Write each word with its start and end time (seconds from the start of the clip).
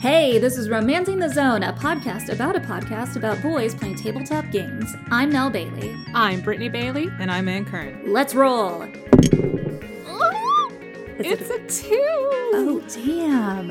Hey, 0.00 0.38
this 0.38 0.56
is 0.56 0.70
Romancing 0.70 1.18
the 1.18 1.28
Zone, 1.28 1.62
a 1.62 1.74
podcast 1.74 2.30
about 2.30 2.56
a 2.56 2.60
podcast 2.60 3.16
about 3.16 3.42
boys 3.42 3.74
playing 3.74 3.96
tabletop 3.96 4.50
games. 4.50 4.96
I'm 5.10 5.30
Nell 5.30 5.50
Bailey. 5.50 5.94
I'm 6.14 6.40
Brittany 6.40 6.70
Bailey. 6.70 7.10
And 7.18 7.30
I'm 7.30 7.46
Ann 7.48 7.66
Curran. 7.66 8.10
Let's 8.10 8.34
roll. 8.34 8.82
It's 11.22 11.50
a 11.50 11.58
two. 11.68 11.98
Oh, 12.54 12.82
damn. 12.88 13.70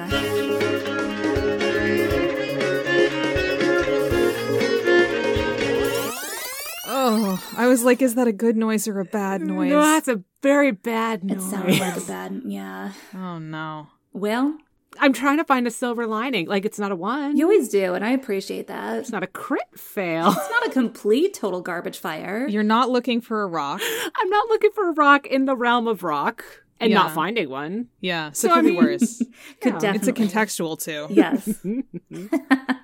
Oh, 6.85 7.43
I 7.57 7.65
was 7.65 7.83
like, 7.83 8.03
is 8.03 8.13
that 8.13 8.27
a 8.27 8.31
good 8.31 8.55
noise 8.55 8.87
or 8.87 8.99
a 8.99 9.05
bad 9.05 9.41
noise? 9.41 9.71
No, 9.71 9.81
that's 9.81 10.07
a 10.07 10.23
very 10.43 10.73
bad 10.73 11.23
noise. 11.23 11.37
It 11.37 11.49
sounds 11.49 11.79
like 11.79 11.97
a 11.97 12.01
bad, 12.01 12.43
yeah. 12.45 12.91
oh 13.15 13.39
no. 13.39 13.87
Well, 14.13 14.59
I'm 14.99 15.13
trying 15.13 15.37
to 15.37 15.43
find 15.43 15.65
a 15.67 15.71
silver 15.71 16.05
lining. 16.05 16.47
Like 16.47 16.65
it's 16.65 16.79
not 16.79 16.91
a 16.91 16.95
one. 16.95 17.37
you 17.37 17.45
always 17.45 17.69
do, 17.69 17.93
and 17.93 18.03
I 18.05 18.11
appreciate 18.11 18.67
that. 18.67 18.97
it's 18.97 19.11
not 19.11 19.23
a 19.23 19.27
crit 19.27 19.61
fail. 19.75 20.29
It's 20.29 20.49
not 20.49 20.67
a 20.67 20.71
complete 20.71 21.33
total 21.33 21.61
garbage 21.61 21.99
fire. 21.99 22.47
You're 22.47 22.63
not 22.63 22.89
looking 22.89 23.21
for 23.21 23.43
a 23.43 23.47
rock. 23.47 23.81
I'm 24.15 24.29
not 24.29 24.49
looking 24.49 24.71
for 24.71 24.89
a 24.89 24.93
rock 24.93 25.25
in 25.25 25.45
the 25.45 25.55
realm 25.55 25.87
of 25.87 26.03
rock 26.03 26.43
and 26.79 26.93
not 26.93 27.11
finding 27.11 27.49
one. 27.49 27.87
Yeah, 28.01 28.31
so, 28.31 28.47
So, 28.47 28.53
it 28.53 28.57
I 28.57 28.61
could 28.61 28.67
be 28.67 28.75
worse. 28.75 29.21
Could 29.61 29.83
Yeah. 29.83 29.93
It's 29.95 30.07
a 30.07 30.13
contextual 30.13 30.81
too. 30.81 31.07
Yes. 31.09 31.59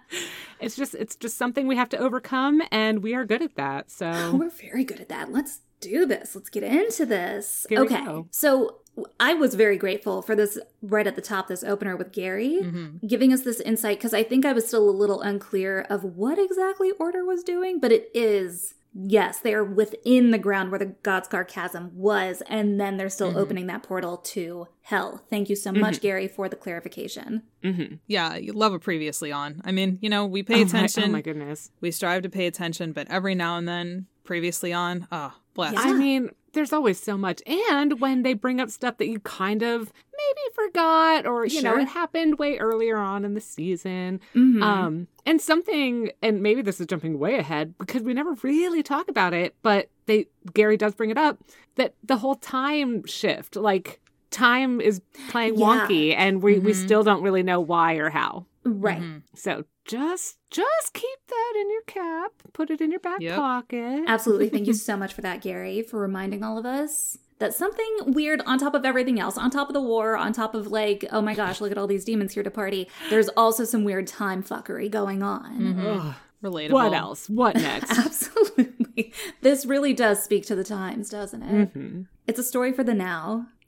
It's 0.61 0.75
just 0.75 0.95
it's 0.95 1.15
just 1.15 1.37
something 1.37 1.67
we 1.67 1.75
have 1.75 1.89
to 1.89 1.97
overcome, 1.97 2.61
and 2.71 3.03
we 3.03 3.13
are 3.13 3.25
good 3.25 3.41
at 3.41 3.55
that. 3.55 3.91
So 3.91 4.35
We're 4.35 4.49
very 4.49 4.83
good 4.83 4.99
at 4.99 5.09
that. 5.09 5.31
Let's 5.31 5.59
do 5.79 6.05
this. 6.05 6.35
Let's 6.35 6.49
get 6.49 6.63
into 6.63 7.05
this. 7.05 7.65
Here 7.69 7.79
okay. 7.81 8.05
So 8.31 8.77
I 9.19 9.33
was 9.33 9.55
very 9.55 9.77
grateful 9.77 10.21
for 10.21 10.35
this 10.35 10.57
right 10.81 11.05
at 11.05 11.15
the 11.15 11.21
top, 11.21 11.47
this 11.47 11.63
opener 11.63 11.95
with 11.97 12.11
Gary 12.13 12.59
Mhm. 12.61 13.05
giving 13.07 13.33
us 13.33 13.41
this 13.41 13.59
insight 13.59 13.97
because 13.97 14.13
I 14.13 14.23
think 14.23 14.45
I 14.45 14.53
was 14.53 14.67
still 14.67 14.89
a 14.89 14.91
little 14.91 15.21
unclear 15.21 15.81
of 15.89 16.03
what 16.03 16.39
exactly 16.39 16.91
Order 16.99 17.25
was 17.25 17.43
doing, 17.43 17.79
but 17.79 17.91
it 17.91 18.09
is. 18.13 18.75
Yes, 18.97 19.39
they 19.41 19.53
are 19.53 19.65
within 19.65 20.31
the 20.31 20.37
ground 20.37 20.71
where 20.71 20.79
the 20.79 20.95
Godskar 21.03 21.45
chasm 21.45 21.91
was, 21.93 22.41
and 22.47 22.79
then 22.79 22.95
they're 22.95 23.09
still 23.09 23.33
Mhm. 23.33 23.35
opening 23.35 23.67
that 23.67 23.83
portal 23.83 24.15
to 24.15 24.67
hell. 24.83 25.25
Thank 25.29 25.49
you 25.49 25.57
so 25.57 25.73
much, 25.73 25.99
Gary, 25.99 26.29
for 26.29 26.47
the 26.47 26.55
clarification. 26.55 27.41
Mhm. 27.61 27.99
Yeah, 28.07 28.37
you 28.37 28.53
love 28.53 28.71
a 28.73 28.79
previously 28.79 29.33
on. 29.33 29.61
I 29.65 29.73
mean, 29.73 29.97
you 30.01 30.09
know, 30.09 30.25
we 30.25 30.43
pay 30.43 30.53
Oh 30.53 30.57
my- 30.59 30.63
attention. 30.63 31.03
oh 31.03 31.07
my 31.11 31.21
goodness. 31.21 31.71
We 31.81 31.91
strive 31.91 32.21
to 32.23 32.29
pay 32.29 32.47
attention, 32.47 32.93
but 32.93 33.07
every 33.11 33.35
now 33.35 33.57
and 33.57 33.67
then, 33.67 34.05
previously 34.23 34.71
on, 34.71 35.09
oh, 35.11 35.33
bless. 35.55 35.73
Yeah. 35.73 35.81
I 35.81 35.93
mean, 35.93 36.29
there's 36.53 36.71
always 36.71 36.99
so 36.99 37.17
much. 37.17 37.41
And 37.47 37.99
when 37.99 38.21
they 38.23 38.33
bring 38.33 38.61
up 38.61 38.69
stuff 38.69 38.97
that 38.97 39.07
you 39.07 39.19
kind 39.21 39.61
of 39.63 39.91
maybe 40.17 40.53
forgot 40.53 41.25
or, 41.25 41.45
you 41.45 41.61
know, 41.61 41.75
it 41.77 41.87
happened 41.87 42.39
way 42.39 42.57
earlier 42.59 42.97
on 42.97 43.25
in 43.25 43.33
the 43.33 43.41
season. 43.41 44.21
Mhm. 44.33 44.61
Um, 44.61 45.07
and 45.25 45.41
something, 45.41 46.11
and 46.21 46.41
maybe 46.41 46.61
this 46.61 46.79
is 46.79 46.87
jumping 46.87 47.19
way 47.19 47.35
ahead 47.37 47.73
because 47.77 48.03
we 48.03 48.13
never 48.13 48.33
really 48.43 48.83
talk 48.83 49.09
about 49.09 49.33
it, 49.33 49.55
but 49.63 49.89
they 50.05 50.27
Gary 50.53 50.77
does 50.77 50.95
bring 50.95 51.09
it 51.09 51.17
up 51.17 51.39
that 51.75 51.95
the 52.03 52.17
whole 52.17 52.35
time 52.35 53.05
shift, 53.05 53.55
like 53.57 53.99
time 54.31 54.79
is 54.79 55.01
playing 55.29 55.55
Yeah. 55.57 55.65
wonky, 55.87 56.13
and 56.15 56.41
we 56.41 56.59
we 56.59 56.71
Mhm. 56.71 56.85
still 56.85 57.03
don't 57.03 57.21
really 57.23 57.43
know 57.43 57.59
why 57.59 57.95
or 57.95 58.09
how. 58.09 58.45
Right. 58.65 59.01
Mhm. 59.01 59.21
So 59.35 59.63
just 59.85 60.37
just 60.49 60.93
keep 60.93 61.19
that 61.27 61.53
in 61.61 61.69
your 61.71 61.81
cap, 61.83 62.31
put 62.53 62.69
it 62.71 62.81
in 62.81 62.91
your 62.91 62.99
back 62.99 63.21
Yep. 63.21 63.35
pocket. 63.35 64.03
Absolutely. 64.07 64.49
Thank 64.49 64.67
you 64.67 64.73
so 64.89 64.97
much 64.97 65.13
for 65.13 65.21
that, 65.21 65.41
Gary, 65.41 65.81
for 65.81 65.99
reminding 65.99 66.43
all 66.43 66.57
of 66.57 66.65
us 66.65 67.17
that 67.39 67.53
something 67.53 67.97
weird 68.13 68.41
on 68.45 68.57
top 68.57 68.73
of 68.73 68.85
everything 68.85 69.19
else, 69.19 69.37
on 69.37 69.51
top 69.51 69.67
of 69.69 69.73
the 69.73 69.81
war, 69.81 70.15
on 70.15 70.31
top 70.33 70.55
of 70.55 70.67
like, 70.67 71.03
oh 71.11 71.21
my 71.21 71.35
gosh, 71.35 71.59
look 71.61 71.69
at 71.71 71.77
all 71.77 71.85
these 71.87 72.05
demons 72.05 72.33
here 72.33 72.43
to 72.43 72.49
party, 72.51 72.87
there's 73.09 73.27
also 73.29 73.63
some 73.65 73.83
weird 73.83 74.07
time 74.07 74.41
fuckery 74.41 74.89
going 74.89 75.21
on. 75.21 75.59
Mhm. 75.59 76.15
Relatable. 76.43 76.71
What 76.71 76.93
else? 76.93 77.29
What 77.29 77.55
next? 77.55 77.89
Absolutely. 77.97 79.11
This 79.41 79.65
really 79.65 79.93
does 79.93 80.23
speak 80.23 80.45
to 80.47 80.55
the 80.55 80.63
times, 80.63 81.09
doesn't 81.09 81.41
it? 81.43 81.73
Mhm. 81.73 82.05
It's 82.27 82.39
a 82.39 82.43
story 82.43 82.71
for 82.71 82.83
the 82.83 82.93
now. 82.93 83.47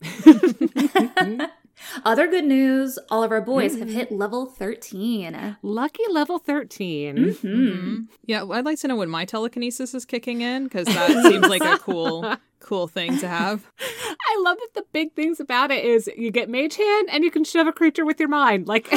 Other 2.04 2.26
good 2.26 2.44
news 2.44 2.98
all 3.10 3.22
of 3.22 3.30
our 3.30 3.40
boys 3.40 3.78
have 3.78 3.88
hit 3.90 4.10
level 4.12 4.46
13. 4.46 5.56
Lucky 5.62 6.02
level 6.10 6.38
13. 6.38 7.16
Mhm. 7.16 7.34
Mhm. 7.42 8.06
Yeah, 8.26 8.44
I'd 8.50 8.64
like 8.64 8.78
to 8.80 8.88
know 8.88 8.96
when 8.96 9.08
my 9.10 9.24
telekinesis 9.24 9.94
is 9.94 10.04
kicking 10.04 10.40
in 10.40 10.64
because 10.64 10.86
that 10.86 11.10
seems 11.32 11.48
like 11.48 11.62
a 11.64 11.78
cool, 11.78 12.36
cool 12.60 12.88
thing 12.88 13.18
to 13.18 13.28
have. 13.28 13.66
I 13.80 14.40
love 14.44 14.58
that 14.58 14.74
the 14.74 14.84
big 14.92 15.14
things 15.14 15.40
about 15.40 15.70
it 15.70 15.84
is 15.84 16.08
you 16.16 16.30
get 16.30 16.48
mage 16.48 16.76
hand 16.76 17.08
and 17.10 17.24
you 17.24 17.30
can 17.30 17.44
shove 17.44 17.66
a 17.66 17.72
creature 17.72 18.04
with 18.04 18.20
your 18.20 18.28
mind. 18.28 18.68
Like, 18.68 18.88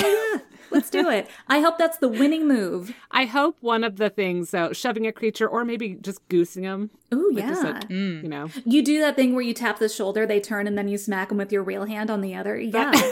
Let's 0.71 0.89
do 0.89 1.09
it. 1.09 1.29
I 1.47 1.59
hope 1.59 1.77
that's 1.77 1.97
the 1.97 2.07
winning 2.07 2.47
move. 2.47 2.93
I 3.11 3.25
hope 3.25 3.57
one 3.61 3.83
of 3.83 3.97
the 3.97 4.09
things, 4.09 4.51
though, 4.51 4.71
shoving 4.73 5.05
a 5.05 5.11
creature 5.11 5.47
or 5.47 5.65
maybe 5.65 5.95
just 6.01 6.25
goosing 6.29 6.63
them, 6.63 6.89
Ooh, 7.13 7.31
Like 7.33 7.43
yeah. 7.43 7.51
like- 7.59 7.89
Mm. 7.89 8.23
you 8.23 8.29
know. 8.29 8.49
You 8.65 8.81
do 8.83 8.99
that 9.01 9.15
thing 9.15 9.33
where 9.33 9.43
you 9.43 9.53
tap 9.53 9.79
the 9.79 9.89
shoulder, 9.89 10.25
they 10.25 10.39
turn, 10.39 10.67
and 10.67 10.77
then 10.77 10.87
you 10.87 10.97
smack 10.97 11.29
them 11.29 11.37
with 11.37 11.51
your 11.51 11.61
real 11.63 11.85
hand 11.85 12.09
on 12.09 12.21
the 12.21 12.35
other. 12.35 12.57
Yeah. 12.59 12.91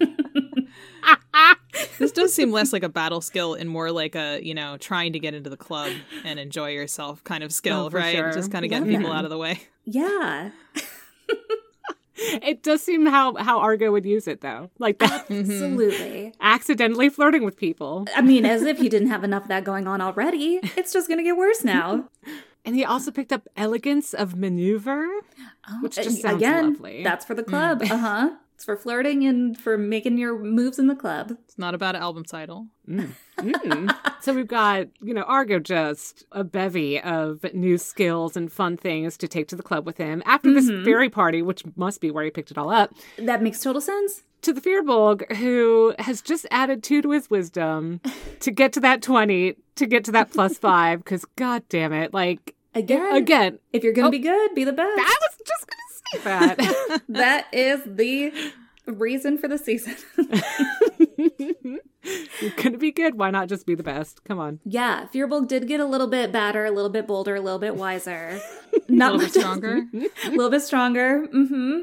This 1.98 2.12
does 2.12 2.32
seem 2.32 2.50
less 2.50 2.72
like 2.72 2.82
a 2.82 2.88
battle 2.88 3.20
skill 3.20 3.52
and 3.54 3.68
more 3.68 3.92
like 3.92 4.14
a, 4.14 4.40
you 4.42 4.54
know, 4.54 4.78
trying 4.78 5.12
to 5.12 5.18
get 5.18 5.34
into 5.34 5.50
the 5.50 5.56
club 5.56 5.92
and 6.24 6.38
enjoy 6.40 6.70
yourself 6.70 7.22
kind 7.24 7.44
of 7.44 7.52
skill, 7.52 7.86
Oh, 7.86 7.90
right? 7.90 8.16
sure. 8.16 8.32
Just 8.32 8.50
kind 8.50 8.64
of 8.64 8.70
getting 8.70 8.88
Love 8.90 8.98
people 9.00 9.10
that. 9.12 9.18
out 9.18 9.24
of 9.24 9.30
the 9.30 9.36
way. 9.38 9.60
yeah. 9.84 10.50
It 12.20 12.62
does 12.62 12.82
seem 12.82 13.06
how, 13.06 13.34
how 13.36 13.58
Argo 13.60 13.90
would 13.92 14.04
use 14.04 14.28
it, 14.28 14.40
though. 14.40 14.70
Like 14.78 14.98
that. 14.98 15.26
Absolutely. 15.30 16.32
accidentally 16.40 17.08
flirting 17.08 17.44
with 17.44 17.56
people. 17.56 18.06
I 18.14 18.20
mean, 18.20 18.44
as 18.44 18.62
if 18.62 18.78
he 18.78 18.88
didn't 18.88 19.08
have 19.08 19.24
enough 19.24 19.42
of 19.44 19.48
that 19.48 19.64
going 19.64 19.86
on 19.86 20.00
already. 20.00 20.60
It's 20.76 20.92
just 20.92 21.08
going 21.08 21.18
to 21.18 21.24
get 21.24 21.36
worse 21.36 21.64
now. 21.64 22.08
And 22.62 22.76
he 22.76 22.84
also 22.84 23.10
picked 23.10 23.32
up 23.32 23.48
elegance 23.56 24.12
of 24.12 24.36
maneuver. 24.36 25.08
Oh, 25.66 25.78
Which 25.82 25.96
just 25.96 26.18
uh, 26.18 26.28
sounds 26.28 26.36
again, 26.36 26.72
lovely. 26.74 27.02
That's 27.02 27.24
for 27.24 27.34
the 27.34 27.42
club. 27.42 27.80
Uh 27.82 27.96
huh. 27.96 28.30
It's 28.60 28.66
for 28.66 28.76
flirting 28.76 29.24
and 29.24 29.56
for 29.56 29.78
making 29.78 30.18
your 30.18 30.38
moves 30.38 30.78
in 30.78 30.86
the 30.86 30.94
club. 30.94 31.30
It's 31.46 31.56
not 31.56 31.74
about 31.74 31.96
an 31.96 32.02
album 32.02 32.24
title. 32.24 32.66
Mm. 32.86 33.96
so 34.20 34.34
we've 34.34 34.46
got, 34.46 34.88
you 35.00 35.14
know, 35.14 35.22
Argo 35.22 35.58
just 35.60 36.26
a 36.30 36.44
bevy 36.44 37.00
of 37.00 37.42
new 37.54 37.78
skills 37.78 38.36
and 38.36 38.52
fun 38.52 38.76
things 38.76 39.16
to 39.16 39.28
take 39.28 39.48
to 39.48 39.56
the 39.56 39.62
club 39.62 39.86
with 39.86 39.96
him 39.96 40.22
after 40.26 40.52
this 40.52 40.68
fairy 40.84 41.08
party, 41.08 41.40
which 41.40 41.62
must 41.74 42.02
be 42.02 42.10
where 42.10 42.22
he 42.22 42.30
picked 42.30 42.50
it 42.50 42.58
all 42.58 42.68
up. 42.68 42.92
That 43.16 43.42
makes 43.42 43.60
total 43.60 43.80
sense. 43.80 44.24
To 44.42 44.52
the 44.52 44.60
Firbolg, 44.60 45.36
who 45.36 45.94
has 45.98 46.20
just 46.20 46.46
added 46.50 46.82
two 46.82 47.00
to 47.00 47.12
his 47.12 47.30
wisdom 47.30 48.02
to 48.40 48.50
get 48.50 48.74
to 48.74 48.80
that 48.80 49.00
20, 49.00 49.54
to 49.76 49.86
get 49.86 50.04
to 50.04 50.12
that 50.12 50.32
plus 50.32 50.58
five, 50.58 50.98
because 51.02 51.24
god 51.36 51.62
damn 51.70 51.94
it, 51.94 52.12
like, 52.12 52.54
Again, 52.74 53.16
again, 53.16 53.58
if 53.72 53.82
you're 53.82 53.92
going 53.94 54.04
to 54.04 54.08
Oh. 54.08 54.10
be 54.12 54.18
good, 54.20 54.54
be 54.54 54.62
the 54.64 54.72
best. 54.72 54.86
I 55.00 55.16
was 55.22 55.38
just 55.46 55.66
going 55.66 55.78
to 55.88 55.89
say 55.89 55.89
that. 56.24 57.02
that 57.08 57.46
is 57.52 57.80
the 57.86 58.32
reason 58.86 59.38
for 59.38 59.48
the 59.48 59.58
season. 59.58 59.96
You're 62.40 62.50
going 62.56 62.72
to 62.72 62.78
be 62.78 62.90
good. 62.92 63.18
Why 63.18 63.30
not 63.30 63.48
just 63.48 63.66
be 63.66 63.74
the 63.74 63.82
best? 63.82 64.24
Come 64.24 64.38
on. 64.38 64.60
yeah, 64.64 65.06
Firbolg 65.12 65.48
did 65.48 65.68
get 65.68 65.80
a 65.80 65.84
little 65.84 66.06
bit 66.06 66.32
badder, 66.32 66.64
a 66.64 66.70
little 66.70 66.90
bit 66.90 67.06
bolder, 67.06 67.34
a 67.36 67.40
little 67.40 67.58
bit 67.58 67.76
wiser. 67.76 68.40
Not 68.88 69.12
A 69.12 69.16
little 69.16 69.28
bit 69.28 69.34
stronger. 69.40 69.82
a 70.24 70.30
little 70.30 70.50
bit 70.50 70.62
stronger. 70.62 71.26
Mm-hmm. 71.28 71.80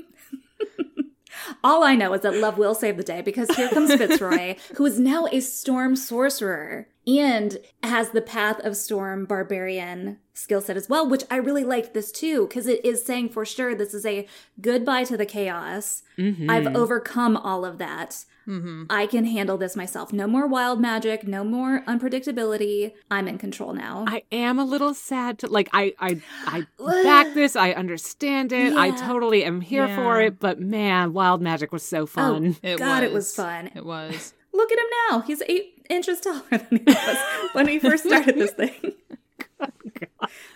All 1.63 1.83
I 1.83 1.95
know 1.95 2.13
is 2.13 2.21
that 2.21 2.35
love 2.35 2.57
will 2.57 2.73
save 2.73 2.97
the 2.97 3.03
day 3.03 3.21
because 3.21 3.49
here 3.55 3.69
comes 3.69 3.93
Fitzroy, 3.93 4.55
who 4.75 4.85
is 4.85 4.99
now 4.99 5.27
a 5.31 5.39
storm 5.39 5.95
sorcerer 5.95 6.87
and 7.07 7.57
has 7.83 8.09
the 8.11 8.21
path 8.21 8.59
of 8.65 8.75
storm 8.75 9.25
barbarian 9.25 10.17
skill 10.33 10.61
set 10.61 10.77
as 10.77 10.87
well, 10.89 11.07
which 11.09 11.23
I 11.31 11.37
really 11.37 11.63
liked 11.63 11.93
this 11.93 12.11
too, 12.11 12.45
because 12.47 12.67
it 12.67 12.83
is 12.85 13.03
saying 13.03 13.29
for 13.29 13.45
sure 13.45 13.73
this 13.73 13.93
is 13.93 14.05
a 14.05 14.27
goodbye 14.61 15.05
to 15.05 15.17
the 15.17 15.25
chaos. 15.25 16.03
Mhm. 16.17 16.49
I've 16.51 16.75
overcome 16.75 17.37
all 17.37 17.63
of 17.65 17.77
that. 17.79 18.25
hmm 18.45 18.83
I 18.89 19.07
can 19.07 19.25
handle 19.25 19.57
this 19.57 19.75
myself. 19.75 20.13
No 20.13 20.25
more 20.27 20.47
wild 20.47 20.79
magic, 20.79 21.27
no 21.27 21.43
more 21.43 21.81
unpredictability. 21.87 22.93
I'm 23.11 23.27
in 23.27 23.37
control 23.37 23.73
now. 23.73 24.05
I 24.07 24.23
am 24.31 24.57
a 24.59 24.63
little 24.65 24.93
sad 24.93 25.39
to 25.39 25.47
like 25.47 25.69
I 25.73 25.93
I 25.99 26.21
I 26.45 26.65
back 27.03 27.33
this. 27.33 27.55
I 27.55 27.71
understand 27.71 28.51
it. 28.53 28.73
I 28.73 28.91
totally 28.91 29.43
am 29.43 29.61
here 29.61 29.87
for 29.95 30.21
it. 30.21 30.39
But 30.39 30.59
man, 30.59 31.13
wild 31.13 31.41
magic 31.41 31.71
was 31.71 31.83
so 31.83 32.05
fun. 32.05 32.55
It 32.63 32.77
God, 32.79 33.01
was. 33.01 33.09
it 33.11 33.13
was 33.13 33.35
fun. 33.35 33.69
It 33.75 33.85
was. 33.85 34.33
Look 34.53 34.71
at 34.71 34.79
him 34.79 34.85
now. 35.09 35.19
He's 35.21 35.41
eight 35.47 35.76
inches 35.89 36.19
taller 36.21 36.41
than 36.49 36.67
he 36.71 36.83
was 36.85 37.17
when 37.53 37.65
we 37.65 37.79
first 37.79 38.03
started 38.05 38.35
this 38.35 38.51
oh 38.59 38.65
thing. 38.65 38.93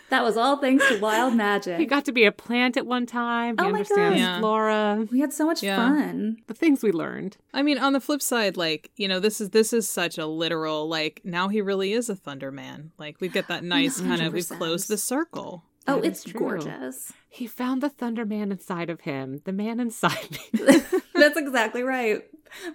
That 0.10 0.24
was 0.24 0.36
all 0.36 0.58
thanks 0.58 0.86
to 0.90 1.00
wild 1.00 1.36
magic. 1.36 1.80
He 1.80 1.86
got 1.86 2.04
to 2.06 2.12
be 2.12 2.26
a 2.26 2.34
plant 2.34 2.76
at 2.76 2.86
one 2.86 3.06
time. 3.06 3.56
He 3.58 3.62
Oh 3.64 3.64
my 3.64 3.70
understands 3.70 4.16
God. 4.16 4.20
Yeah. 4.20 4.40
flora. 4.40 5.08
We 5.10 5.22
had 5.22 5.32
so 5.32 5.46
much 5.46 5.64
Yeah. 5.64 5.78
fun. 5.78 6.38
The 6.48 6.54
things 6.54 6.84
we 6.84 6.92
learned. 6.92 7.38
I 7.54 7.62
mean, 7.62 7.78
on 7.78 7.94
the 7.94 8.02
flip 8.02 8.22
side, 8.22 8.58
like 8.58 8.92
you 8.98 9.08
know, 9.08 9.22
this 9.22 9.40
is 9.40 9.52
this 9.52 9.72
is 9.72 9.88
such 9.88 10.18
a 10.18 10.26
literal 10.26 10.90
like 10.90 11.22
now 11.24 11.48
he 11.48 11.62
really 11.62 11.94
is 11.94 12.10
a 12.10 12.16
Thunderman. 12.16 12.90
Like 12.98 13.22
we 13.22 13.30
get 13.30 13.48
that 13.48 13.64
nice 13.64 14.02
kind 14.02 14.22
of 14.22 14.34
we've 14.34 14.50
closed 14.50 14.90
the 14.90 14.98
circle. 14.98 15.64
Oh, 15.98 16.02
That 16.02 16.08
it's 16.08 16.32
gorgeous. 16.32 17.14
He 17.30 17.48
found 17.48 17.82
the 17.82 17.90
Thunder 17.90 18.26
Man 18.26 18.52
inside 18.52 18.90
of 18.90 19.02
him. 19.02 19.42
The 19.46 19.54
man 19.54 19.80
inside 19.80 20.32
me. 20.32 20.60
That's 21.16 21.38
exactly 21.38 21.84
right. 21.84 22.24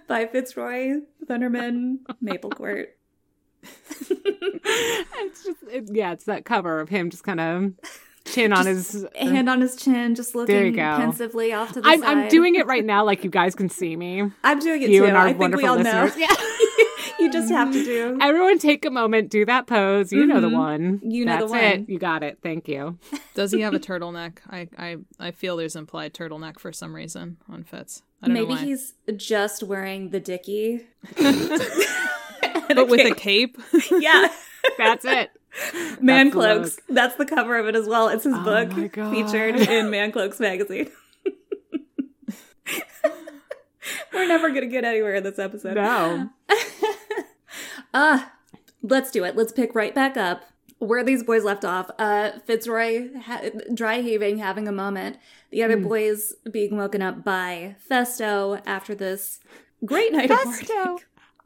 by 0.07 0.25
Fitzroy, 0.25 1.01
Thunderman, 1.25 1.97
Maplecourt. 2.23 2.87
it's 4.09 5.43
just 5.43 5.57
it, 5.71 5.89
yeah, 5.91 6.11
it's 6.13 6.25
that 6.25 6.45
cover 6.45 6.79
of 6.79 6.89
him 6.89 7.09
just 7.09 7.23
kind 7.23 7.39
of 7.39 7.73
chin 8.25 8.53
on 8.53 8.65
his 8.65 9.05
Hand 9.15 9.49
on 9.49 9.61
his 9.61 9.75
chin, 9.75 10.15
just 10.15 10.33
There 10.33 10.41
you 10.43 10.47
looking 10.71 10.73
go. 10.75 10.97
pensively 10.97 11.53
off 11.53 11.73
to 11.73 11.81
the 11.81 11.87
I'm, 11.87 12.01
side. 12.01 12.17
I'm 12.17 12.27
doing 12.29 12.55
it 12.55 12.65
right 12.65 12.85
now, 12.85 13.03
like 13.03 13.23
you 13.23 13.29
guys 13.29 13.55
can 13.55 13.69
see 13.69 13.95
me. 13.95 14.23
I'm 14.43 14.59
doing 14.59 14.81
it 14.83 14.89
You 14.89 15.01
too. 15.01 15.05
and 15.07 15.17
our 15.17 15.23
I 15.27 15.33
think 15.33 15.39
we 15.39 15.63
wonderful 15.63 15.69
all 15.69 15.75
listeners. 15.77 16.15
know. 16.17 16.27
You 17.27 17.33
just 17.33 17.51
have 17.51 17.71
to 17.71 17.83
do. 17.83 18.17
Everyone, 18.21 18.57
take 18.59 18.85
a 18.85 18.89
moment, 18.89 19.29
do 19.29 19.45
that 19.45 19.67
pose. 19.67 20.11
You 20.11 20.25
know 20.25 20.41
the 20.41 20.49
one. 20.49 20.97
Mm-hmm. 20.97 21.11
You 21.11 21.25
know 21.25 21.47
the 21.47 21.53
That's 21.53 21.63
it. 21.63 21.77
one. 21.79 21.85
You 21.87 21.99
got 21.99 22.23
it. 22.23 22.39
Thank 22.41 22.67
you. 22.67 22.97
Does 23.35 23.51
he 23.51 23.61
have 23.61 23.73
a 23.73 23.79
turtleneck? 23.79 24.39
I, 24.49 24.67
I 24.77 24.97
I 25.19 25.31
feel 25.31 25.57
there's 25.57 25.75
implied 25.75 26.13
turtleneck 26.13 26.59
for 26.59 26.71
some 26.73 26.95
reason 26.95 27.37
on 27.49 27.63
Fitz. 27.63 28.03
I 28.21 28.27
don't 28.27 28.33
Maybe 28.33 28.45
know 28.45 28.49
why. 28.53 28.61
Maybe 28.61 28.71
he's 28.71 28.93
just 29.15 29.63
wearing 29.63 30.09
the 30.09 30.19
dicky. 30.19 30.87
but 31.17 32.87
with 32.87 33.11
a 33.11 33.15
cape. 33.15 33.57
yeah. 33.91 34.29
That's 34.77 35.05
it. 35.05 35.31
Man 36.01 36.25
That's 36.25 36.29
the 36.29 36.31
Cloaks. 36.31 36.79
That's 36.89 37.15
the 37.15 37.25
cover 37.25 37.57
of 37.57 37.67
it 37.67 37.75
as 37.75 37.87
well. 37.87 38.09
It's 38.09 38.23
his 38.23 38.35
Oh 38.35 38.43
book 38.43 38.73
featured 38.73 39.55
in 39.55 39.89
Man 39.89 40.11
Cloaks 40.11 40.39
magazine. 40.39 40.89
We're 44.13 44.27
never 44.27 44.49
going 44.49 44.61
to 44.61 44.67
get 44.67 44.83
anywhere 44.83 45.15
in 45.15 45.23
this 45.23 45.39
episode. 45.39 45.75
No. 45.75 46.29
Ah, 47.93 48.33
let's 48.81 49.11
do 49.11 49.23
it. 49.23 49.35
Let's 49.35 49.51
pick 49.51 49.73
right 49.75 49.93
back 49.93 50.17
up 50.17 50.43
where 50.79 51.03
these 51.03 51.23
boys 51.23 51.43
left 51.43 51.65
off. 51.65 51.89
Uh, 51.97 52.31
Fitzroy 52.45 53.09
ha- 53.19 53.49
dry 53.73 54.01
heaving, 54.01 54.37
having 54.37 54.67
a 54.67 54.71
moment. 54.71 55.17
The 55.51 55.63
other 55.63 55.77
boys 55.77 56.33
being 56.51 56.77
woken 56.77 57.01
up 57.01 57.23
by 57.23 57.75
Festo 57.89 58.61
after 58.65 58.93
this 58.93 59.39
great 59.85 60.11
night 60.11 60.29
of 60.29 60.37
Festo. 60.39 60.67
partying. 60.67 60.97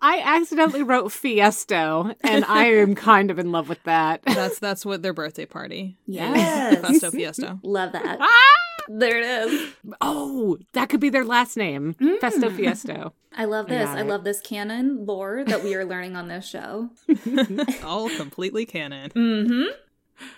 I 0.03 0.19
accidentally 0.25 0.81
wrote 0.81 1.11
Fiesto, 1.11 2.15
and 2.21 2.43
I 2.45 2.65
am 2.65 2.95
kind 2.95 3.29
of 3.29 3.37
in 3.37 3.51
love 3.51 3.69
with 3.69 3.83
that. 3.83 4.23
That's 4.23 4.57
that's 4.57 4.83
what 4.83 5.03
their 5.03 5.13
birthday 5.13 5.45
party. 5.45 5.95
is. 6.07 6.15
Yes. 6.15 6.79
Festo 6.83 7.11
Fiesto. 7.11 7.59
Love 7.61 7.91
that. 7.91 8.17
Ah! 8.19 8.60
There 8.87 9.17
it 9.19 9.25
is. 9.51 9.73
Oh, 10.01 10.57
that 10.73 10.89
could 10.89 10.99
be 10.99 11.09
their 11.09 11.25
last 11.25 11.57
name. 11.57 11.95
Festo 11.95 12.49
Fiesto. 12.55 13.11
I 13.35 13.45
love 13.45 13.67
this. 13.67 13.85
got 13.87 13.97
I 13.97 14.01
love 14.01 14.23
this 14.23 14.41
canon 14.41 15.05
lore 15.05 15.43
that 15.45 15.63
we 15.63 15.73
are 15.75 15.85
learning 15.85 16.15
on 16.15 16.27
this 16.27 16.45
show. 16.47 16.89
All 17.83 18.09
completely 18.09 18.65
canon. 18.65 19.09
Mm-hmm. 19.11 19.63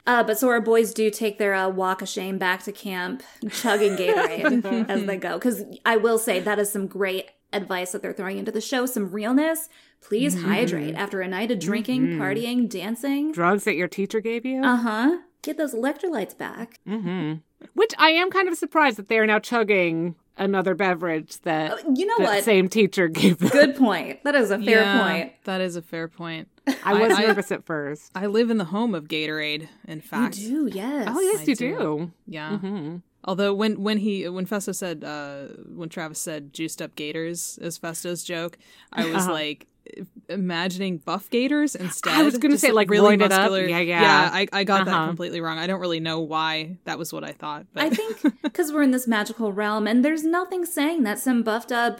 Uh, 0.08 0.24
but 0.24 0.38
so 0.40 0.50
our 0.50 0.62
boys 0.62 0.94
do 0.94 1.10
take 1.10 1.38
their 1.40 1.54
uh, 1.54 1.68
walk 1.70 2.02
of 2.02 2.08
shame 2.10 2.38
back 2.38 2.64
to 2.64 2.72
camp, 2.72 3.24
chugging 3.50 3.96
Gatorade 3.98 4.88
as 4.90 5.06
they 5.06 5.18
go. 5.18 5.34
Because 5.34 5.64
I 5.86 5.98
will 5.98 6.18
say 6.18 6.40
that 6.40 6.60
is 6.60 6.72
some 6.72 6.88
great 6.88 7.30
advice 7.52 7.92
that 7.92 8.02
they're 8.02 8.14
throwing 8.14 8.38
into 8.38 8.52
the 8.52 8.62
show. 8.62 8.86
Some 8.86 9.12
realness. 9.12 9.70
Please 10.02 10.42
hydrate 10.42 10.96
after 10.96 11.22
a 11.22 11.28
night 11.28 11.50
of 11.52 11.60
drinking, 11.60 12.18
partying, 12.18 12.68
dancing. 12.70 13.32
Drugs 13.32 13.64
that 13.64 13.76
your 13.76 13.88
teacher 13.88 14.20
gave 14.20 14.46
you? 14.46 14.62
Uh 14.62 14.76
huh. 14.78 15.18
Get 15.42 15.58
those 15.58 15.74
electrolytes 15.74 16.38
back. 16.38 16.80
hmm 16.86 17.36
Which 17.74 17.94
I 17.98 18.10
am 18.12 18.30
kind 18.32 18.48
of 18.48 18.56
surprised 18.56 18.98
that 18.98 19.08
they 19.08 19.18
are 19.20 19.26
now 19.28 19.40
chugging 19.40 20.16
another 20.38 20.74
beverage 20.76 21.40
that 21.42 21.80
You 21.98 22.06
know 22.06 22.18
the 22.18 22.24
what? 22.24 22.44
same 22.44 22.68
teacher 22.70 23.08
gave 23.08 23.38
them. 23.40 23.50
Good 23.50 23.76
point. 23.76 24.24
That 24.24 24.36
is 24.36 24.50
a 24.52 24.58
fair 24.58 24.82
Yeah, 24.82 25.02
point. 25.08 25.34
That 25.46 25.62
is 25.62 25.76
a 25.76 25.82
fair 25.82 26.08
point. 26.08 26.48
I 26.84 26.94
was 26.94 27.14
I- 27.14 27.24
nervous 27.24 27.52
at 27.52 27.66
first. 27.66 28.12
I 28.16 28.26
live 28.26 28.50
in 28.50 28.58
the 28.58 28.66
home 28.66 28.96
of 28.96 29.08
Gatorade, 29.08 29.68
in 29.88 30.02
fact, 30.02 30.38
You 30.38 30.70
do, 30.70 30.76
yes. 30.78 31.08
Oh, 31.12 31.20
yes, 31.20 31.42
I 31.42 31.44
you 31.44 31.56
do. 31.56 31.78
do. 31.78 32.12
Yeah. 32.28 32.58
hmm 32.58 32.98
Although 33.26 33.54
when 33.54 33.82
when 33.82 34.00
he 34.00 34.28
when 34.28 34.46
Festo 34.46 34.76
said 34.76 35.04
uh 35.06 35.44
when 35.74 35.88
Travis 35.88 36.20
said 36.20 36.52
juiced 36.54 36.82
up 36.82 36.94
gators 36.96 37.58
as 37.62 37.80
Festo's 37.80 38.22
joke, 38.22 38.58
I 38.92 39.06
was 39.06 39.24
Uh-huh. 39.24 39.32
like 39.32 39.68
imagining 40.30 40.98
buff 40.98 41.30
gators 41.30 41.76
instead. 41.76 42.14
I 42.14 42.24
was 42.24 42.38
gonna 42.38 42.58
say, 42.58 42.72
like, 42.72 42.88
roided 42.88 43.22
up. 43.24 43.30
muscular. 43.32 43.66
Yeah, 43.66 43.80
yeah. 43.80 44.02
Yeah, 44.02 44.30
I, 44.34 44.48
I 44.54 44.64
got 44.64 44.82
Uh-huh. 44.88 44.92
that 44.92 45.08
completely 45.08 45.42
wrong. 45.42 45.58
I 45.60 45.68
don't 45.68 45.80
really 45.82 46.00
know 46.00 46.20
why 46.20 46.78
that 46.86 46.98
was 46.98 47.12
what 47.14 47.24
I 47.24 47.32
thought. 47.34 47.66
But 47.74 47.84
I 47.84 47.90
think 47.90 48.22
because 48.44 48.72
we're 48.72 48.84
in 48.84 48.92
this 48.92 49.08
magical 49.08 49.52
realm, 49.52 49.88
and 49.88 50.04
there's 50.04 50.24
nothing 50.24 50.66
saying 50.66 51.04
that 51.04 51.20
some 51.20 51.44
buffed 51.44 51.72
up 51.72 52.00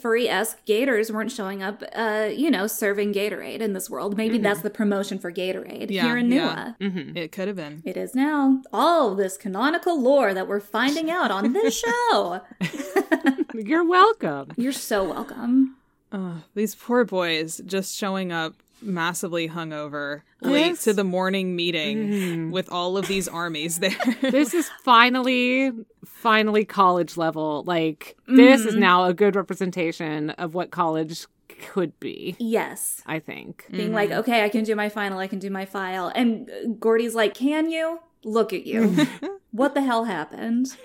furry 0.00 0.28
esque 0.28 0.64
gators 0.66 1.10
weren't 1.10 1.32
showing 1.32 1.64
up, 1.64 1.82
uh, 1.92 2.28
you 2.32 2.48
know, 2.48 2.68
serving 2.68 3.12
Gatorade 3.12 3.58
in 3.58 3.72
this 3.72 3.90
world. 3.90 4.16
Maybe 4.16 4.38
that's 4.38 4.60
the 4.62 4.70
promotion 4.70 5.18
for 5.18 5.32
Gatorade 5.32 5.90
Yeah, 5.90 6.04
here 6.04 6.16
in 6.16 6.30
yeah. 6.30 6.74
Nua. 6.80 6.92
hmm 6.92 7.16
it 7.16 7.32
could 7.32 7.48
have 7.48 7.56
been. 7.56 7.82
It 7.84 7.96
is 7.96 8.14
now. 8.14 8.62
All 8.72 9.16
this 9.16 9.36
canonical 9.36 10.00
lore 10.00 10.32
that 10.32 10.46
we're 10.46 10.60
finding 10.60 11.10
out 11.10 11.32
on 11.32 11.52
this 11.54 11.82
show. 12.10 12.40
You're 13.54 13.84
welcome. 13.84 14.52
You're 14.56 14.70
so 14.72 15.02
welcome. 15.10 15.74
Ugh, 16.12 16.36
these 16.54 16.74
poor 16.74 17.04
boys 17.04 17.60
just 17.66 17.96
showing 17.96 18.32
up 18.32 18.54
massively 18.80 19.48
hungover 19.48 20.22
late 20.40 20.66
Yes. 20.68 20.84
to 20.84 20.92
the 20.94 21.02
morning 21.04 21.56
meeting 21.56 21.98
Mhm. 22.08 22.50
with 22.52 22.70
all 22.70 22.96
of 22.96 23.08
these 23.08 23.26
armies 23.28 23.78
there. 23.80 23.96
This 24.20 24.54
is 24.54 24.70
finally, 24.84 25.72
finally 26.04 26.64
college 26.64 27.16
level. 27.16 27.64
Like, 27.66 28.16
this 28.28 28.64
is 28.64 28.74
now 28.76 29.04
a 29.06 29.12
good 29.14 29.34
representation 29.34 30.30
of 30.30 30.54
what 30.54 30.70
college 30.70 31.26
could 31.72 31.98
be, 31.98 32.36
Yes. 32.38 33.02
I 33.04 33.18
think. 33.18 33.66
Being 33.70 33.92
like, 33.92 34.12
okay, 34.12 34.44
I 34.44 34.48
can 34.48 34.62
do 34.62 34.76
my 34.76 34.88
final, 34.88 35.18
I 35.18 35.26
can 35.26 35.40
do 35.40 35.50
my 35.50 35.64
file. 35.64 36.12
And 36.14 36.48
uh, 36.48 36.68
Gordy's 36.78 37.16
like, 37.16 37.34
can 37.34 37.68
you? 37.70 37.98
Look 38.22 38.52
at 38.52 38.64
you. 38.64 38.94
what 39.50 39.74
the 39.74 39.82
hell 39.82 40.04
happened? 40.04 40.76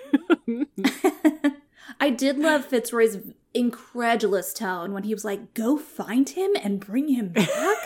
I 1.99 2.09
did 2.09 2.37
love 2.39 2.65
Fitzroy's 2.65 3.17
incredulous 3.53 4.53
tone 4.53 4.93
when 4.93 5.03
he 5.03 5.13
was 5.13 5.23
like, 5.25 5.53
go 5.53 5.77
find 5.77 6.27
him 6.29 6.51
and 6.61 6.79
bring 6.79 7.07
him 7.09 7.29
back. 7.29 7.77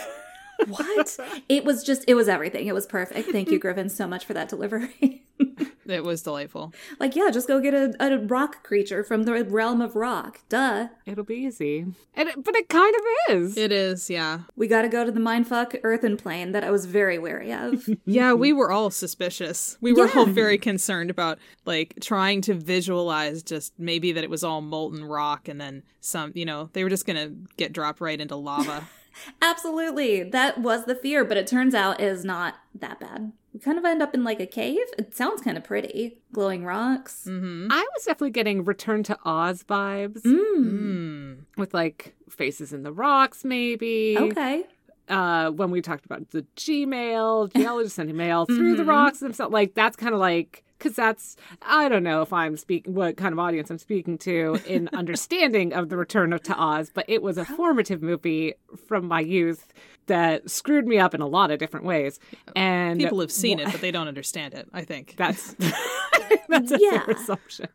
what? 0.66 1.16
It 1.48 1.64
was 1.64 1.84
just, 1.84 2.04
it 2.08 2.14
was 2.14 2.28
everything. 2.28 2.66
It 2.66 2.74
was 2.74 2.86
perfect. 2.86 3.30
Thank 3.30 3.50
you, 3.50 3.58
Griffin, 3.58 3.88
so 3.88 4.06
much 4.06 4.24
for 4.24 4.34
that 4.34 4.48
delivery. 4.48 5.24
it 5.88 6.04
was 6.04 6.22
delightful. 6.22 6.72
like, 7.00 7.16
yeah, 7.16 7.30
just 7.30 7.48
go 7.48 7.60
get 7.60 7.74
a, 7.74 7.94
a 8.00 8.18
rock 8.18 8.62
creature 8.62 9.02
from 9.02 9.24
the 9.24 9.44
realm 9.44 9.80
of 9.80 9.96
rock. 9.96 10.40
Duh. 10.48 10.88
It'll 11.06 11.24
be 11.24 11.36
easy. 11.36 11.86
And 12.14 12.28
it, 12.28 12.44
but 12.44 12.54
it 12.56 12.68
kind 12.68 12.94
of 12.94 13.34
is. 13.36 13.56
It 13.56 13.72
is, 13.72 14.10
yeah. 14.10 14.40
We 14.56 14.66
got 14.66 14.82
to 14.82 14.88
go 14.88 15.04
to 15.04 15.10
the 15.12 15.20
mindfuck 15.20 15.78
earthen 15.82 16.16
plane 16.16 16.52
that 16.52 16.64
I 16.64 16.70
was 16.70 16.86
very 16.86 17.18
wary 17.18 17.52
of. 17.52 17.88
Yeah, 18.04 18.32
we 18.32 18.52
were 18.52 18.70
all 18.72 18.90
suspicious. 18.90 19.76
We 19.80 19.92
were 19.92 20.06
Yeah. 20.06 20.12
all 20.20 20.26
very 20.26 20.58
concerned 20.58 21.10
about 21.10 21.38
like 21.66 21.94
trying 22.00 22.40
to 22.42 22.54
visualize 22.54 23.42
just 23.42 23.72
maybe 23.78 24.12
that 24.12 24.24
it 24.24 24.30
was 24.30 24.42
all 24.44 24.60
molten 24.60 25.04
rock 25.04 25.48
and 25.48 25.60
then 25.60 25.82
some, 26.00 26.32
you 26.34 26.44
know, 26.44 26.70
they 26.72 26.84
were 26.84 26.90
just 26.90 27.06
going 27.06 27.16
to 27.16 27.34
get 27.56 27.72
dropped 27.72 28.00
right 28.00 28.20
into 28.20 28.36
lava. 28.36 28.86
Absolutely. 29.42 30.22
That 30.22 30.58
was 30.58 30.84
the 30.84 30.94
fear, 30.94 31.24
but 31.24 31.36
it 31.36 31.46
turns 31.46 31.74
out 31.74 32.00
is 32.00 32.24
not 32.24 32.54
that 32.74 33.00
bad. 33.00 33.32
We 33.52 33.60
kind 33.60 33.78
of 33.78 33.84
end 33.84 34.02
up 34.02 34.14
in 34.14 34.24
like 34.24 34.40
a 34.40 34.46
cave. 34.46 34.78
It 34.98 35.14
sounds 35.16 35.40
kind 35.42 35.56
of 35.56 35.64
pretty. 35.64 36.18
Glowing 36.32 36.64
rocks. 36.64 37.24
mhm. 37.28 37.68
I 37.70 37.80
was 37.94 38.04
definitely 38.04 38.30
getting 38.30 38.64
Return 38.64 39.02
to 39.04 39.18
Oz 39.24 39.64
vibes 39.64 40.22
Mm. 40.22 40.64
Mm. 40.64 41.36
with 41.56 41.74
like 41.74 42.14
faces 42.30 42.72
in 42.72 42.82
the 42.82 42.92
rocks, 42.92 43.44
maybe. 43.44 44.16
Okay. 44.18 44.64
uh 45.08 45.50
when 45.50 45.70
we 45.70 45.80
talked 45.80 46.04
about 46.04 46.28
the 46.30 46.42
Gmail, 46.56 47.50
geologist 47.54 47.96
sending 47.96 48.16
mail 48.16 48.44
through 48.44 48.76
the 48.76 48.82
Mhm. 48.82 48.88
rocks 48.88 49.20
themselves. 49.20 49.52
Like 49.52 49.72
that's 49.74 49.96
kind 49.96 50.12
of 50.14 50.20
like 50.20 50.62
because 50.78 50.94
that's 50.94 51.36
I 51.62 51.88
don't 51.88 52.02
know 52.02 52.22
if 52.22 52.32
I'm 52.32 52.56
speaking 52.56 52.94
what 52.94 53.16
kind 53.16 53.32
of 53.32 53.38
audience 53.38 53.70
I'm 53.70 53.78
speaking 53.78 54.18
to 54.18 54.58
in 54.66 54.88
understanding 54.92 55.72
of 55.72 55.88
the 55.88 55.96
Return 55.96 56.32
of 56.32 56.42
to 56.44 56.54
Oz, 56.54 56.90
but 56.92 57.04
it 57.08 57.22
was 57.22 57.38
a 57.38 57.44
formative 57.44 58.02
movie 58.02 58.54
from 58.86 59.06
my 59.06 59.20
youth 59.20 59.72
that 60.06 60.48
screwed 60.50 60.86
me 60.86 60.98
up 60.98 61.14
in 61.14 61.20
a 61.20 61.26
lot 61.26 61.50
of 61.50 61.58
different 61.58 61.84
ways. 61.84 62.18
And 62.56 62.98
People 62.98 63.20
have 63.20 63.30
seen 63.30 63.60
it, 63.60 63.70
but 63.70 63.80
they 63.82 63.90
don't 63.90 64.08
understand 64.08 64.54
it, 64.54 64.66
I 64.72 64.82
think. 64.82 65.14
That's 65.16 65.54
that's 66.48 66.72
a 66.72 66.78
Yeah. 66.80 67.04
fair 67.04 67.14
assumption. 67.14 67.68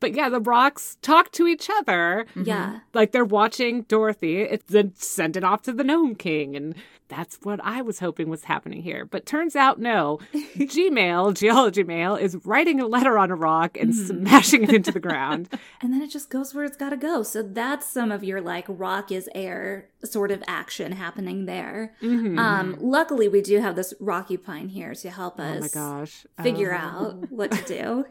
But 0.00 0.14
yeah, 0.14 0.28
the 0.28 0.40
rocks 0.40 0.96
talk 1.02 1.30
to 1.32 1.46
each 1.46 1.68
other 1.78 2.26
mm-hmm. 2.30 2.44
Yeah. 2.44 2.80
like 2.94 3.12
they're 3.12 3.24
watching 3.24 3.82
Dorothy, 3.82 4.40
it's 4.42 4.64
then 4.70 4.92
send 4.94 5.36
it 5.36 5.44
off 5.44 5.62
to 5.62 5.72
the 5.72 5.84
Gnome 5.84 6.14
King, 6.14 6.56
and 6.56 6.74
that's 7.08 7.38
what 7.42 7.60
I 7.62 7.82
was 7.82 7.98
hoping 7.98 8.28
was 8.30 8.44
happening 8.44 8.82
here. 8.82 9.04
But 9.04 9.26
turns 9.26 9.54
out 9.54 9.78
no. 9.78 10.18
Gmail, 10.34 11.34
Geology 11.36 11.84
Mail, 11.84 12.16
is 12.16 12.31
writing 12.44 12.80
a 12.80 12.86
letter 12.86 13.18
on 13.18 13.30
a 13.30 13.34
rock 13.34 13.76
and 13.78 13.94
smashing 13.94 14.62
it 14.64 14.70
into 14.72 14.92
the 14.92 15.00
ground. 15.00 15.48
And 15.82 15.92
then 15.92 16.00
it 16.00 16.10
just 16.10 16.30
goes 16.30 16.54
where 16.54 16.64
it's 16.64 16.76
got 16.76 16.90
to 16.90 16.96
go. 16.96 17.22
So 17.24 17.42
that's 17.42 17.86
some 17.88 18.12
of 18.12 18.22
your 18.22 18.40
like 18.40 18.66
rock 18.68 19.10
is 19.10 19.28
air 19.34 19.88
sort 20.04 20.30
of 20.30 20.42
action 20.46 20.92
happening 20.92 21.46
there. 21.46 21.94
Mhm. 22.00 22.38
Um, 22.38 22.76
luckily, 22.80 23.26
we 23.28 23.40
do 23.42 23.58
have 23.60 23.74
this 23.74 23.92
Rockupine 23.98 24.68
here 24.68 24.94
to 24.94 25.10
help 25.10 25.40
us 25.40 25.56
oh 25.58 25.60
my 25.60 25.68
gosh. 25.68 26.26
figure 26.42 26.72
Oh, 26.72 26.76
out 26.86 27.30
what 27.32 27.50
to 27.50 27.62
do. 27.64 28.04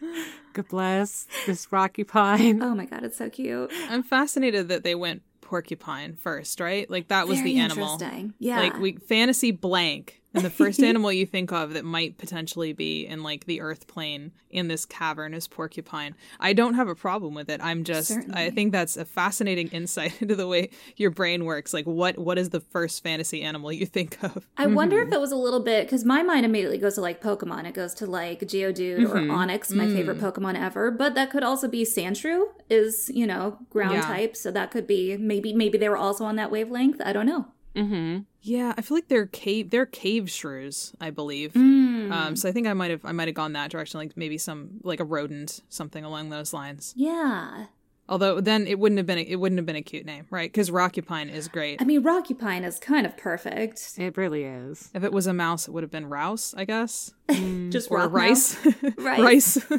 God 0.54 0.68
bless 0.68 1.26
this 1.46 1.70
Rockupine. 1.72 2.62
oh 2.62 2.74
my 2.74 2.84
god, 2.86 3.04
it's 3.04 3.18
so 3.18 3.28
cute. 3.28 3.70
I'm 3.90 4.02
fascinated 4.02 4.68
that 4.68 4.82
they 4.84 4.94
went 4.94 5.22
porcupine 5.40 6.14
first, 6.16 6.60
right? 6.60 6.88
Like 6.90 7.08
that 7.08 7.26
was 7.28 7.38
Very 7.38 7.54
the 7.54 7.60
animal. 7.60 7.92
interesting. 7.94 8.34
Yeah. 8.38 8.60
Like 8.60 8.78
we 8.78 8.92
fantasy 8.96 9.50
blank 9.50 10.17
And 10.34 10.44
the 10.44 10.50
first 10.50 10.82
animal 10.82 11.12
you 11.12 11.26
think 11.26 11.52
of 11.52 11.72
that 11.74 11.84
might 11.84 12.18
potentially 12.18 12.72
be 12.72 13.06
in 13.06 13.22
like 13.22 13.46
the 13.46 13.60
earth 13.60 13.86
plane 13.86 14.32
in 14.50 14.68
this 14.68 14.84
cavern 14.84 15.34
is 15.34 15.48
porcupine. 15.48 16.14
I 16.38 16.52
don't 16.52 16.74
have 16.74 16.88
a 16.88 16.94
problem 16.94 17.34
with 17.34 17.48
it. 17.48 17.60
I'm 17.62 17.84
just 17.84 18.12
I 18.32 18.50
think 18.50 18.72
that's 18.72 18.96
a 18.96 19.04
fascinating 19.04 19.68
insight 19.68 20.20
into 20.22 20.36
the 20.36 20.46
way 20.46 20.70
your 20.96 21.10
brain 21.10 21.44
works. 21.44 21.72
Like 21.72 21.86
what 21.86 22.18
what 22.18 22.38
is 22.38 22.50
the 22.50 22.60
first 22.60 23.02
fantasy 23.02 23.42
animal 23.42 23.72
you 23.72 23.86
think 23.86 24.22
of? 24.22 24.46
I 24.56 24.66
wonder 24.66 24.98
if 24.98 25.06
mm-hmm. 25.06 25.14
it 25.14 25.20
was 25.20 25.32
a 25.32 25.36
little 25.36 25.60
bit 25.60 25.86
because 25.86 26.04
my 26.04 26.22
mind 26.22 26.44
immediately 26.44 26.78
goes 26.78 26.94
to 26.96 27.00
like 27.00 27.22
Pokemon. 27.22 27.66
It 27.66 27.74
goes 27.74 27.94
to 27.94 28.06
like 28.06 28.40
Geodude 28.40 29.04
or 29.04 29.14
mm-hmm. 29.14 29.30
Onix, 29.30 29.72
my 29.74 29.86
favorite 29.86 30.18
mm. 30.18 30.32
Pokemon 30.32 30.58
ever. 30.58 30.90
But 30.90 31.14
that 31.14 31.30
could 31.30 31.42
also 31.42 31.68
be 31.68 31.84
Sandshrew, 31.84 32.44
is 32.68 33.10
you 33.14 33.26
know 33.26 33.58
ground 33.70 33.94
Yeah. 33.94 34.02
type. 34.02 34.36
So 34.36 34.50
that 34.50 34.70
could 34.70 34.86
be 34.86 35.16
maybe 35.16 35.52
maybe 35.52 35.78
they 35.78 35.88
were 35.88 35.96
also 35.96 36.24
on 36.24 36.36
that 36.36 36.50
wavelength. 36.50 37.00
I 37.04 37.12
don't 37.12 37.26
know. 37.26 37.46
Mm-hmm. 37.74 38.20
Yeah, 38.42 38.74
I 38.76 38.82
feel 38.82 38.96
like 38.96 39.08
they're 39.08 39.26
cave 39.26 39.70
they're 39.70 39.86
cave 39.86 40.30
shrews, 40.30 40.94
I 41.00 41.10
believe. 41.10 41.52
Mm. 41.52 42.12
Um, 42.12 42.36
so 42.36 42.48
I 42.48 42.52
think 42.52 42.66
I 42.66 42.72
might 42.72 42.90
have 42.90 43.04
I 43.04 43.12
might 43.12 43.28
have 43.28 43.34
gone 43.34 43.52
that 43.52 43.70
direction, 43.70 43.98
like 44.00 44.16
maybe 44.16 44.38
some 44.38 44.80
like 44.82 45.00
a 45.00 45.04
rodent, 45.04 45.60
something 45.68 46.04
along 46.04 46.30
those 46.30 46.52
lines. 46.52 46.94
Yeah, 46.96 47.66
Although 48.10 48.40
then 48.40 48.66
it 48.66 48.78
wouldn't 48.78 48.96
have 48.96 49.06
been 49.06 49.18
a, 49.18 49.22
it 49.22 49.36
wouldn't 49.36 49.58
have 49.58 49.66
been 49.66 49.76
a 49.76 49.82
cute 49.82 50.06
name, 50.06 50.26
right? 50.30 50.50
Because 50.50 50.70
Rockupine 50.70 51.28
is 51.28 51.46
great. 51.46 51.82
I 51.82 51.84
mean 51.84 52.02
Rockupine 52.02 52.64
is 52.64 52.78
kind 52.78 53.04
of 53.04 53.16
perfect. 53.18 53.92
It 53.98 54.16
really 54.16 54.44
is. 54.44 54.90
If 54.94 55.04
it 55.04 55.12
was 55.12 55.26
a 55.26 55.34
mouse, 55.34 55.68
it 55.68 55.72
would 55.72 55.82
have 55.82 55.90
been 55.90 56.06
Rouse, 56.06 56.54
I 56.56 56.64
guess, 56.64 57.12
Just 57.68 57.90
or 57.90 58.08
rice. 58.08 58.56
Rice. 58.96 59.20
rice. 59.20 59.58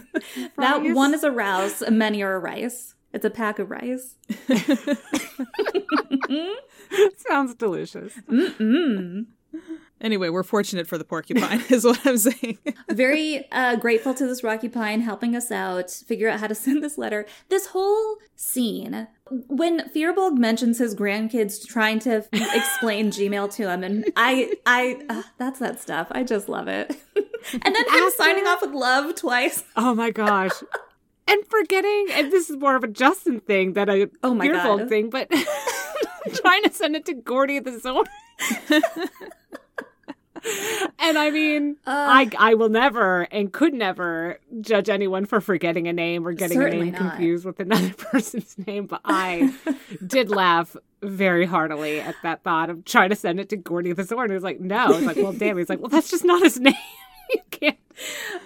That 0.58 0.82
Rice. 0.84 0.96
one 0.96 1.14
is 1.16 1.24
a 1.24 1.32
rouse, 1.32 1.82
and 1.82 1.98
many 1.98 2.22
are 2.22 2.36
a 2.36 2.40
rice. 2.40 2.94
It's 3.14 3.26
a 3.26 3.30
pack 3.32 3.58
of 3.58 3.72
rice. 3.72 4.16
Sounds 7.28 7.56
delicious. 7.56 8.14
Mm-mm. 8.30 9.26
anyway, 10.02 10.30
we're 10.30 10.44
fortunate 10.44 10.88
for 10.88 10.98
the 10.98 11.04
porcupine, 11.04 11.62
is 11.70 11.84
what 11.84 12.06
I'm 12.06 12.18
saying. 12.18 12.58
Very 12.90 13.48
uh, 13.52 13.76
grateful 13.78 14.14
to 14.14 14.28
this 14.28 14.44
Rockupine 14.44 15.02
helping 15.02 15.36
us 15.36 15.52
out, 15.52 15.90
figure 15.92 16.30
out 16.30 16.40
how 16.40 16.48
to 16.48 16.56
send 16.56 16.84
this 16.84 16.98
letter. 16.98 17.26
This 17.50 17.68
whole 17.68 18.18
scene, 18.36 19.08
when 19.48 19.90
Firbolg 19.90 20.38
mentions 20.38 20.78
his 20.78 20.96
grandkids 20.96 21.66
trying 21.66 22.00
to 22.00 22.26
explain 22.32 23.10
Gmail 23.12 23.52
to 23.56 23.70
him, 23.70 23.84
and 23.84 24.06
I, 24.16 24.54
I, 24.66 25.02
uh, 25.10 25.24
that's 25.38 25.60
that 25.60 25.82
stuff. 25.82 26.08
I 26.12 26.24
just 26.24 26.48
love 26.50 26.68
it. 26.68 26.96
and 27.16 27.64
then 27.64 27.76
him 27.76 27.86
After- 28.04 28.12
signing 28.18 28.46
off 28.48 28.62
with 28.62 28.72
love 28.72 29.16
twice. 29.16 29.64
Oh 29.76 29.96
my 29.96 30.12
gosh. 30.12 30.52
And 31.32 31.46
forgetting, 31.48 32.08
and 32.12 32.32
this 32.32 32.50
is 32.50 32.58
more 32.58 32.76
of 32.76 32.84
a 32.84 32.88
Justin 32.88 33.40
thing 33.40 33.74
than 33.74 33.88
a 33.90 34.08
Oh 34.24 34.34
my 34.34 34.48
God. 34.48 34.90
thing, 34.90 35.10
but 35.10 35.30
trying 36.34 36.64
to 36.64 36.72
send 36.74 36.96
it 36.96 37.06
to 37.06 37.14
Gordy 37.14 37.60
the 37.60 37.78
Zorn. 37.80 38.06
and 40.98 41.18
I 41.18 41.30
mean, 41.30 41.76
uh, 41.86 41.92
I 41.92 42.30
I 42.38 42.54
will 42.54 42.70
never 42.70 43.24
and 43.32 43.52
could 43.52 43.74
never 43.74 44.40
judge 44.62 44.90
anyone 44.90 45.26
for 45.26 45.42
forgetting 45.42 45.88
a 45.88 45.94
name 45.94 46.26
or 46.26 46.32
getting 46.34 46.62
a 46.62 46.70
name 46.70 46.92
not. 46.92 46.98
confused 47.02 47.46
with 47.46 47.60
another 47.60 47.94
person's 47.98 48.56
name, 48.66 48.86
but 48.86 49.02
I 49.04 49.54
did 50.06 50.30
laugh 50.30 50.76
very 51.02 51.46
heartily 51.46 52.00
at 52.00 52.16
that 52.24 52.44
thought 52.44 52.70
of 52.70 52.86
trying 52.86 53.10
to 53.10 53.16
send 53.16 53.40
it 53.40 53.50
to 53.50 53.58
Gordy 53.58 53.92
the 53.94 54.04
Zorn. 54.04 54.32
It 54.32 54.34
was 54.34 54.44
like, 54.44 54.60
no. 54.60 54.92
It's 54.94 55.06
like, 55.06 55.18
well, 55.18 55.34
damn. 55.34 55.58
He's 55.58 55.70
like, 55.70 55.80
well, 55.80 55.90
that's 55.90 56.10
just 56.10 56.24
not 56.26 56.42
his 56.42 56.60
name. 56.60 56.74
you 57.30 57.40
can't. 57.52 57.78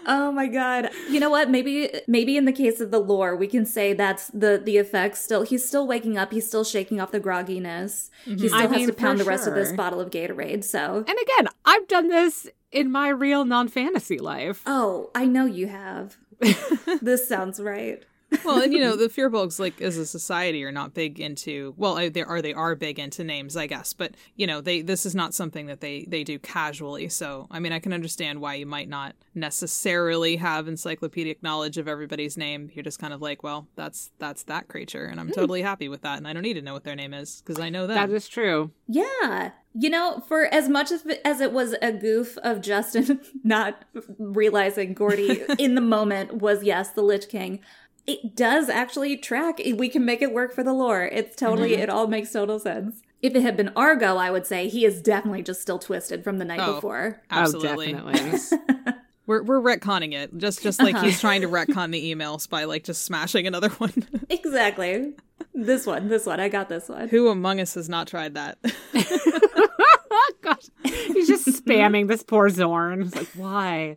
Oh 0.06 0.32
my 0.32 0.48
god. 0.48 0.90
You 1.10 1.20
know 1.20 1.30
what? 1.30 1.50
Maybe 1.50 1.90
maybe 2.08 2.38
in 2.38 2.46
the 2.46 2.52
case 2.52 2.82
of 2.82 2.92
the 2.92 3.00
lore, 3.00 3.36
we 3.36 3.48
can 3.48 3.66
say 3.66 3.94
that's 3.94 4.28
the 4.28 4.62
the 4.64 4.78
effect 4.78 5.18
still 5.18 5.44
he's 5.44 5.68
still 5.68 5.88
waking 5.88 6.18
up, 6.18 6.32
he's 6.32 6.48
still 6.48 6.64
shaking 6.64 7.00
off 7.00 7.12
the 7.12 7.20
grogginess. 7.20 8.10
He 8.26 8.32
mm-hmm. 8.32 8.48
still 8.48 8.56
I 8.56 8.62
has 8.64 8.72
mean, 8.72 8.88
to 8.88 8.94
pound 8.94 9.20
the 9.20 9.26
rest 9.26 9.48
of 9.48 9.54
this 9.54 9.72
bottle 9.72 10.00
of 10.00 10.10
Gatorade, 10.10 10.64
so 10.64 11.06
And 11.08 11.18
again, 11.22 11.48
I've 11.66 11.88
done 11.88 12.08
this 12.08 12.48
in 12.72 12.92
my 12.92 13.10
real 13.10 13.46
non 13.46 13.68
fantasy 13.68 14.20
life. 14.20 14.62
Oh, 14.66 15.12
I 15.16 15.26
know 15.26 15.46
you 15.46 15.68
have. 15.68 16.18
this 17.02 17.28
sounds 17.28 17.60
right. 17.60 18.04
Well, 18.44 18.62
and 18.62 18.74
you 18.74 18.80
know, 18.80 18.96
the 18.98 19.08
Firbolgs, 19.08 19.60
like 19.60 19.82
as 19.82 19.98
a 19.98 20.06
society, 20.06 20.64
are 20.64 20.72
not 20.72 20.94
big 20.94 21.20
into. 21.20 21.74
Well, 21.78 21.96
they 22.10 22.24
are. 22.24 22.42
They 22.42 22.54
are 22.54 22.76
big 22.76 23.00
into 23.00 23.24
names, 23.24 23.58
I 23.58 23.68
guess. 23.68 23.94
But 23.94 24.16
you 24.36 24.48
know, 24.48 24.62
they 24.62 24.82
this 24.82 25.06
is 25.06 25.16
not 25.16 25.34
something 25.34 25.68
that 25.68 25.82
they 25.82 26.06
they 26.08 26.24
do 26.24 26.40
casually. 26.40 27.10
So, 27.10 27.48
I 27.52 27.60
mean, 27.60 27.72
I 27.72 27.80
can 27.80 27.94
understand 27.94 28.42
why 28.42 28.56
you 28.56 28.66
might 28.66 28.90
not 28.90 29.16
necessarily 29.36 30.38
have 30.38 30.68
encyclopedic 30.68 31.42
knowledge 31.44 31.78
of 31.78 31.88
everybody's 31.88 32.38
name. 32.38 32.70
You're 32.74 32.84
just 32.84 33.00
kind 33.00 33.14
of 33.14 33.22
like, 33.22 33.44
well, 33.44 33.68
that's 33.76 34.12
that's 34.20 34.44
that 34.44 34.68
creature, 34.68 35.06
and 35.06 35.20
I'm 35.20 35.28
hmm. 35.28 35.34
totally 35.34 35.62
happy 35.62 35.90
with 35.90 36.02
that, 36.02 36.18
and 36.18 36.28
I 36.28 36.34
don't 36.34 36.44
need 36.44 36.54
to 36.56 36.62
know 36.62 36.74
what 36.74 36.84
their 36.84 36.96
name 36.96 37.14
is 37.14 37.42
because 37.42 37.60
I 37.60 37.70
know 37.70 37.88
That 37.88 38.08
That 38.08 38.16
is 38.16 38.28
true. 38.28 38.72
Yeah. 38.88 39.52
You 39.74 39.90
know, 39.90 40.22
for 40.28 40.46
as 40.54 40.70
much 40.70 40.92
as, 40.92 41.06
as 41.26 41.42
it 41.42 41.52
was 41.52 41.76
a 41.82 41.92
goof 41.92 42.38
of 42.44 42.62
Justin 42.62 43.22
not 43.44 43.86
realizing 44.20 44.94
Gordy 44.94 45.42
in 45.60 45.76
the 45.76 45.82
moment 45.82 46.36
was, 46.36 46.64
yes, 46.64 46.92
the 46.92 47.02
Lich 47.02 47.28
King, 47.28 47.60
it 48.06 48.36
does 48.36 48.70
actually 48.70 49.18
track. 49.18 49.62
We 49.76 49.90
can 49.90 50.06
make 50.06 50.22
it 50.22 50.34
work 50.34 50.54
for 50.54 50.64
the 50.64 50.74
lore. 50.74 51.04
It's 51.04 51.36
totally, 51.36 51.72
mm-hmm. 51.72 51.84
it 51.84 51.90
all 51.90 52.08
makes 52.08 52.32
total 52.32 52.60
sense. 52.60 53.02
If 53.22 53.36
it 53.36 53.42
had 53.42 53.56
been 53.56 53.72
Argo, 53.76 54.18
I 54.18 54.30
would 54.32 54.46
say 54.46 54.68
he 54.68 54.84
is 54.86 55.02
definitely 55.02 55.44
just 55.44 55.62
still 55.62 55.80
twisted 55.80 56.24
from 56.24 56.40
the 56.40 56.46
night 56.46 56.60
Oh. 56.62 56.76
before. 56.76 57.22
Oh, 57.32 57.36
absolutely. 57.36 57.96
Oh, 57.96 58.12
definitely. 58.12 58.94
We're 59.26 59.42
we're 59.42 59.62
retconning 59.62 60.14
it, 60.14 60.38
just 60.38 60.62
just 60.62 60.82
like 60.82 60.98
he's 60.98 61.14
uh-huh. 61.14 61.22
trying 61.22 61.42
to 61.42 61.48
retcon 61.48 61.94
the 61.94 62.14
emails 62.14 62.50
by 62.50 62.66
like 62.66 62.84
just 62.84 63.04
smashing 63.04 63.48
another 63.48 63.70
one. 63.70 63.94
Exactly. 64.30 65.14
This 65.54 65.86
one, 65.86 66.10
this 66.10 66.26
one, 66.26 66.42
I 66.42 66.50
got 66.50 66.68
this 66.68 66.90
one. 66.90 67.08
Who 67.08 67.30
among 67.30 67.62
us 67.62 67.76
has 67.76 67.88
not 67.88 68.08
tried 68.08 68.34
that? 68.34 68.58
oh, 68.94 70.32
gosh. 70.42 70.68
He's 70.84 71.28
just 71.28 71.48
spamming 71.48 72.08
this 72.10 72.22
poor 72.24 72.50
Zorn. 72.50 73.04
It's 73.04 73.16
like, 73.16 73.30
why? 73.36 73.96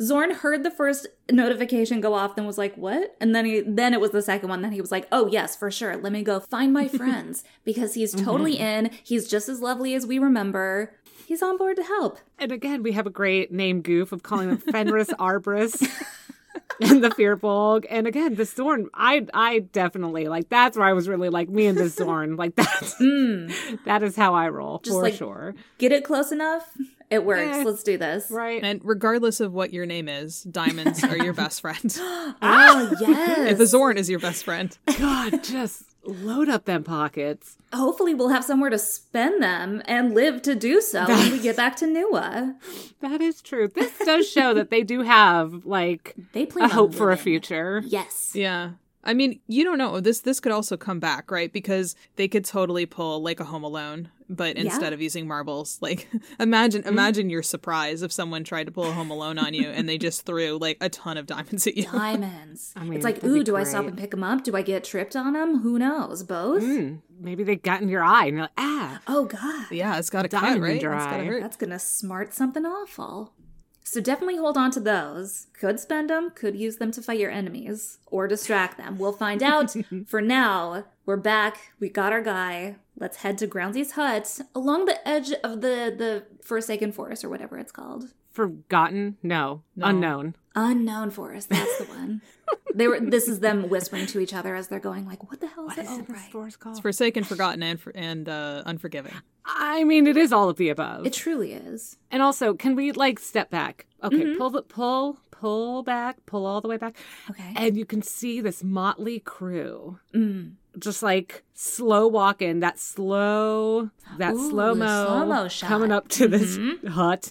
Zorn 0.00 0.32
heard 0.32 0.62
the 0.62 0.70
first 0.70 1.06
notification 1.30 2.00
go 2.00 2.14
off, 2.14 2.36
then 2.36 2.46
was 2.46 2.58
like, 2.58 2.76
"What?" 2.76 3.16
And 3.20 3.34
then 3.34 3.44
he, 3.44 3.60
then 3.60 3.94
it 3.94 4.00
was 4.00 4.10
the 4.10 4.22
second 4.22 4.48
one. 4.48 4.62
Then 4.62 4.72
he 4.72 4.80
was 4.80 4.92
like, 4.92 5.08
"Oh 5.10 5.26
yes, 5.26 5.56
for 5.56 5.70
sure. 5.70 5.96
Let 5.96 6.12
me 6.12 6.22
go 6.22 6.40
find 6.40 6.72
my 6.72 6.88
friends 7.00 7.44
because 7.64 7.94
he's 7.94 8.14
mm-hmm. 8.14 8.24
totally 8.24 8.58
in. 8.58 8.90
He's 9.02 9.28
just 9.28 9.48
as 9.48 9.60
lovely 9.60 9.94
as 9.94 10.06
we 10.06 10.18
remember. 10.18 10.94
He's 11.26 11.42
on 11.42 11.56
board 11.56 11.76
to 11.76 11.82
help." 11.82 12.18
And 12.38 12.52
again, 12.52 12.82
we 12.82 12.92
have 12.92 13.06
a 13.06 13.10
great 13.10 13.52
name 13.52 13.82
goof 13.82 14.12
of 14.12 14.22
calling 14.22 14.48
them 14.48 14.58
Fenris 14.72 15.08
Arbris 15.18 15.80
and 16.80 17.02
the 17.02 17.10
Firbolg. 17.10 17.86
And 17.88 18.06
again, 18.06 18.34
the 18.34 18.44
Zorn, 18.44 18.88
I 18.94 19.26
I 19.34 19.60
definitely 19.60 20.28
like 20.28 20.48
that's 20.48 20.76
where 20.76 20.86
I 20.86 20.92
was 20.92 21.08
really 21.08 21.28
like 21.30 21.48
me 21.48 21.66
and 21.66 21.78
the 21.78 21.88
Zorn. 21.88 22.36
Like 22.36 22.54
that's 22.54 22.94
mm. 22.94 23.84
that 23.84 24.02
is 24.02 24.16
how 24.16 24.34
I 24.34 24.48
roll 24.48 24.78
Just 24.78 24.96
for 24.96 25.02
like- 25.02 25.14
sure. 25.14 25.54
Get 25.78 25.92
it 25.92 26.04
close 26.04 26.32
enough. 26.32 26.76
It 27.10 27.24
works. 27.24 27.56
Eh. 27.56 27.62
Let's 27.64 27.82
do 27.82 27.98
this. 27.98 28.30
Right. 28.30 28.62
And 28.62 28.80
regardless 28.84 29.40
of 29.40 29.52
what 29.52 29.72
your 29.72 29.84
name 29.84 30.08
is, 30.08 30.42
diamonds 30.44 31.02
are 31.02 31.16
your 31.16 31.32
best 31.44 31.60
friend. 31.60 31.98
Oh 32.42 32.92
yes. 33.00 33.50
if 33.52 33.58
the 33.58 33.66
Zorn 33.66 33.98
is 33.98 34.08
your 34.08 34.20
best 34.20 34.44
friend. 34.44 34.76
God, 34.98 35.42
just 35.42 35.84
load 36.04 36.48
up 36.48 36.64
them 36.64 36.84
pockets. 36.84 37.56
Hopefully, 37.72 38.14
we'll 38.14 38.28
have 38.30 38.44
somewhere 38.44 38.70
to 38.70 38.78
spend 38.78 39.42
them 39.42 39.82
and 39.86 40.14
live 40.14 40.40
to 40.42 40.54
do 40.54 40.80
so 40.80 41.06
when 41.06 41.32
we 41.32 41.40
get 41.40 41.56
back 41.56 41.76
to 41.76 41.86
Nua. 41.86 42.54
That 43.00 43.20
is 43.20 43.42
true. 43.42 43.68
This 43.68 43.92
does 43.98 44.30
show 44.30 44.54
that 44.54 44.70
they 44.70 44.82
do 44.82 45.02
have 45.02 45.66
like 45.66 46.14
They 46.32 46.46
plan 46.46 46.70
a 46.70 46.72
hope 46.72 46.94
for 46.94 47.10
a 47.10 47.16
future. 47.16 47.82
Yes. 47.84 48.32
Yeah. 48.34 48.70
I 49.02 49.14
mean, 49.14 49.40
you 49.48 49.64
don't 49.64 49.78
know. 49.78 50.00
This 50.00 50.20
this 50.20 50.40
could 50.40 50.52
also 50.52 50.76
come 50.76 51.00
back, 51.00 51.30
right? 51.30 51.52
Because 51.52 51.96
they 52.16 52.28
could 52.28 52.44
totally 52.44 52.86
pull 52.86 53.22
like 53.22 53.40
a 53.40 53.44
Home 53.44 53.64
Alone, 53.64 54.10
but 54.30 54.56
instead 54.56 54.92
of 54.92 55.02
using 55.02 55.26
marbles, 55.26 55.78
like 55.80 56.08
imagine 56.40 56.84
imagine 56.84 57.28
your 57.28 57.42
surprise 57.42 58.02
if 58.02 58.12
someone 58.12 58.44
tried 58.44 58.64
to 58.64 58.72
pull 58.72 58.84
a 58.84 58.92
Home 58.92 59.10
Alone 59.10 59.38
on 59.38 59.52
you 59.52 59.68
and 59.68 59.88
they 59.88 59.98
just 59.98 60.24
threw 60.24 60.56
like 60.56 60.78
a 60.80 60.88
ton 60.88 61.16
of 61.16 61.26
diamonds 61.26 61.66
at 61.66 61.76
you. 61.76 61.84
Diamonds. 61.84 62.72
I 62.76 62.84
mean, 62.84 62.94
it's 62.94 63.04
like, 63.04 63.16
that'd 63.16 63.30
ooh, 63.30 63.42
do 63.42 63.56
I 63.56 63.64
stop 63.64 63.86
and 63.86 63.98
pick 63.98 64.12
them 64.12 64.22
up? 64.22 64.44
Do 64.44 64.56
I 64.56 64.62
get 64.62 64.84
tripped 64.84 65.16
on 65.16 65.32
them? 65.32 65.58
Who 65.58 65.78
knows? 65.78 66.22
Both. 66.22 66.62
Hmm, 66.62 66.96
maybe 67.18 67.42
they 67.42 67.56
got 67.56 67.82
in 67.82 67.88
your 67.88 68.04
eye 68.04 68.26
and 68.26 68.36
you're 68.36 68.42
like, 68.44 68.50
ah. 68.56 69.00
Oh 69.08 69.24
God. 69.24 69.66
Yeah, 69.72 69.98
it's 69.98 70.10
got 70.10 70.22
to 70.22 70.28
cut, 70.28 70.42
Diamond 70.42 70.62
right? 70.62 70.74
It's 70.74 70.84
dry. 70.84 71.10
gotta 71.10 71.24
hurt. 71.24 71.42
That's 71.42 71.56
gonna 71.56 71.80
smart 71.80 72.32
something 72.32 72.64
awful. 72.64 73.34
So 73.82 74.00
definitely 74.00 74.36
hold 74.36 74.56
on 74.56 74.70
to 74.72 74.80
those. 74.80 75.48
Could 75.58 75.80
spend 75.80 76.10
them, 76.10 76.30
could 76.30 76.54
use 76.54 76.76
them 76.76 76.92
to 76.92 77.02
fight 77.02 77.18
your 77.18 77.32
enemies 77.32 77.98
or 78.06 78.28
distract 78.28 78.76
them. 78.78 78.98
We'll 78.98 79.12
find 79.12 79.42
out. 79.42 79.74
For 80.06 80.20
now, 80.20 80.84
we're 81.10 81.16
back. 81.16 81.72
We 81.80 81.88
got 81.88 82.12
our 82.12 82.22
guy. 82.22 82.76
Let's 82.96 83.18
head 83.18 83.36
to 83.38 83.48
Groundsy's 83.48 83.92
hut 83.92 84.38
along 84.54 84.84
the 84.84 85.06
edge 85.08 85.32
of 85.42 85.60
the 85.60 85.92
the 85.96 86.24
Forsaken 86.44 86.92
Forest 86.92 87.24
or 87.24 87.28
whatever 87.28 87.58
it's 87.58 87.72
called. 87.72 88.12
Forgotten? 88.30 89.16
No. 89.20 89.62
No. 89.74 89.86
Unknown. 89.86 90.36
Unknown 90.54 91.10
Forest. 91.10 91.48
That's 91.48 91.78
the 91.78 91.84
one. 91.86 92.22
they 92.76 92.86
were. 92.86 93.00
This 93.00 93.26
is 93.26 93.40
them 93.40 93.68
whispering 93.68 94.06
to 94.06 94.20
each 94.20 94.32
other 94.32 94.54
as 94.54 94.68
they're 94.68 94.78
going 94.78 95.04
like, 95.04 95.28
"What 95.28 95.40
the 95.40 95.48
hell 95.48 95.64
is 95.64 95.76
What 95.76 95.78
it?" 95.78 95.84
is 95.86 95.90
Oh, 95.90 95.98
it 95.98 96.08
right. 96.08 96.28
store's 96.28 96.56
called? 96.56 96.80
Forsaken, 96.80 97.24
forgotten, 97.24 97.62
and 97.64 97.80
for, 97.80 97.90
and 97.96 98.28
uh, 98.28 98.62
unforgiving. 98.66 99.14
I 99.44 99.82
mean, 99.82 100.06
it 100.06 100.16
is 100.16 100.32
all 100.32 100.48
of 100.48 100.58
the 100.58 100.68
above. 100.68 101.06
It 101.06 101.12
truly 101.12 101.52
is. 101.54 101.96
and 102.12 102.22
also, 102.22 102.54
can 102.54 102.76
we 102.76 102.92
like 102.92 103.18
step 103.18 103.50
back? 103.50 103.86
Okay, 104.04 104.16
Mm-hmm. 104.22 104.38
pull 104.38 104.50
the 104.50 104.62
pull, 104.62 105.18
pull 105.32 105.82
back, 105.82 106.24
pull 106.26 106.46
all 106.46 106.60
the 106.60 106.68
way 106.68 106.76
back, 106.76 106.96
Okay. 107.30 107.52
and 107.56 107.76
you 107.76 107.84
can 107.84 108.00
see 108.00 108.40
this 108.40 108.62
motley 108.62 109.18
crew. 109.18 109.98
Mm. 110.14 110.52
Just 110.78 111.02
like 111.02 111.42
slow 111.54 112.06
walking, 112.08 112.60
that 112.60 112.78
slow, 112.78 113.90
that 114.18 114.34
Ooh, 114.34 114.50
slow 114.50 114.74
mo 114.74 115.48
coming 115.60 115.92
up 115.92 116.08
to 116.08 116.28
this 116.28 116.56
Mhm. 116.58 116.88
hut. 116.88 117.30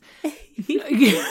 you 0.67 0.81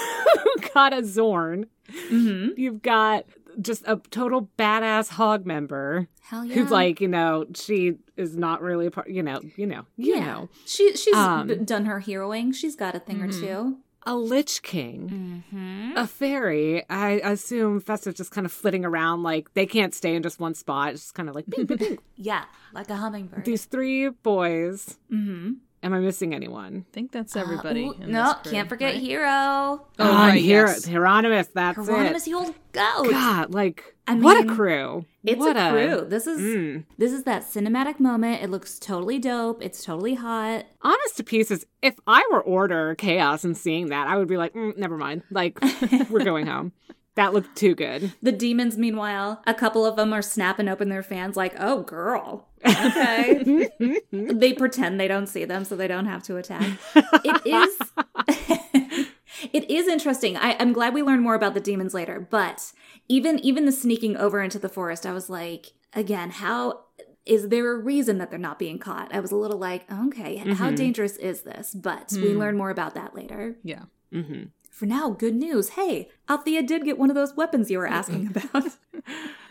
got 0.74 0.92
a 0.92 1.04
Zorn. 1.04 1.66
Mm-hmm. 2.10 2.60
You've 2.60 2.82
got 2.82 3.24
just 3.60 3.82
a 3.86 3.96
total 4.10 4.48
badass 4.58 5.08
hog 5.08 5.44
member 5.46 6.06
Hell 6.22 6.44
yeah. 6.44 6.54
who's 6.54 6.70
like, 6.70 7.00
you 7.00 7.08
know, 7.08 7.46
she 7.54 7.94
is 8.16 8.36
not 8.36 8.60
really 8.62 8.86
a 8.86 8.90
part, 8.90 9.08
you 9.10 9.22
know, 9.22 9.40
you 9.56 9.66
know, 9.66 9.84
you 9.96 10.14
yeah. 10.14 10.24
know, 10.26 10.48
She 10.66 10.94
she's 10.96 11.14
Um, 11.14 11.64
done 11.64 11.86
her 11.86 12.00
heroing. 12.00 12.54
She's 12.54 12.76
got 12.76 12.94
a 12.94 13.00
thing 13.00 13.18
Mhm. 13.18 13.28
or 13.28 13.32
two. 13.32 13.76
A 14.06 14.14
lich 14.16 14.62
king. 14.62 15.44
Mm-hmm. 15.52 15.96
A 15.96 16.06
fairy, 16.06 16.82
I 16.88 17.20
assume 17.24 17.80
Festive 17.80 18.14
just 18.14 18.30
kind 18.30 18.44
of 18.44 18.52
flitting 18.52 18.84
around, 18.84 19.22
like 19.22 19.52
they 19.54 19.66
can't 19.66 19.94
stay 19.94 20.14
in 20.14 20.22
just 20.22 20.40
one 20.40 20.54
spot. 20.54 20.92
It's 20.92 21.02
just 21.02 21.14
kind 21.14 21.28
of 21.28 21.34
like 21.34 21.46
ping, 21.50 21.66
ping, 21.66 21.78
ping. 21.78 21.98
Yeah, 22.16 22.44
like 22.72 22.90
a 22.90 22.96
hummingbird. 22.96 23.44
these 23.44 23.64
three 23.66 24.08
boys. 24.08 24.98
mm-hmm. 25.10 25.52
Am 25.82 25.92
I 25.94 26.00
missing 26.00 26.34
anyone? 26.34 26.84
I 26.88 26.92
think 26.92 27.12
that's 27.12 27.36
everybody. 27.36 27.86
Uh, 27.88 27.92
in 28.04 28.10
no, 28.12 28.34
crew, 28.42 28.50
can't 28.52 28.68
forget 28.68 28.94
right? 28.94 29.02
Hero. 29.02 29.28
Oh, 29.28 29.84
Ah, 29.98 30.26
right, 30.28 30.40
Hier- 30.42 30.66
yes. 30.66 30.84
Hieronymus. 30.84 31.46
That's 31.54 31.76
Hieronymus, 31.78 32.26
it. 32.26 32.30
the 32.30 32.36
old 32.36 32.54
goat. 32.72 33.10
God, 33.10 33.54
like 33.54 33.94
I 34.08 34.14
mean, 34.14 34.24
what 34.24 34.44
a 34.44 34.48
crew! 34.52 35.04
It's 35.24 35.38
what 35.38 35.56
a 35.56 35.70
crew. 35.70 36.06
This 36.08 36.26
is 36.26 36.40
Mm. 36.40 36.84
this 36.96 37.12
is 37.12 37.22
that 37.24 37.42
cinematic 37.42 38.00
moment. 38.00 38.42
It 38.42 38.50
looks 38.50 38.78
totally 38.78 39.18
dope. 39.20 39.62
It's 39.62 39.84
totally 39.84 40.14
hot. 40.14 40.64
Honest 40.82 41.16
to 41.18 41.24
pieces, 41.24 41.64
if 41.82 41.94
I 42.08 42.26
were 42.32 42.40
Order 42.42 42.94
Chaos 42.96 43.44
and 43.44 43.56
seeing 43.56 43.88
that, 43.90 44.08
I 44.08 44.16
would 44.16 44.28
be 44.28 44.36
like, 44.36 44.54
mm, 44.54 44.76
never 44.76 44.96
mind. 44.96 45.22
Like, 45.30 45.58
we're 46.10 46.24
going 46.24 46.46
home. 46.46 46.72
That 47.14 47.34
looked 47.34 47.56
too 47.56 47.74
good. 47.74 48.12
The 48.22 48.30
demons, 48.32 48.78
meanwhile, 48.78 49.42
a 49.46 49.52
couple 49.54 49.84
of 49.84 49.96
them 49.96 50.12
are 50.12 50.22
snapping 50.22 50.68
open 50.68 50.88
their 50.88 51.02
fans, 51.02 51.36
like, 51.36 51.54
"Oh, 51.58 51.82
girl." 51.82 52.47
Okay. 52.64 53.68
they 54.10 54.52
pretend 54.52 54.98
they 55.00 55.08
don't 55.08 55.26
see 55.28 55.44
them, 55.44 55.64
so 55.64 55.76
they 55.76 55.88
don't 55.88 56.06
have 56.06 56.22
to 56.24 56.36
attack. 56.36 56.66
It 56.94 57.46
is. 57.46 59.06
it 59.52 59.70
is 59.70 59.86
interesting. 59.88 60.36
I, 60.36 60.56
I'm 60.58 60.72
glad 60.72 60.94
we 60.94 61.02
learn 61.02 61.20
more 61.20 61.34
about 61.34 61.54
the 61.54 61.60
demons 61.60 61.94
later, 61.94 62.26
but 62.30 62.72
even 63.08 63.38
even 63.40 63.64
the 63.66 63.72
sneaking 63.72 64.16
over 64.16 64.42
into 64.42 64.58
the 64.58 64.68
forest, 64.68 65.06
I 65.06 65.12
was 65.12 65.30
like, 65.30 65.72
again, 65.94 66.30
how 66.30 66.80
is 67.24 67.48
there 67.48 67.72
a 67.72 67.78
reason 67.78 68.18
that 68.18 68.30
they're 68.30 68.38
not 68.38 68.58
being 68.58 68.78
caught? 68.78 69.14
I 69.14 69.20
was 69.20 69.30
a 69.32 69.36
little 69.36 69.58
like, 69.58 69.90
okay, 69.92 70.36
how 70.38 70.70
Mhm. 70.70 70.76
dangerous 70.76 71.16
is 71.16 71.42
this? 71.42 71.74
But 71.74 72.08
we 72.12 72.32
Hmm. 72.32 72.38
learn 72.38 72.56
more 72.56 72.70
about 72.70 72.94
that 72.94 73.14
later. 73.14 73.56
Yeah. 73.62 73.82
Mm-hmm. 74.12 74.44
For 74.70 74.86
now, 74.86 75.10
good 75.10 75.34
news. 75.34 75.70
Hey, 75.70 76.08
Althea 76.30 76.62
did 76.62 76.84
get 76.84 76.98
one 76.98 77.10
of 77.10 77.16
those 77.16 77.34
weapons 77.36 77.70
you 77.70 77.78
were 77.78 77.86
asking 77.86 78.28
about. 78.52 78.68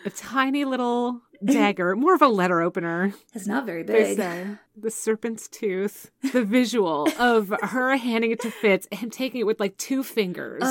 A 0.05 0.09
tiny 0.09 0.63
little 0.65 1.21
dagger, 1.43 1.95
more 1.95 2.13
of 2.13 2.21
a 2.21 2.27
letter 2.27 2.61
opener. 2.61 3.13
It's 3.33 3.47
not 3.47 3.65
very 3.65 3.83
big. 3.83 4.17
say 4.17 4.57
the 4.79 4.91
serpent's 4.91 5.47
tooth. 5.47 6.11
The 6.31 6.43
visual 6.43 7.07
of 7.17 7.53
her 7.61 7.97
handing 7.97 8.31
it 8.31 8.39
to 8.41 8.51
Fitz 8.51 8.87
and 8.91 9.11
taking 9.11 9.41
it 9.41 9.45
with 9.45 9.59
like 9.59 9.77
two 9.77 10.03
fingers, 10.03 10.63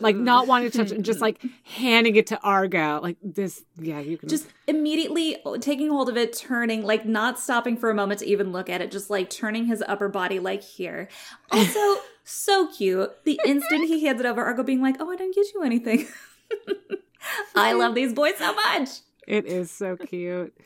like 0.00 0.16
not 0.16 0.46
wanting 0.46 0.70
to 0.70 0.76
touch 0.76 0.90
it, 0.90 0.96
and 0.96 1.04
just 1.04 1.20
like 1.26 1.40
handing 1.64 2.16
it 2.16 2.26
to 2.28 2.40
Argo. 2.40 3.00
Like 3.02 3.16
this, 3.22 3.64
yeah, 3.78 4.00
you 4.00 4.18
can 4.18 4.28
just 4.28 4.46
immediately 4.66 5.36
taking 5.60 5.88
hold 5.90 6.08
of 6.08 6.16
it, 6.16 6.36
turning, 6.36 6.82
like 6.82 7.06
not 7.06 7.38
stopping 7.38 7.76
for 7.76 7.88
a 7.88 7.94
moment 7.94 8.20
to 8.20 8.26
even 8.26 8.52
look 8.52 8.68
at 8.68 8.80
it, 8.80 8.90
just 8.90 9.10
like 9.10 9.30
turning 9.30 9.66
his 9.66 9.82
upper 9.86 10.08
body 10.08 10.38
like 10.38 10.62
here. 10.62 11.08
Also, 11.50 11.96
so 12.24 12.66
cute. 12.68 13.24
The 13.24 13.38
instant 13.46 13.86
he 13.86 14.04
hands 14.04 14.20
it 14.20 14.26
over, 14.26 14.44
Argo 14.44 14.62
being 14.62 14.82
like, 14.82 14.96
"Oh, 14.98 15.10
I 15.10 15.16
didn't 15.16 15.34
get 15.34 15.46
you 15.54 15.62
anything." 15.62 16.06
I 17.54 17.72
love 17.72 17.94
these 17.94 18.12
boys 18.12 18.36
so 18.38 18.54
much. 18.54 18.88
It 19.26 19.46
is 19.46 19.70
so 19.70 19.96
cute. 19.96 20.56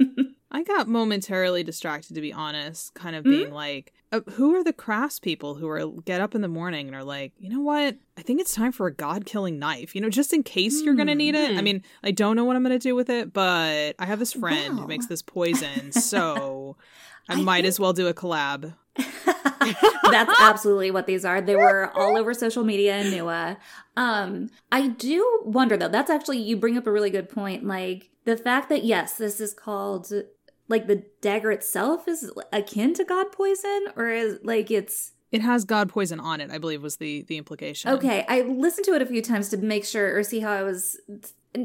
I 0.52 0.64
got 0.64 0.88
momentarily 0.88 1.62
distracted, 1.62 2.14
to 2.14 2.20
be 2.20 2.32
honest, 2.32 2.92
kind 2.94 3.14
of 3.14 3.22
being 3.22 3.52
like, 3.52 3.92
uh, 4.10 4.20
who 4.32 4.56
are 4.56 4.64
the 4.64 4.72
crafts 4.72 5.20
people 5.20 5.54
who 5.54 5.68
are 5.68 5.86
get 6.04 6.20
up 6.20 6.34
in 6.34 6.40
the 6.40 6.48
morning 6.48 6.88
and 6.88 6.96
are 6.96 7.04
like, 7.04 7.32
you 7.38 7.48
know 7.48 7.60
what? 7.60 7.96
I 8.18 8.22
think 8.22 8.40
it's 8.40 8.52
time 8.52 8.72
for 8.72 8.88
a 8.88 8.92
god 8.92 9.24
killing 9.26 9.60
knife. 9.60 9.94
You 9.94 10.00
know, 10.00 10.10
just 10.10 10.32
in 10.32 10.42
case 10.42 10.82
you're 10.82 10.94
gonna 10.96 11.14
need 11.14 11.36
it. 11.36 11.52
I 11.52 11.58
Hmm. 11.58 11.64
mean, 11.64 11.82
I 12.02 12.10
don't 12.10 12.34
know 12.34 12.44
what 12.44 12.56
I'm 12.56 12.64
gonna 12.64 12.80
do 12.80 12.96
with 12.96 13.08
it, 13.08 13.32
but 13.32 13.94
I 13.98 14.06
have 14.06 14.18
this 14.18 14.32
friend 14.32 14.74
Wow. 14.76 14.82
who 14.82 14.88
makes 14.88 15.06
this 15.06 15.22
poison, 15.22 15.92
so 15.92 16.76
I, 17.28 17.34
I 17.34 17.36
might 17.36 17.58
think- 17.58 17.68
as 17.68 17.78
well 17.80 17.92
do 17.92 18.08
a 18.08 18.12
collab. 18.14 18.74
That's 20.10 20.32
absolutely 20.40 20.90
what 20.90 21.06
these 21.06 21.24
are. 21.24 21.40
They 21.40 21.56
were 21.56 21.90
all 21.96 22.16
over 22.18 22.34
social 22.34 22.64
media 22.64 22.98
in 22.98 23.06
Nua. 23.12 23.56
Um, 23.96 24.50
I 24.72 24.88
do 24.88 25.42
wonder 25.44 25.76
though, 25.76 25.88
that's 25.88 26.10
actually 26.10 26.38
you 26.38 26.56
bring 26.56 26.76
up 26.76 26.86
a 26.86 26.92
really 26.92 27.10
good 27.10 27.28
point. 27.28 27.64
Like 27.66 28.10
the 28.24 28.36
fact 28.36 28.68
that 28.70 28.84
yes, 28.84 29.14
this 29.18 29.40
is 29.40 29.52
called 29.54 30.12
like 30.68 30.86
the 30.86 31.04
dagger 31.20 31.50
itself 31.50 32.06
is 32.08 32.30
akin 32.52 32.94
to 32.94 33.04
god 33.04 33.32
poison, 33.32 33.86
or 33.96 34.08
is 34.08 34.38
like 34.42 34.70
it's 34.70 35.12
It 35.32 35.42
has 35.42 35.64
god 35.64 35.88
poison 35.88 36.20
on 36.20 36.40
it, 36.40 36.50
I 36.50 36.58
believe 36.58 36.82
was 36.82 36.96
the 36.96 37.22
the 37.22 37.36
implication. 37.36 37.90
okay. 37.92 38.24
I 38.28 38.42
listened 38.42 38.84
to 38.86 38.94
it 38.94 39.02
a 39.02 39.06
few 39.06 39.22
times 39.22 39.48
to 39.50 39.56
make 39.56 39.84
sure 39.84 40.16
or 40.16 40.22
see 40.22 40.40
how 40.40 40.52
I 40.52 40.62
was 40.62 40.98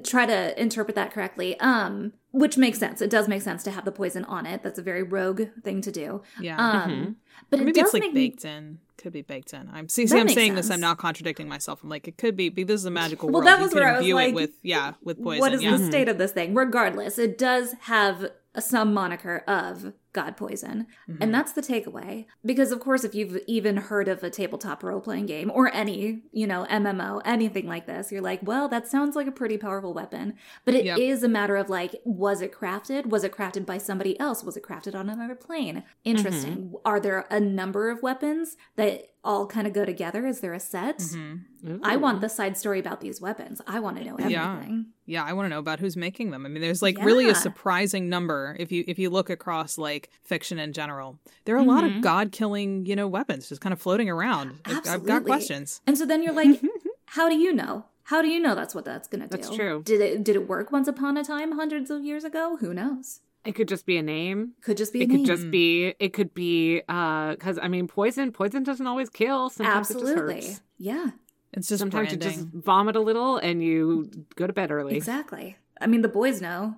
try 0.03 0.25
to 0.25 0.59
interpret 0.61 0.95
that 0.95 1.11
correctly. 1.11 1.59
Um, 1.59 2.13
which 2.31 2.57
makes 2.57 2.77
sense. 2.79 3.01
It 3.01 3.09
does 3.09 3.27
make 3.29 3.41
sense 3.41 3.63
to 3.63 3.71
have 3.71 3.85
the 3.85 3.91
poison 3.93 4.25
on 4.25 4.45
it. 4.45 4.61
That's 4.61 4.77
a 4.77 4.81
very 4.81 5.03
rogue 5.03 5.43
thing 5.63 5.81
to 5.81 5.91
do. 5.91 6.21
Yeah. 6.41 6.57
Um, 6.57 6.91
Mhm. 6.91 7.15
but 7.49 7.59
it 7.61 7.65
maybe 7.65 7.79
it's 7.79 7.93
like 7.93 8.01
make 8.01 8.13
me- 8.13 8.29
baked 8.29 8.43
in. 8.45 8.79
Could 8.97 9.13
be 9.13 9.21
baked 9.21 9.53
in. 9.53 9.69
I'm 9.71 9.87
see, 9.87 10.07
see 10.07 10.19
I'm 10.19 10.27
saying 10.29 10.55
this. 10.55 10.69
I'm 10.71 10.79
not 10.79 10.97
contradicting 10.97 11.47
myself. 11.47 11.83
I'm 11.83 11.89
like 11.89 12.07
it 12.07 12.17
could 12.17 12.35
be. 12.35 12.49
be 12.49 12.63
this 12.63 12.79
is 12.81 12.85
a 12.85 12.91
magical 12.91 13.27
Well, 13.29 13.35
world. 13.35 13.47
that 13.47 13.57
You 13.59 13.63
was 13.65 13.73
could 13.73 13.79
where 13.83 13.93
I 13.93 13.97
was 13.99 14.07
like, 14.09 14.29
it 14.29 14.35
with 14.35 14.51
yeah 14.63 14.93
with 15.03 15.21
poison. 15.21 15.39
What 15.41 15.53
is 15.53 15.61
yeah. 15.63 15.77
the 15.77 15.85
state 15.85 16.09
of 16.09 16.17
this 16.17 16.31
thing? 16.31 16.55
Regardless, 16.55 17.17
it 17.19 17.37
does 17.37 17.73
have 17.81 18.31
some 18.59 18.93
moniker 18.93 19.43
of 19.47 19.93
god 20.13 20.37
poison. 20.37 20.87
Mhm. 21.09 21.17
And 21.19 21.33
that's 21.33 21.51
the 21.51 21.61
takeaway. 21.61 22.25
Because, 22.45 22.71
of 22.71 22.79
course, 22.79 23.03
if 23.03 23.13
you've 23.13 23.37
even 23.47 23.75
heard 23.75 24.07
of 24.07 24.23
a 24.23 24.29
tabletop 24.29 24.81
role 24.81 25.01
playing 25.01 25.25
game 25.25 25.51
or 25.53 25.69
any, 25.73 26.23
you 26.31 26.47
know, 26.47 26.65
MMO, 26.69 27.21
anything 27.25 27.67
like 27.67 27.85
this, 27.85 28.13
you're 28.13 28.21
like, 28.21 28.39
well, 28.41 28.69
that 28.69 28.87
sounds 28.87 29.17
like 29.17 29.27
a 29.27 29.31
pretty 29.31 29.57
powerful 29.57 29.93
weapon. 29.93 30.35
But 30.63 30.73
it 30.73 30.85
is 30.97 31.21
Yep. 31.21 31.25
a 31.29 31.31
matter 31.33 31.57
of 31.57 31.69
like, 31.69 31.95
was 32.05 32.41
it 32.41 32.53
crafted? 32.53 33.07
Was 33.07 33.25
it 33.25 33.33
crafted 33.33 33.65
by 33.65 33.77
somebody 33.77 34.17
else? 34.17 34.41
Was 34.41 34.55
it 34.55 34.63
crafted 34.63 34.95
on 34.95 35.09
another 35.09 35.35
plane? 35.35 35.83
Interesting. 36.05 36.73
Are 36.85 36.99
there 37.01 37.25
a 37.29 37.41
number 37.41 37.89
of 37.89 38.01
weapons 38.01 38.55
that 38.77 39.09
all 39.21 39.47
kind 39.47 39.67
of 39.67 39.73
go 39.73 39.83
together? 39.83 40.25
Is 40.25 40.39
there 40.39 40.53
a 40.53 40.59
set? 40.61 40.99
Mhm. 40.99 41.79
I 41.83 41.97
want 41.97 42.21
the 42.21 42.29
side 42.29 42.55
story 42.57 42.79
about 42.79 43.01
these 43.01 43.19
weapons. 43.19 43.59
I 43.67 43.79
want 43.81 43.97
to 43.97 44.03
know 44.05 44.13
everything. 44.15 44.31
Yeah. 44.31 44.83
Yeah, 45.07 45.23
I 45.23 45.33
want 45.33 45.45
to 45.45 45.49
know 45.49 45.59
about 45.59 45.79
who's 45.79 45.95
making 45.95 46.31
them. 46.31 46.45
I 46.45 46.49
mean, 46.49 46.61
there's 46.61 46.81
like 46.81 46.97
really 47.03 47.29
a 47.29 47.35
surprising 47.35 48.09
number 48.09 48.55
if 48.59 48.71
you 48.71 48.83
if 48.87 48.97
you 48.99 49.09
look 49.09 49.29
across 49.29 49.77
like 49.77 50.09
fiction 50.23 50.57
in 50.59 50.73
general. 50.73 51.19
There 51.45 51.55
are 51.55 51.59
a 51.59 51.63
lot 51.63 51.83
Mhm. 51.83 51.97
of 51.97 52.01
god 52.01 52.31
killing, 52.31 52.85
you 52.85 52.95
know, 52.95 53.07
weapons 53.07 53.49
just 53.49 53.61
kind 53.61 53.73
of 53.73 53.79
floating 53.81 54.09
around. 54.09 54.59
I've- 54.65 54.89
I've 54.89 55.05
got 55.05 55.23
questions. 55.23 55.81
And 55.87 55.97
so 55.97 56.05
then 56.05 56.23
you're 56.23 56.33
like, 56.33 56.61
how 57.05 57.29
do 57.29 57.35
you 57.37 57.53
know? 57.53 57.85
How 58.03 58.21
do 58.21 58.27
you 58.27 58.39
know 58.39 58.53
that's 58.55 58.75
what 58.75 58.85
that's 58.85 59.07
going 59.07 59.21
to 59.21 59.27
do? 59.27 59.37
That's 59.37 59.55
true. 59.55 59.81
Did 59.83 59.99
it 60.01 60.23
did 60.23 60.35
it 60.35 60.47
work 60.47 60.71
once 60.71 60.87
upon 60.87 61.17
a 61.17 61.23
time, 61.23 61.53
hundreds 61.53 61.89
of 61.89 62.03
years 62.03 62.23
ago? 62.23 62.57
Who 62.59 62.73
knows? 62.73 63.21
It 63.45 63.53
could 63.53 63.67
just 63.67 63.85
be 63.85 63.97
a 63.97 64.01
name. 64.03 64.53
Could 64.61 64.77
just 64.77 64.91
be. 64.93 65.01
It 65.01 65.09
a 65.09 65.13
could 65.17 65.25
just 65.25 65.49
be. 65.51 65.93
It 65.99 66.13
could 66.13 66.33
be. 66.33 66.81
uh 66.89 67.31
Because 67.31 67.57
I 67.61 67.67
mean, 67.67 67.87
poison. 67.87 68.31
Poison 68.31 68.63
doesn't 68.63 68.85
always 68.87 69.09
kill. 69.09 69.49
Sometimes 69.51 69.89
It 69.91 69.97
absolutely. 69.97 70.35
just 70.41 70.47
hurts. 70.49 70.61
Yeah, 70.77 71.11
It's 71.55 71.67
just 71.69 71.79
Sometimes 71.79 72.09
branding. 72.09 72.29
you 72.31 72.35
just 72.37 72.47
vomit 72.53 72.95
a 72.95 72.99
little 72.99 73.37
and 73.37 73.63
you 73.63 74.09
go 74.35 74.45
to 74.47 74.53
bed 74.53 74.71
early. 74.71 74.95
exactly. 74.95 75.57
I 75.81 75.87
mean, 75.87 76.01
the 76.01 76.07
boys 76.09 76.41
know. 76.41 76.75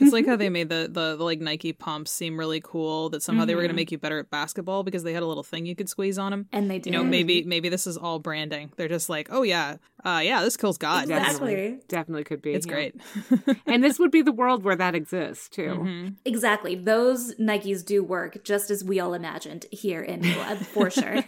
It's 0.00 0.12
like 0.12 0.26
how 0.26 0.36
they 0.36 0.48
made 0.48 0.68
the, 0.68 0.88
the 0.90 1.16
the 1.16 1.24
like 1.24 1.40
Nike 1.40 1.72
pumps 1.72 2.10
seem 2.10 2.38
really 2.38 2.60
cool. 2.62 3.08
That 3.10 3.22
somehow 3.22 3.44
they 3.44 3.54
were 3.54 3.60
going 3.62 3.68
to 3.70 3.74
Mhm. 3.74 3.76
make 3.76 3.92
you 3.92 3.98
better 3.98 4.18
at 4.18 4.30
basketball 4.30 4.82
because 4.82 5.02
they 5.04 5.12
had 5.12 5.22
a 5.22 5.26
little 5.26 5.42
thing 5.42 5.66
you 5.66 5.76
could 5.76 5.88
squeeze 5.88 6.18
on 6.18 6.30
them. 6.32 6.46
And 6.52 6.70
they 6.70 6.78
do. 6.78 6.90
You 6.90 6.96
know, 6.96 7.04
maybe 7.04 7.44
maybe 7.44 7.68
this 7.68 7.86
is 7.86 7.96
all 7.96 8.18
branding. 8.18 8.72
They're 8.76 8.88
just 8.88 9.08
like, 9.08 9.28
oh 9.30 9.42
yeah, 9.42 9.76
uh, 10.04 10.20
yeah, 10.24 10.42
this 10.42 10.56
kills 10.56 10.78
God. 10.78 11.04
Exactly. 11.04 11.54
Definitely, 11.54 11.80
definitely 11.88 12.24
could 12.24 12.42
be. 12.42 12.54
It's 12.54 12.66
yeah. 12.66 12.72
great. 12.72 12.94
and 13.66 13.82
this 13.84 13.98
would 13.98 14.10
be 14.10 14.22
the 14.22 14.32
world 14.32 14.64
where 14.64 14.76
that 14.76 14.94
exists 14.94 15.48
too. 15.48 15.76
Mhm. 15.80 16.14
Exactly. 16.24 16.74
Those 16.74 17.34
Nikes 17.36 17.84
do 17.84 18.02
work 18.02 18.42
just 18.44 18.70
as 18.70 18.82
we 18.82 18.98
all 19.00 19.14
imagined 19.14 19.66
here 19.70 20.02
in 20.02 20.20
Blood, 20.20 20.66
for 20.66 20.90
sure. 20.98 21.22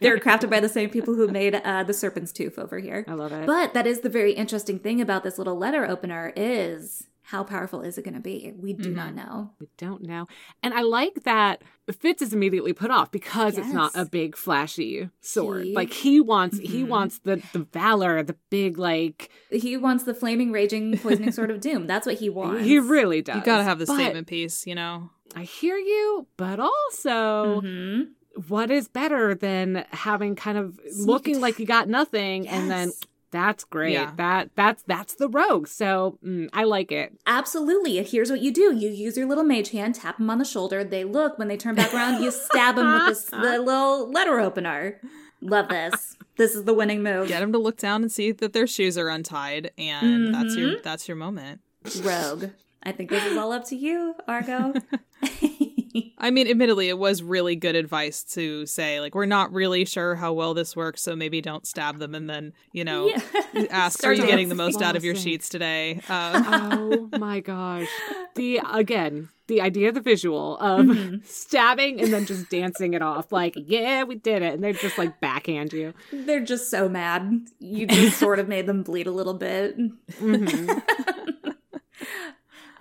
They're 0.00 0.18
crafted 0.18 0.50
by 0.50 0.60
the 0.60 0.68
same 0.68 0.90
people 0.90 1.14
who 1.14 1.28
made 1.28 1.54
uh, 1.54 1.84
the 1.84 1.94
Serpent's 1.94 2.32
Tooth 2.32 2.58
over 2.58 2.78
here. 2.78 3.04
I 3.06 3.14
love 3.14 3.32
it. 3.32 3.46
But 3.46 3.74
that 3.74 3.86
is 3.86 4.00
the 4.00 4.08
very 4.08 4.32
interesting 4.32 4.78
thing 4.78 5.00
about 5.00 5.22
this 5.22 5.38
little 5.38 5.56
letter 5.56 5.86
opener 5.86 6.32
is 6.36 7.06
how 7.24 7.44
powerful 7.44 7.82
is 7.82 7.96
it 7.98 8.02
going 8.04 8.14
to 8.14 8.20
be? 8.20 8.52
We 8.56 8.72
do 8.72 8.90
not 8.90 9.14
know. 9.14 9.50
we 9.60 9.68
don't 9.78 10.02
know. 10.02 10.26
And 10.62 10.74
I 10.74 10.82
like 10.82 11.22
that 11.24 11.62
Fitz 11.90 12.22
is 12.22 12.32
immediately 12.32 12.72
put 12.72 12.90
off 12.90 13.10
because 13.10 13.58
it's 13.58 13.72
not 13.72 13.92
a 13.94 14.04
big 14.04 14.36
flashy 14.36 15.08
sword. 15.20 15.64
He- 15.66 15.74
like 15.74 15.92
he 15.92 16.20
wants 16.20 16.58
he 16.58 16.82
Mhm. 16.84 16.88
wants 16.88 17.18
the 17.20 17.42
the 17.52 17.60
valor, 17.72 18.22
the 18.22 18.36
big 18.50 18.78
like 18.78 19.30
He 19.50 19.76
wants 19.76 20.04
the 20.04 20.14
flaming, 20.14 20.52
raging, 20.52 20.98
poisoning 20.98 21.32
sword 21.32 21.50
of 21.50 21.60
doom. 21.60 21.86
That's 21.86 22.06
what 22.06 22.16
he 22.18 22.28
wants. 22.28 22.64
he 22.64 22.78
really 22.78 23.22
does. 23.22 23.36
You 23.36 23.42
gotta 23.42 23.64
have 23.64 23.78
the 23.78 23.86
But 23.86 23.94
statement 23.94 24.26
piece, 24.26 24.66
you 24.66 24.74
know. 24.74 25.10
I 25.34 25.42
hear 25.44 25.76
you, 25.76 26.26
but 26.36 26.60
also 26.60 27.60
Mhm. 27.62 28.08
what 28.48 28.70
is 28.70 28.88
better 28.88 29.34
than 29.34 29.84
having 29.90 30.34
kind 30.36 30.58
of 30.58 30.78
Sneak 30.90 31.06
looking 31.06 31.40
like 31.40 31.58
you 31.58 31.66
got 31.66 31.88
nothing 31.88 32.48
and 32.48 32.70
then 32.70 32.88
Yes. 32.88 33.00
That's 33.32 33.64
great. 33.64 33.94
Yeah. 33.94 34.12
That 34.16 34.50
that's 34.54 34.82
that's 34.84 35.14
the 35.14 35.28
rogue. 35.28 35.66
So 35.66 36.18
mm, 36.24 36.48
I 36.52 36.64
like 36.64 36.92
it. 36.92 37.18
Absolutely. 37.26 38.00
Here's 38.04 38.30
what 38.30 38.42
you 38.42 38.52
do: 38.52 38.76
you 38.76 38.90
use 38.90 39.16
your 39.16 39.26
little 39.26 39.42
mage 39.42 39.70
hand, 39.70 39.94
tap 39.96 40.18
them 40.18 40.30
on 40.30 40.38
the 40.38 40.44
shoulder. 40.44 40.84
They 40.84 41.02
look. 41.02 41.38
When 41.38 41.48
they 41.48 41.56
turn 41.56 41.74
back 41.74 41.92
around, 41.92 42.22
you 42.22 42.30
stab 42.30 42.76
them 42.76 42.92
with 42.92 43.06
this 43.06 43.24
the 43.24 43.38
little 43.58 44.10
letter 44.10 44.38
opener. 44.38 45.00
Love 45.40 45.68
this. 45.68 46.16
This 46.36 46.54
is 46.54 46.64
the 46.64 46.74
winning 46.74 47.02
move. 47.02 47.26
Get 47.26 47.40
them 47.40 47.52
to 47.52 47.58
look 47.58 47.78
down 47.78 48.02
and 48.02 48.12
see 48.12 48.32
that 48.32 48.52
their 48.52 48.66
shoes 48.66 48.96
are 48.96 49.08
untied, 49.08 49.72
and 49.76 50.32
that's 50.34 50.54
your 50.54 50.80
that's 50.80 51.08
your 51.08 51.16
moment. 51.16 51.60
Rogue. 52.02 52.50
I 52.82 52.92
think 52.92 53.10
this 53.10 53.24
is 53.24 53.36
all 53.36 53.52
up 53.52 53.64
to 53.66 53.76
you, 53.76 54.14
Argo. 54.28 54.74
I 56.18 56.30
mean, 56.30 56.48
admittedly, 56.48 56.88
it 56.88 56.98
was 56.98 57.22
really 57.22 57.56
good 57.56 57.76
advice 57.76 58.22
to 58.34 58.66
say, 58.66 59.00
like, 59.00 59.14
we're 59.14 59.26
not 59.26 59.52
really 59.52 59.84
sure 59.84 60.14
how 60.14 60.32
well 60.32 60.54
this 60.54 60.74
works, 60.76 61.02
so 61.02 61.14
maybe 61.16 61.40
don't 61.40 61.66
stab 61.66 61.98
them, 61.98 62.14
and 62.14 62.28
then, 62.30 62.52
you 62.72 62.84
know, 62.84 63.08
Yeah. 63.08 63.66
ask, 63.70 64.04
are 64.04 64.12
you 64.12 64.26
getting 64.26 64.48
the 64.48 64.54
most 64.54 64.80
out 64.82 64.96
of 64.96 65.04
your 65.04 65.14
sheets 65.14 65.48
today? 65.48 66.00
Uh, 66.08 66.42
Oh 66.82 67.08
my 67.18 67.40
gosh. 67.40 67.88
The 68.34 68.60
again, 68.72 69.28
the 69.48 69.60
idea, 69.60 69.88
of 69.88 69.94
the 69.94 70.00
visual 70.00 70.56
of 70.58 70.86
Mm-hmm. 70.86 71.16
stabbing 71.24 72.00
and 72.00 72.12
then 72.12 72.24
just 72.24 72.48
dancing 72.48 72.94
it 72.94 73.02
off, 73.02 73.30
like, 73.32 73.54
yeah, 73.56 74.04
we 74.04 74.14
did 74.14 74.42
it. 74.42 74.54
And 74.54 74.64
they're 74.64 74.72
just 74.72 74.96
like 74.98 75.20
backhand 75.20 75.72
you. 75.72 75.92
They're 76.12 76.40
just 76.44 76.70
so 76.70 76.88
mad. 76.88 77.46
You 77.58 77.86
just 77.86 78.18
sort 78.18 78.38
of 78.38 78.48
made 78.48 78.66
them 78.66 78.82
bleed 78.82 79.06
a 79.06 79.10
little 79.12 79.34
bit. 79.34 79.76
Mhm. 80.20 81.31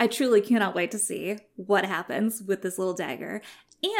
I 0.02 0.08
truly 0.08 0.42
cannot 0.42 0.74
wait 0.74 0.90
to 0.92 0.98
see 0.98 1.38
what 1.58 1.86
happens 1.86 2.42
with 2.42 2.64
this 2.64 2.80
little 2.80 2.96
dagger. 2.96 3.40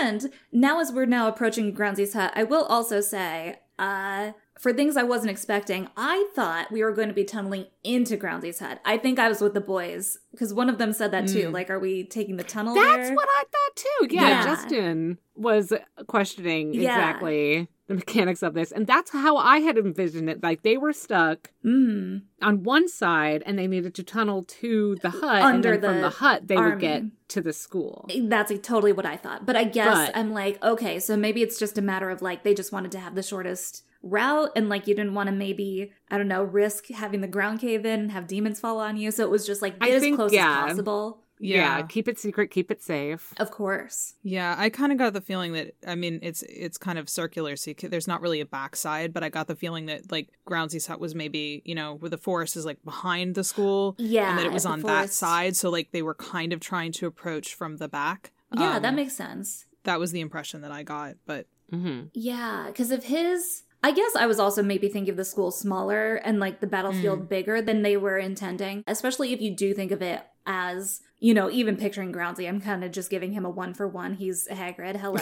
And 0.02 0.32
now, 0.52 0.80
as 0.80 0.92
we're 0.92 1.06
now 1.06 1.28
approaching 1.28 1.76
Groundsy's 1.76 2.14
hut, 2.16 2.34
I 2.36 2.44
will 2.44 2.64
also 2.64 3.02
say, 3.02 3.60
uh, 3.78 4.32
for 4.62 4.72
things 4.72 4.96
I 4.96 5.02
wasn't 5.04 5.32
expecting, 5.32 5.88
I 5.98 6.28
thought 6.36 6.72
we 6.72 6.84
were 6.84 6.92
going 6.92 7.08
to 7.08 7.14
be 7.16 7.24
tunneling 7.24 7.66
into 7.84 8.16
Groundsy's 8.16 8.60
hut. 8.60 8.80
I 8.86 8.96
think 8.98 9.18
I 9.18 9.28
was 9.28 9.42
with 9.42 9.56
the 9.56 9.62
boys 9.62 10.20
because 10.32 10.54
one 10.54 10.70
of 10.70 10.78
them 10.78 10.94
said 10.94 11.10
that 11.12 11.28
too. 11.28 11.48
Mm. 11.50 11.54
Like, 11.54 11.70
are 11.72 11.80
we 11.80 12.04
taking 12.04 12.38
the 12.38 12.44
tunnel 12.44 12.76
That's 12.76 13.08
there? 13.08 13.16
what 13.16 13.28
I 13.40 13.44
thought 13.52 13.76
too. 13.76 14.16
Yeah, 14.16 14.28
Yeah. 14.28 14.44
Justin 14.44 15.18
was 15.36 15.74
questioning 16.08 16.74
Yeah. 16.76 16.82
exactly 16.96 17.68
the 17.88 17.96
mechanics 17.96 18.44
of 18.44 18.54
this. 18.54 18.72
And 18.72 18.86
that's 18.86 19.10
how 19.12 19.38
I 19.38 19.60
had 19.62 19.78
envisioned 19.80 20.30
it. 20.30 20.44
Like 20.44 20.62
they 20.62 20.78
were 20.78 20.94
stuck 20.94 21.50
Mm. 21.66 22.22
on 22.42 22.64
one 22.64 22.88
side 22.88 23.42
and 23.48 23.58
they 23.58 23.66
needed 23.68 23.96
to 23.96 24.04
tunnel 24.04 24.44
to 24.62 24.96
the 25.02 25.10
hut. 25.10 25.42
Under 25.42 25.74
and 25.74 25.84
then 25.84 25.90
from 25.90 25.96
the 26.02 26.10
the 26.10 26.10
hut, 26.18 26.48
they 26.48 26.56
would 26.58 26.80
get 26.80 27.04
to 27.30 27.42
the 27.42 27.52
school. 27.52 28.08
That's 28.24 28.52
totally 28.62 28.94
what 28.94 29.08
I 29.08 29.18
thought. 29.18 29.46
But 29.48 29.56
I 29.56 29.64
guess 29.64 30.08
But- 30.10 30.16
I'm 30.16 30.32
like, 30.34 30.64
okay, 30.64 31.00
so 31.00 31.18
maybe 31.18 31.42
it's 31.42 31.58
just 31.58 31.78
a 31.80 31.82
matter 31.82 32.12
of 32.12 32.22
like 32.22 32.44
they 32.44 32.54
just 32.54 32.72
wanted 32.72 32.92
to 32.92 33.00
have 33.00 33.16
the 33.16 33.24
shortest 33.24 33.84
route 34.04 34.52
and 34.56 34.70
like 34.70 34.88
you 34.88 34.96
didn't 34.96 35.14
want 35.14 35.28
to 35.28 35.36
maybe, 35.36 35.92
I 36.10 36.18
don't 36.18 36.28
know, 36.28 36.44
risk 36.44 36.88
having 36.88 37.22
the 37.22 37.28
ground 37.28 37.60
cave 37.60 37.86
in 37.86 38.00
and 38.02 38.12
have 38.12 38.28
demons 38.28 38.60
fall 38.60 38.80
on 38.80 38.98
you. 38.98 39.12
So 39.12 39.24
it 39.24 39.30
was 39.30 39.46
just 39.46 39.62
like 39.62 39.76
I 39.82 39.88
get 39.88 39.96
as 39.98 40.02
think, 40.02 40.16
close 40.16 40.34
yeah. 40.34 40.66
as 40.66 40.70
possible. 40.72 41.20
Yeah. 41.44 41.80
yeah. 41.80 41.82
keep 41.88 42.08
it 42.08 42.20
secret, 42.20 42.52
keep 42.52 42.70
it 42.70 42.84
safe. 42.84 43.34
Of 43.38 43.50
course. 43.50 44.14
Yeah, 44.22 44.54
I 44.60 44.70
kind 44.70 44.92
of 44.92 45.00
got 45.00 45.14
the 45.14 45.22
feeling 45.22 45.54
that 45.54 45.74
I 45.88 45.96
mean 45.96 46.20
it's 46.22 46.44
it's 46.44 46.78
kind 46.78 47.00
of 47.00 47.10
circular, 47.10 47.56
so 47.56 47.72
you 47.72 47.90
there's 47.90 48.08
not 48.08 48.22
really 48.22 48.42
a 48.42 48.46
backside, 48.46 49.12
but 49.12 49.24
I 49.24 49.30
got 49.30 49.48
the 49.48 49.56
feeling 49.56 49.88
that 49.88 50.12
like 50.12 50.30
Groundsy's 50.48 50.86
hut 50.86 51.00
was 51.00 51.16
maybe 51.16 51.64
you 51.66 51.74
know 51.74 51.96
where 51.96 52.10
the 52.10 52.18
forest 52.20 52.56
is 52.56 52.64
like 52.66 52.84
behind 52.84 53.34
the 53.34 53.44
school, 53.44 53.96
Yeah. 53.98 54.30
and 54.30 54.38
that 54.38 54.46
it 54.46 54.52
was 54.52 54.66
at 54.68 54.70
the 54.70 54.74
on 54.74 54.82
that 54.84 55.12
side, 55.12 55.56
so 55.56 55.72
like 55.72 55.92
they 55.92 56.04
were 56.04 56.14
kind 56.14 56.54
of 56.54 56.60
trying 56.60 56.92
to 56.94 57.08
approach 57.08 57.56
from 57.56 57.78
the 57.78 57.88
back. 57.88 58.32
Yeah, 58.56 58.76
Um, 58.76 58.82
that 58.84 58.94
makes 58.94 59.14
sense. 59.16 59.66
that 59.84 60.00
was 60.00 60.12
the 60.12 60.22
impression 60.22 60.62
that 60.62 60.72
I 60.72 60.84
got, 60.84 61.16
but 61.26 61.48
hmm 61.72 62.02
Yeah, 62.14 62.66
because 62.68 62.92
of 62.92 63.06
his. 63.06 63.64
I 63.84 63.92
guess 63.92 64.16
I 64.16 64.28
was 64.28 64.40
also 64.40 64.62
maybe 64.62 64.88
thinking 64.90 65.12
of 65.12 65.18
the 65.18 65.26
school 65.26 65.50
smaller 65.52 66.16
and 66.16 66.40
like 66.40 66.60
the 66.60 66.68
Mm. 66.68 66.72
battlefield 66.72 67.30
bigger 67.30 67.62
than 67.62 67.82
they 67.82 67.98
were 67.98 68.18
intending, 68.18 68.84
especially 68.88 69.34
if 69.34 69.42
you 69.42 69.56
do 69.56 69.74
think 69.74 69.92
of 69.92 70.02
it 70.02 70.22
as, 70.46 71.02
you 71.20 71.34
know, 71.34 71.50
even 71.52 71.76
picturing 71.76 72.12
Groundsy. 72.14 72.48
I'm 72.48 72.62
kind 72.62 72.84
of 72.84 72.92
just 72.92 73.10
giving 73.10 73.32
him 73.32 73.46
a 73.46 73.50
one 73.50 73.74
for 73.74 73.88
one. 73.88 74.14
He's 74.14 74.48
Hagrid. 74.48 74.98
Hello. 74.98 75.20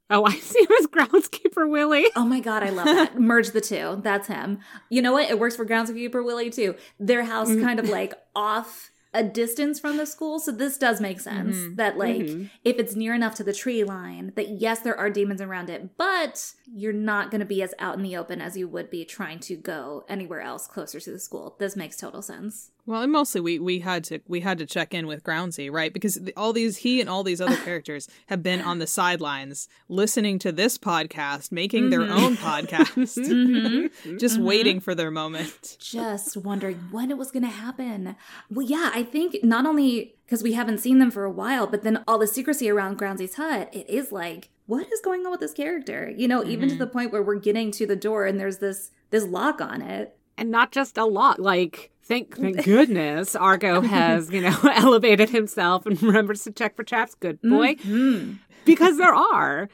oh, 0.10 0.24
I 0.24 0.32
see 0.36 0.60
him 0.60 0.68
as 0.80 0.86
groundskeeper 0.86 1.68
Willie. 1.68 2.06
Oh 2.16 2.24
my 2.24 2.40
god, 2.40 2.62
I 2.62 2.70
love 2.70 2.84
that. 2.86 3.18
Merge 3.20 3.50
the 3.50 3.60
two. 3.60 4.00
That's 4.02 4.28
him. 4.28 4.60
You 4.90 5.02
know 5.02 5.12
what? 5.12 5.28
It 5.30 5.38
works 5.38 5.56
for 5.56 5.64
Groundskeeper 5.66 6.24
Willie 6.24 6.50
too. 6.50 6.74
Their 7.00 7.24
house 7.24 7.48
Mm. 7.50 7.62
kind 7.62 7.80
of 7.80 7.88
like 7.88 8.14
off 8.36 8.90
a 9.14 9.22
distance 9.22 9.78
from 9.78 9.96
the 9.98 10.06
school, 10.06 10.38
so 10.38 10.50
this 10.50 10.78
does 10.78 11.00
make 11.00 11.20
sense. 11.20 11.56
Mhm. 11.56 11.76
That 11.76 11.98
like 11.98 12.16
Mhm. 12.22 12.50
if 12.64 12.78
it's 12.78 12.96
near 12.96 13.14
enough 13.14 13.34
to 13.36 13.44
the 13.44 13.52
tree 13.52 13.84
line, 13.84 14.32
that 14.36 14.48
yes, 14.60 14.80
there 14.80 14.96
are 14.98 15.10
demons 15.10 15.40
around 15.40 15.68
it, 15.68 15.96
but 15.96 16.54
you're 16.74 16.92
not 16.92 17.30
going 17.30 17.40
to 17.40 17.46
be 17.46 17.62
as 17.62 17.74
out 17.78 17.96
in 17.96 18.02
the 18.02 18.16
open 18.16 18.40
as 18.40 18.56
you 18.56 18.66
would 18.68 18.88
be 18.90 19.04
trying 19.04 19.38
to 19.40 19.56
go 19.56 20.04
anywhere 20.08 20.40
else 20.40 20.66
closer 20.66 20.98
to 21.00 21.10
the 21.10 21.18
school. 21.18 21.56
This 21.58 21.76
makes 21.76 21.96
total 21.96 22.22
sense. 22.22 22.70
Well, 22.86 23.02
and 23.02 23.12
mostly 23.12 23.40
we 23.40 23.58
we 23.58 23.78
had 23.78 24.04
to 24.04 24.20
we 24.26 24.40
had 24.40 24.58
to 24.58 24.66
check 24.66 24.92
in 24.94 25.06
with 25.06 25.22
Groundsy, 25.22 25.70
right? 25.70 25.92
Because 25.92 26.18
all 26.36 26.52
these 26.52 26.78
he 26.78 27.00
and 27.00 27.08
all 27.08 27.22
these 27.22 27.40
other 27.40 27.56
characters 27.64 28.08
have 28.26 28.42
been 28.42 28.60
on 28.60 28.78
the 28.78 28.86
sidelines 28.86 29.68
listening 29.88 30.38
to 30.40 30.52
this 30.52 30.78
podcast, 30.78 31.52
making 31.52 31.90
their 31.90 32.00
Mhm. 32.00 32.10
own 32.10 32.36
podcast, 32.36 32.92
Mm-hmm. 33.22 34.16
just 34.18 34.38
Mhm. 34.38 34.44
waiting 34.44 34.80
for 34.80 34.94
their 34.94 35.10
moment. 35.10 35.76
just 35.80 36.36
wondering 36.36 36.76
when 36.90 37.10
it 37.10 37.18
was 37.18 37.30
going 37.30 37.42
to 37.44 37.48
happen. 37.48 38.16
Well, 38.50 38.66
yeah, 38.66 38.90
I 38.94 39.02
think 39.02 39.36
not 39.42 39.66
only 39.66 40.14
because 40.26 40.42
we 40.42 40.52
haven't 40.54 40.78
seen 40.78 40.98
them 40.98 41.10
for 41.10 41.24
a 41.24 41.30
while, 41.30 41.66
but 41.66 41.82
then 41.82 42.02
all 42.08 42.18
the 42.18 42.26
secrecy 42.26 42.70
around 42.70 42.98
Groundsy's 42.98 43.34
hut, 43.34 43.68
it 43.72 43.88
is 43.90 44.10
like, 44.12 44.48
what 44.66 44.90
is 44.92 45.00
going 45.02 45.24
on 45.26 45.30
with 45.30 45.40
this 45.40 45.52
character? 45.52 46.12
You 46.16 46.26
know, 46.28 46.44
even 46.44 46.68
to 46.70 46.74
Mhm. 46.76 46.78
the 46.78 46.86
point 46.86 47.12
where 47.12 47.22
we're 47.22 47.34
getting 47.38 47.70
to 47.72 47.86
the 47.86 47.96
door 47.96 48.24
and 48.26 48.40
there's 48.40 48.58
this 48.58 48.90
this 49.10 49.24
lock 49.26 49.60
on 49.60 49.82
it. 49.82 50.16
and 50.38 50.50
not 50.50 50.72
just 50.72 50.96
a 50.96 51.04
lot. 51.04 51.38
Like, 51.38 51.90
thank 52.04 52.36
thank 52.36 52.64
goodness 52.64 53.34
Argo 53.36 53.80
has 53.80 54.30
you 54.30 54.40
know 54.40 54.56
elevated 54.64 55.30
himself 55.30 55.86
and 55.86 56.00
remembers 56.02 56.42
to 56.44 56.52
check 56.52 56.76
for 56.76 56.84
traps. 56.84 57.14
Good 57.14 57.40
boy, 57.42 57.74
Mhm. 57.76 58.38
because 58.64 58.96
there 58.98 59.14
are. 59.14 59.68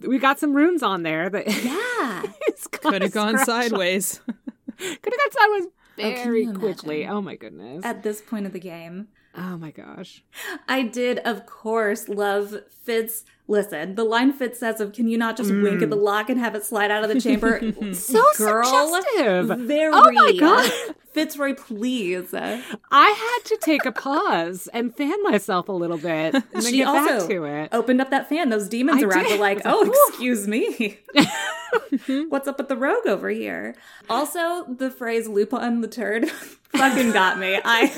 We 0.00 0.18
got 0.18 0.40
some 0.40 0.52
runes 0.52 0.82
on 0.82 1.02
there 1.04 1.30
that 1.30 1.46
Yeah. 1.46 2.22
it's 2.48 2.66
Could 2.66 3.02
have 3.02 3.12
gone 3.12 3.38
sideways. 3.38 4.20
Could 4.26 4.38
have 4.78 5.02
gone 5.02 5.30
sideways 5.32 5.66
very 5.96 6.42
you 6.44 6.52
quickly. 6.54 7.06
Oh 7.06 7.20
my 7.20 7.36
goodness. 7.36 7.84
At 7.84 8.02
this 8.02 8.20
point 8.20 8.46
of 8.46 8.52
the 8.52 8.58
game. 8.58 9.08
oh 9.36 9.56
my 9.56 9.70
gosh. 9.70 10.24
I 10.68 10.82
did, 10.82 11.18
of 11.20 11.46
course, 11.46 12.08
love 12.08 12.56
Fitz. 12.82 13.24
Listen, 13.52 13.96
the 13.96 14.04
line 14.04 14.32
Fitz 14.32 14.58
says 14.58 14.80
of, 14.80 14.94
"Can 14.94 15.08
you 15.08 15.18
not 15.18 15.36
just 15.36 15.50
wink 15.50 15.82
at 15.82 15.90
the 15.90 15.96
mm. 15.96 16.02
lock 16.02 16.30
and 16.30 16.40
have 16.40 16.54
it 16.54 16.64
slide 16.64 16.90
out 16.90 17.04
of 17.04 17.10
the 17.10 17.20
chamber?" 17.20 17.60
So 17.92 18.22
Girl, 18.38 18.64
suggestive. 18.64 19.48
Very. 19.66 19.92
Oh 19.92 20.10
my 20.10 20.32
God. 20.40 20.72
Fitzroy, 21.12 21.54
please. 21.54 22.32
I 22.32 22.64
had 22.90 23.38
to 23.44 23.58
take 23.60 23.84
a 23.84 23.92
pause 23.92 24.68
and 24.72 24.96
fan 24.96 25.22
myself 25.22 25.68
a 25.68 25.72
little 25.72 25.98
bit 25.98 26.34
and 26.34 26.64
She 26.64 26.78
get 26.78 26.86
also 26.86 27.18
back 27.18 27.28
to 27.28 27.44
it. 27.44 27.68
opened 27.72 28.00
up 28.00 28.08
that 28.08 28.30
fan. 28.30 28.48
Those 28.48 28.68
demons 28.70 29.02
I 29.02 29.06
around 29.06 29.24
did. 29.24 29.32
were 29.32 29.38
like, 29.38 29.60
"Oh, 29.66 29.80
like, 29.80 29.92
excuse 30.08 30.48
me, 30.48 30.98
what's 32.30 32.48
up 32.48 32.56
with 32.56 32.68
the 32.68 32.76
rogue 32.76 33.06
over 33.06 33.28
here?" 33.28 33.74
Also, 34.08 34.64
the 34.64 34.90
phrase 34.90 35.28
"Lupin 35.28 35.82
the 35.82 35.88
turd" 35.88 36.30
fucking 36.72 37.12
got 37.12 37.38
me. 37.38 37.60
I 37.62 37.92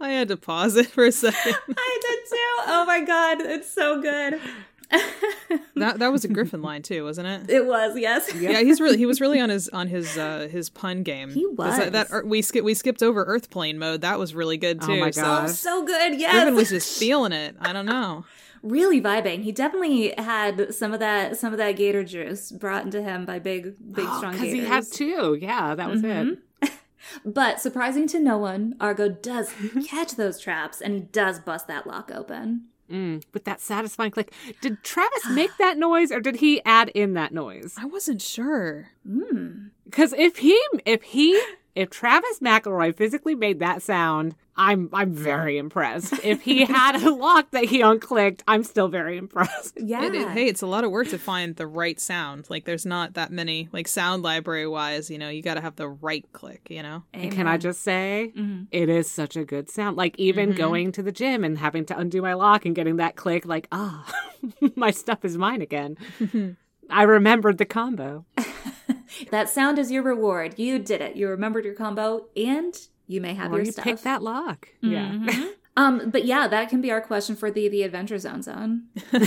I 0.00 0.10
had 0.10 0.28
to 0.28 0.36
pause 0.36 0.76
it 0.76 0.86
for 0.86 1.04
a 1.04 1.12
second. 1.12 1.56
I 1.68 1.98
did 2.00 2.18
too. 2.30 2.52
Oh 2.66 2.84
my 2.86 3.00
god, 3.00 3.40
it's 3.40 3.72
so 3.72 4.00
good. 4.00 4.11
That 5.76 5.98
that 5.98 6.12
was 6.12 6.24
a 6.24 6.28
Griffin 6.28 6.62
line 6.62 6.82
too, 6.82 7.02
wasn't 7.04 7.26
it? 7.26 7.50
It 7.50 7.66
was 7.66 7.98
yes. 7.98 8.32
Yeah, 8.34 8.60
he's 8.60 8.80
really 8.80 8.98
he 8.98 9.06
was 9.06 9.20
really 9.20 9.40
on 9.40 9.48
his 9.48 9.68
on 9.70 9.88
his 9.88 10.16
uh 10.16 10.48
his 10.50 10.68
pun 10.70 11.02
game. 11.02 11.30
He 11.30 11.46
'Cause 11.56 11.78
That, 11.78 11.92
that 12.10 12.26
we 12.26 12.40
skipped 12.42 12.64
we 12.64 12.74
skipped 12.74 13.02
over 13.02 13.24
Earth 13.24 13.50
plane 13.50 13.78
mode. 13.78 14.02
That 14.02 14.18
was 14.18 14.34
really 14.34 14.58
good 14.58 14.80
too. 14.80 14.92
Oh 14.92 14.96
my 14.96 15.10
so 15.10 15.22
God. 15.22 15.44
Oh, 15.44 15.48
so 15.48 15.84
good. 15.84 16.20
Yes. 16.20 16.34
Griffin 16.34 16.54
was 16.54 16.68
just 16.68 16.98
feeling 16.98 17.32
it. 17.32 17.56
I 17.60 17.72
don't 17.72 17.86
know. 17.86 18.24
really 18.62 19.00
vibing. 19.00 19.42
He 19.42 19.50
definitely 19.50 20.14
had 20.18 20.74
some 20.74 20.92
of 20.92 21.00
that 21.00 21.36
some 21.36 21.52
of 21.52 21.58
that 21.58 21.72
gator 21.72 22.04
juice 22.04 22.52
brought 22.52 22.84
into 22.84 23.02
him 23.02 23.24
by 23.24 23.38
big 23.38 23.74
big 23.94 24.06
strong 24.16 24.32
Because 24.32 24.52
he 24.52 24.64
had 24.64 24.84
two. 24.90 25.38
Yeah, 25.40 25.74
that 25.74 25.88
was 25.90 26.02
it. 26.04 26.38
But 27.24 27.60
surprising 27.60 28.06
to 28.08 28.20
no 28.20 28.38
one, 28.38 28.76
Argo 28.80 29.08
does 29.08 29.52
catch 29.88 30.12
those 30.12 30.38
traps 30.38 30.80
and 30.80 30.94
he 30.94 31.00
does 31.00 31.40
bust 31.40 31.66
that 31.66 31.84
lock 31.86 32.12
open. 32.14 32.66
Mm, 32.90 33.22
with 33.32 33.44
that 33.44 33.60
satisfying 33.60 34.10
click. 34.10 34.32
Did 34.60 34.82
Travis 34.82 35.28
make 35.30 35.50
that 35.58 35.78
noise 35.78 36.12
or 36.12 36.20
did 36.20 36.36
he 36.36 36.62
add 36.64 36.90
in 36.90 37.14
that 37.14 37.32
noise? 37.32 37.74
I 37.78 37.86
wasn't 37.86 38.20
sure. 38.20 38.88
Mm. 39.08 39.70
Because 39.84 40.12
if 40.12 40.38
he, 40.38 40.60
if 40.84 41.02
he, 41.02 41.40
if 41.74 41.90
Travis 41.90 42.38
McElroy 42.40 42.94
physically 42.96 43.34
made 43.34 43.58
that 43.60 43.82
sound, 43.82 44.34
I'm, 44.56 44.90
I'm 44.92 45.14
very 45.14 45.56
impressed. 45.56 46.12
If 46.22 46.42
he 46.42 46.64
had 46.66 46.96
a 47.02 47.10
lock 47.14 47.50
that 47.52 47.64
he 47.64 47.80
unclicked, 47.80 48.42
I'm 48.46 48.62
still 48.64 48.88
very 48.88 49.16
impressed. 49.16 49.78
Yeah. 49.80 50.04
It- 50.04 50.14
it- 50.14 50.28
hey, 50.28 50.46
it's 50.48 50.60
a 50.60 50.66
lot 50.66 50.84
of 50.84 50.90
work 50.90 51.08
to 51.08 51.18
find 51.18 51.56
the 51.56 51.66
right 51.66 51.98
sound. 51.98 52.50
Like 52.50 52.66
there's 52.66 52.84
not 52.84 53.14
that 53.14 53.30
many 53.32 53.70
like 53.72 53.88
sound 53.88 54.22
library 54.22 54.66
wise. 54.66 55.10
You 55.10 55.16
know, 55.18 55.30
you 55.30 55.40
got 55.42 55.54
to 55.54 55.62
have 55.62 55.76
the 55.76 55.88
right 55.88 56.24
click. 56.34 56.66
You 56.68 56.82
know. 56.82 57.02
And 57.14 57.32
can 57.32 57.46
I 57.46 57.56
just 57.56 57.80
say, 57.82 58.32
Mhm. 58.36 58.66
it 58.70 58.90
is 58.90 59.10
such 59.10 59.36
a 59.36 59.44
good 59.44 59.70
sound. 59.70 59.96
Like 59.96 60.18
even 60.18 60.52
Mhm. 60.52 60.56
going 60.58 60.92
to 60.92 61.02
the 61.02 61.12
gym 61.12 61.42
and 61.44 61.56
having 61.56 61.86
to 61.86 61.98
undo 61.98 62.20
my 62.20 62.34
lock 62.34 62.66
and 62.66 62.74
getting 62.74 62.96
that 62.96 63.16
click, 63.16 63.46
like 63.46 63.68
ah, 63.72 64.04
my 64.76 64.90
stuff 64.90 65.24
is 65.24 65.38
mine 65.38 65.62
again. 65.62 65.96
I 66.90 67.04
remembered 67.04 67.56
the 67.56 67.64
combo. 67.64 68.26
That 69.30 69.48
sound 69.48 69.78
is 69.78 69.90
your 69.90 70.02
reward. 70.02 70.58
You 70.58 70.78
did 70.78 71.00
it. 71.00 71.16
You 71.16 71.28
remembered 71.28 71.64
your 71.64 71.74
combo, 71.74 72.26
and 72.36 72.74
you 73.06 73.20
may 73.20 73.34
have 73.34 73.52
or 73.52 73.56
your 73.56 73.66
you 73.66 73.72
stuff. 73.72 73.84
pick 73.84 74.00
that 74.02 74.22
lock. 74.22 74.68
Yeah. 74.80 75.08
Mhm. 75.10 75.50
um, 75.76 76.10
but 76.10 76.24
yeah, 76.24 76.46
that 76.48 76.68
can 76.68 76.80
be 76.80 76.90
our 76.90 77.00
question 77.00 77.36
for 77.36 77.50
the 77.50 77.68
the 77.68 77.82
Adventure 77.82 78.18
Zone 78.18 78.42
zone. 78.42 78.84
We 79.12 79.18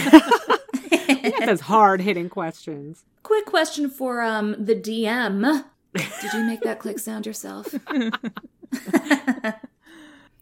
got 1.31 1.45
those 1.45 1.61
hard 1.61 2.01
hitting 2.01 2.29
questions. 2.29 3.03
Quick 3.23 3.45
question 3.45 3.89
for 3.89 4.21
um 4.21 4.55
the 4.63 4.75
DM. 4.75 5.63
Did 5.93 6.33
you 6.33 6.43
make 6.43 6.61
that 6.61 6.79
click 6.79 6.99
sound 6.99 7.25
yourself? 7.25 7.73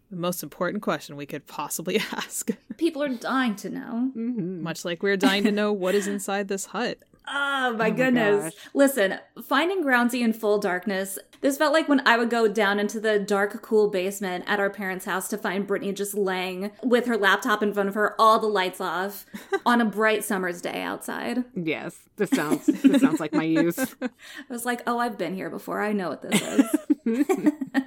The 0.10 0.20
most 0.20 0.44
important 0.44 0.84
question 0.84 1.16
we 1.16 1.26
could 1.26 1.48
possibly 1.48 1.98
ask. 2.12 2.52
People 2.78 3.02
are 3.02 3.10
dying 3.10 3.56
to 3.58 3.70
know. 3.72 4.12
Mhm. 4.16 4.62
Much 4.62 4.86
like 4.86 5.02
we're 5.02 5.18
dying 5.18 5.44
to 5.46 5.52
know 5.52 5.74
what 5.74 5.96
is 5.96 6.06
inside 6.08 6.50
this 6.50 6.66
hut. 6.68 7.00
Oh 7.28 7.32
my 7.32 7.68
oh 7.70 7.74
my 7.78 7.90
goodness. 7.90 8.44
gosh. 8.44 8.54
Listen, 8.74 9.20
finding 9.44 9.84
Groundsy 9.84 10.22
in 10.22 10.34
full 10.34 10.60
darkness, 10.60 11.18
this 11.42 11.58
felt 11.58 11.74
like 11.74 11.90
when 11.90 12.06
I 12.08 12.18
would 12.18 12.30
go 12.30 12.48
down 12.48 12.80
into 12.80 13.00
the 13.00 13.20
dark, 13.20 13.62
cool 13.62 13.90
basement 13.90 14.46
at 14.48 14.60
our 14.60 14.70
parents' 14.70 15.06
house 15.06 15.28
to 15.30 15.38
find 15.38 15.68
Brittany 15.68 15.92
just 15.92 16.14
laying 16.14 16.72
with 16.82 17.06
her 17.06 17.18
laptop 17.18 17.62
in 17.62 17.74
front 17.74 17.90
of 17.90 17.96
her, 17.96 18.20
all 18.20 18.40
the 18.40 18.48
lights 18.48 18.80
off, 18.80 19.26
on 19.66 19.82
a 19.82 19.86
bright 19.86 20.24
summer's 20.24 20.62
day 20.62 20.82
outside. 20.82 21.44
Yes, 21.54 22.00
this 22.16 22.30
sounds 22.30 22.66
this 22.66 23.02
sounds 23.02 23.20
like 23.20 23.34
my 23.34 23.44
youth. 23.44 23.96
I 24.02 24.10
was 24.50 24.66
like, 24.66 24.82
oh, 24.88 25.00
I've 25.00 25.18
been 25.18 25.36
here 25.36 25.50
before. 25.50 25.82
I 25.82 25.92
know 25.92 26.10
what 26.10 26.22
this 26.22 26.42
is. 26.42 26.76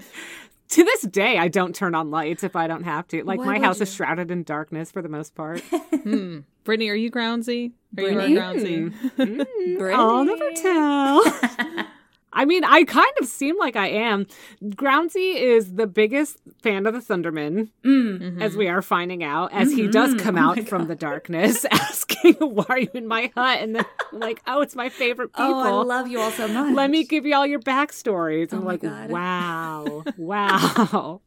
To 0.71 0.85
this 0.85 1.03
day, 1.03 1.39
I 1.39 1.49
don't 1.49 1.75
turn 1.75 1.95
on 1.95 2.11
lights 2.11 2.43
if 2.43 2.57
I 2.57 2.67
don't 2.67 2.83
have 2.85 3.07
to. 3.09 3.23
Like 3.25 3.39
Why 3.39 3.45
my 3.47 3.59
house 3.61 3.81
is 3.81 3.95
shrouded 3.95 4.31
in 4.31 4.43
darkness 4.43 4.91
for 4.91 5.03
the 5.03 5.09
most 5.09 5.35
part. 5.35 5.63
Hmm. 6.07 6.41
Brittany, 6.63 6.89
are 6.89 6.95
you 6.95 7.11
groundsy? 7.11 7.73
Are 7.99 8.03
you 8.03 8.15
Brittany? 8.15 8.39
our 8.39 8.55
groundsy? 8.55 9.17
Brittany. 9.17 9.93
I'll 9.93 10.25
never 10.25 10.53
tell. 10.53 11.25
I 12.37 12.45
mean, 12.45 12.63
I 12.65 12.85
kind 12.85 13.13
of 13.21 13.27
seem 13.27 13.59
like 13.59 13.75
I 13.77 13.89
am. 13.89 14.27
Groundsy 14.63 15.35
is 15.37 15.75
the 15.75 15.87
biggest 15.87 16.37
fan 16.63 16.87
of 16.87 16.93
the 16.95 17.01
Thunderman, 17.01 17.71
Mm. 17.85 18.41
as 18.43 18.57
we 18.57 18.69
are 18.69 18.83
finding 18.83 19.25
out, 19.25 19.53
as 19.53 19.73
he 19.73 19.89
does 19.89 20.15
Mhm. 20.15 20.21
come 20.21 20.37
Oh 20.37 20.41
out 20.51 20.69
from 20.69 20.87
the 20.87 20.95
darkness 20.95 21.65
asking, 21.71 22.35
Why 22.35 22.65
are 22.69 22.79
you 22.79 22.91
in 22.95 23.09
my 23.09 23.33
hut? 23.35 23.59
And 23.61 23.77
then, 23.77 23.85
like, 24.13 24.43
oh, 24.47 24.61
it's 24.61 24.77
my 24.77 24.89
favorite 24.91 25.33
people. 25.33 25.47
Oh, 25.57 25.81
I 25.81 25.83
love 25.85 26.09
you 26.09 26.21
all 26.21 26.31
so 26.31 26.47
much. 26.47 26.75
Let 26.75 26.91
me 26.91 27.05
give 27.05 27.25
you 27.25 27.35
all 27.35 27.47
your 27.47 27.61
backstories. 27.61 28.53
Oh 28.53 28.59
I'm 28.59 28.65
like, 28.65 28.83
God. 28.83 29.11
wow, 29.11 30.05
wow. 30.17 31.21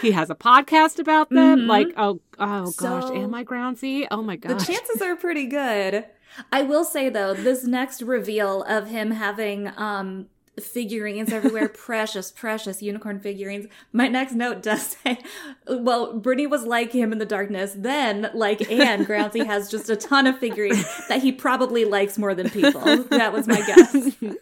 He 0.00 0.12
has 0.12 0.30
a 0.30 0.34
podcast 0.36 1.00
about 1.00 1.28
them. 1.30 1.60
Mhm. 1.62 1.66
Like, 1.66 1.88
oh, 1.96 2.20
oh 2.38 2.72
gosh, 2.76 3.04
So- 3.08 3.16
am 3.16 3.34
I 3.34 3.44
groundsy? 3.44 4.06
Oh 4.12 4.22
my 4.22 4.36
gosh, 4.36 4.64
The 4.64 4.72
chances 4.72 5.02
are 5.02 5.16
pretty 5.16 5.46
good. 5.46 6.04
I 6.52 6.62
will 6.62 6.84
say 6.84 7.08
though, 7.08 7.34
this 7.34 7.64
next 7.64 8.00
reveal 8.02 8.62
of 8.64 8.88
him 8.88 9.10
having 9.10 9.72
um 9.76 10.26
figurines 10.60 11.32
everywhere, 11.32 11.68
precious, 11.86 12.30
precious 12.30 12.82
unicorn 12.82 13.20
figurines. 13.20 13.66
My 13.92 14.08
next 14.08 14.32
note 14.32 14.62
does 14.62 14.96
say, 15.04 15.18
well, 15.66 16.14
Brittany 16.18 16.46
was 16.46 16.64
like 16.64 16.92
him 16.92 17.12
in 17.12 17.18
the 17.18 17.26
darkness. 17.26 17.74
Then, 17.76 18.30
like 18.34 18.70
Anne, 18.70 19.04
Groundsy 19.04 19.44
has 19.44 19.70
just 19.70 19.90
a 19.90 19.96
ton 19.96 20.26
of 20.26 20.38
figurines 20.38 20.84
that 21.08 21.22
he 21.22 21.32
probably 21.32 21.84
likes 21.84 22.18
more 22.18 22.34
than 22.34 22.50
people. 22.50 22.80
That 22.80 23.32
was 23.32 23.46
my 23.46 23.62
guess. 23.62 24.16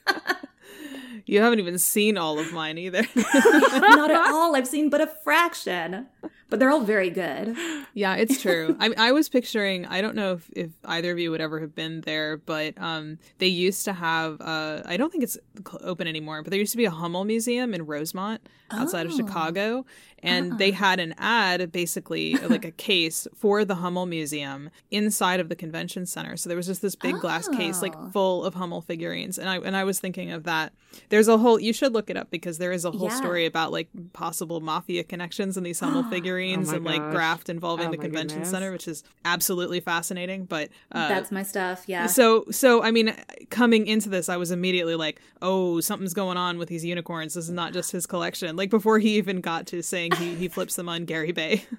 You 1.26 1.40
haven't 1.40 1.58
even 1.58 1.78
seen 1.78 2.18
all 2.18 2.38
of 2.38 2.52
mine 2.52 2.76
either. 2.76 3.02
Not 3.16 4.10
at 4.10 4.30
all. 4.30 4.54
I've 4.54 4.68
seen 4.68 4.90
but 4.90 5.00
a 5.00 5.06
fraction. 5.06 6.06
But 6.50 6.60
they're 6.60 6.70
all 6.70 6.80
very 6.80 7.10
good. 7.10 7.56
yeah, 7.94 8.14
it's 8.16 8.40
true. 8.40 8.76
I 8.78 8.92
I 8.96 9.12
was 9.12 9.28
picturing. 9.28 9.86
I 9.86 10.00
don't 10.00 10.14
know 10.14 10.32
if, 10.34 10.50
if 10.54 10.70
either 10.84 11.10
of 11.12 11.18
you 11.18 11.30
would 11.30 11.40
ever 11.40 11.58
have 11.60 11.74
been 11.74 12.02
there, 12.02 12.36
but 12.36 12.74
um, 12.80 13.18
they 13.38 13.46
used 13.48 13.84
to 13.86 13.92
have. 13.92 14.40
Uh, 14.40 14.82
I 14.84 14.96
don't 14.96 15.10
think 15.10 15.24
it's 15.24 15.38
open 15.80 16.06
anymore, 16.06 16.42
but 16.42 16.50
there 16.50 16.60
used 16.60 16.72
to 16.72 16.76
be 16.78 16.84
a 16.84 16.90
Hummel 16.90 17.24
Museum 17.24 17.74
in 17.74 17.86
Rosemont 17.86 18.46
outside 18.70 19.06
of 19.06 19.12
Oh. 19.12 19.16
Chicago, 19.16 19.86
and 20.22 20.58
they 20.58 20.70
had 20.70 20.98
an 21.00 21.14
ad, 21.18 21.70
basically 21.72 22.34
like 22.36 22.64
a 22.64 22.70
case 22.72 23.26
for 23.34 23.64
the 23.64 23.76
Hummel 23.76 24.06
Museum 24.06 24.70
inside 24.90 25.40
of 25.40 25.48
the 25.48 25.56
convention 25.56 26.06
center. 26.06 26.36
So 26.36 26.48
there 26.48 26.56
was 26.56 26.66
just 26.66 26.82
this 26.82 26.94
big 26.94 27.16
glass 27.16 27.48
case, 27.48 27.82
like 27.82 27.94
Oh. 27.96 28.10
full 28.12 28.44
of 28.44 28.54
Hummel 28.54 28.80
figurines, 28.82 29.38
and 29.38 29.48
I 29.48 29.56
and 29.58 29.76
I 29.76 29.84
was 29.84 29.98
thinking 29.98 30.30
of 30.30 30.44
that. 30.44 30.72
There's 31.08 31.26
a 31.28 31.38
whole. 31.38 31.58
You 31.58 31.72
should 31.72 31.92
look 31.94 32.10
it 32.10 32.16
up 32.16 32.30
because 32.30 32.58
there 32.58 32.72
is 32.72 32.84
a 32.84 32.90
whole 32.90 33.08
Yeah. 33.08 33.16
story 33.16 33.46
about 33.46 33.72
like 33.72 33.88
possible 34.12 34.60
mafia 34.60 35.02
connections 35.04 35.56
in 35.56 35.64
these 35.64 35.80
Hummel 35.80 36.02
figurines 36.10 36.33
Oh 36.42 36.62
my 36.62 36.76
and 36.76 36.84
like 36.84 37.10
graft 37.10 37.48
involving 37.48 37.88
Oh 37.88 37.90
the 37.90 37.98
convention 37.98 38.38
goodness. 38.38 38.50
center, 38.50 38.72
which 38.72 38.88
is 38.88 39.02
absolutely 39.24 39.80
fascinating. 39.80 40.44
But 40.44 40.70
uh, 40.92 41.08
That's 41.08 41.30
my 41.32 41.42
stuff. 41.42 41.84
Yeah. 41.86 42.06
so 42.06 42.44
so 42.50 42.82
I 42.82 42.90
mean, 42.90 43.14
coming 43.50 43.86
into 43.86 44.08
this, 44.08 44.28
I 44.28 44.36
was 44.36 44.50
immediately 44.50 44.94
like, 44.94 45.20
oh, 45.42 45.80
something's 45.80 46.14
going 46.14 46.36
on 46.36 46.58
with 46.58 46.68
these 46.68 46.84
unicorns. 46.84 47.34
This 47.34 47.44
is 47.44 47.50
not 47.50 47.72
just 47.72 47.92
his 47.92 48.06
collection. 48.06 48.56
Like 48.56 48.70
before 48.70 48.98
he 48.98 49.16
even 49.16 49.40
got 49.40 49.66
to 49.68 49.82
saying 49.82 50.12
he 50.12 50.34
he 50.34 50.48
flips 50.48 50.76
them 50.76 50.88
on 50.88 51.04
Gary 51.04 51.32
Bay. 51.32 51.64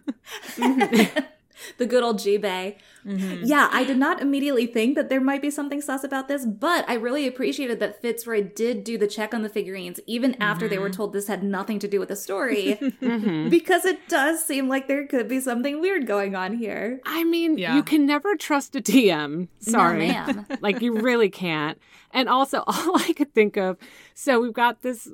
the 1.78 1.86
good 1.86 2.04
old 2.04 2.20
G 2.20 2.38
Bay. 2.38 2.78
Mm-hmm. 3.06 3.46
Yeah, 3.46 3.70
I 3.72 3.84
did 3.84 3.98
not 3.98 4.22
immediately 4.22 4.66
think 4.66 4.96
that 4.96 5.10
there 5.10 5.22
might 5.22 5.42
be 5.42 5.52
something 5.52 5.82
sus 5.82 6.04
about 6.04 6.28
this, 6.28 6.46
but 6.46 6.90
I 6.90 6.96
really 6.96 7.28
appreciated 7.28 7.80
that 7.80 8.02
Fitzroy 8.02 8.42
did 8.56 8.84
do 8.84 8.98
the 8.98 9.08
check 9.08 9.34
on 9.34 9.44
the 9.44 9.50
figurines, 9.50 10.00
even 10.08 10.36
after 10.42 10.68
they 10.68 10.80
were 10.80 10.90
mm-hmm. 10.90 10.98
told 10.98 11.14
this 11.14 11.28
had 11.28 11.44
nothing 11.44 11.78
to 11.80 11.88
do 11.88 12.00
with 12.00 12.10
the 12.10 12.16
story, 12.16 12.78
mm-hmm. 12.82 13.50
because 13.50 13.86
it 13.86 14.08
does 14.08 14.44
seem 14.44 14.68
like 14.68 14.88
there 14.88 15.06
could 15.06 15.28
be 15.28 15.40
something 15.40 15.80
weird 15.80 16.08
going 16.08 16.36
on 16.36 16.58
here. 16.58 17.00
I 17.06 17.24
mean, 17.24 17.58
Yeah. 17.58 17.76
you 17.76 17.84
can 17.84 18.06
never 18.06 18.36
trust 18.36 18.76
a 18.76 18.82
DM. 18.82 19.50
Sorry. 19.60 20.08
No, 20.08 20.14
ma'am. 20.14 20.48
like 20.62 20.82
you 20.82 20.94
really 21.00 21.30
can't. 21.30 21.80
And 22.12 22.28
also 22.28 22.64
all 22.68 22.98
I 22.98 23.14
could 23.14 23.34
think 23.34 23.58
of, 23.58 23.78
so 24.16 24.40
we've 24.40 24.54
got 24.54 24.82
this 24.82 25.08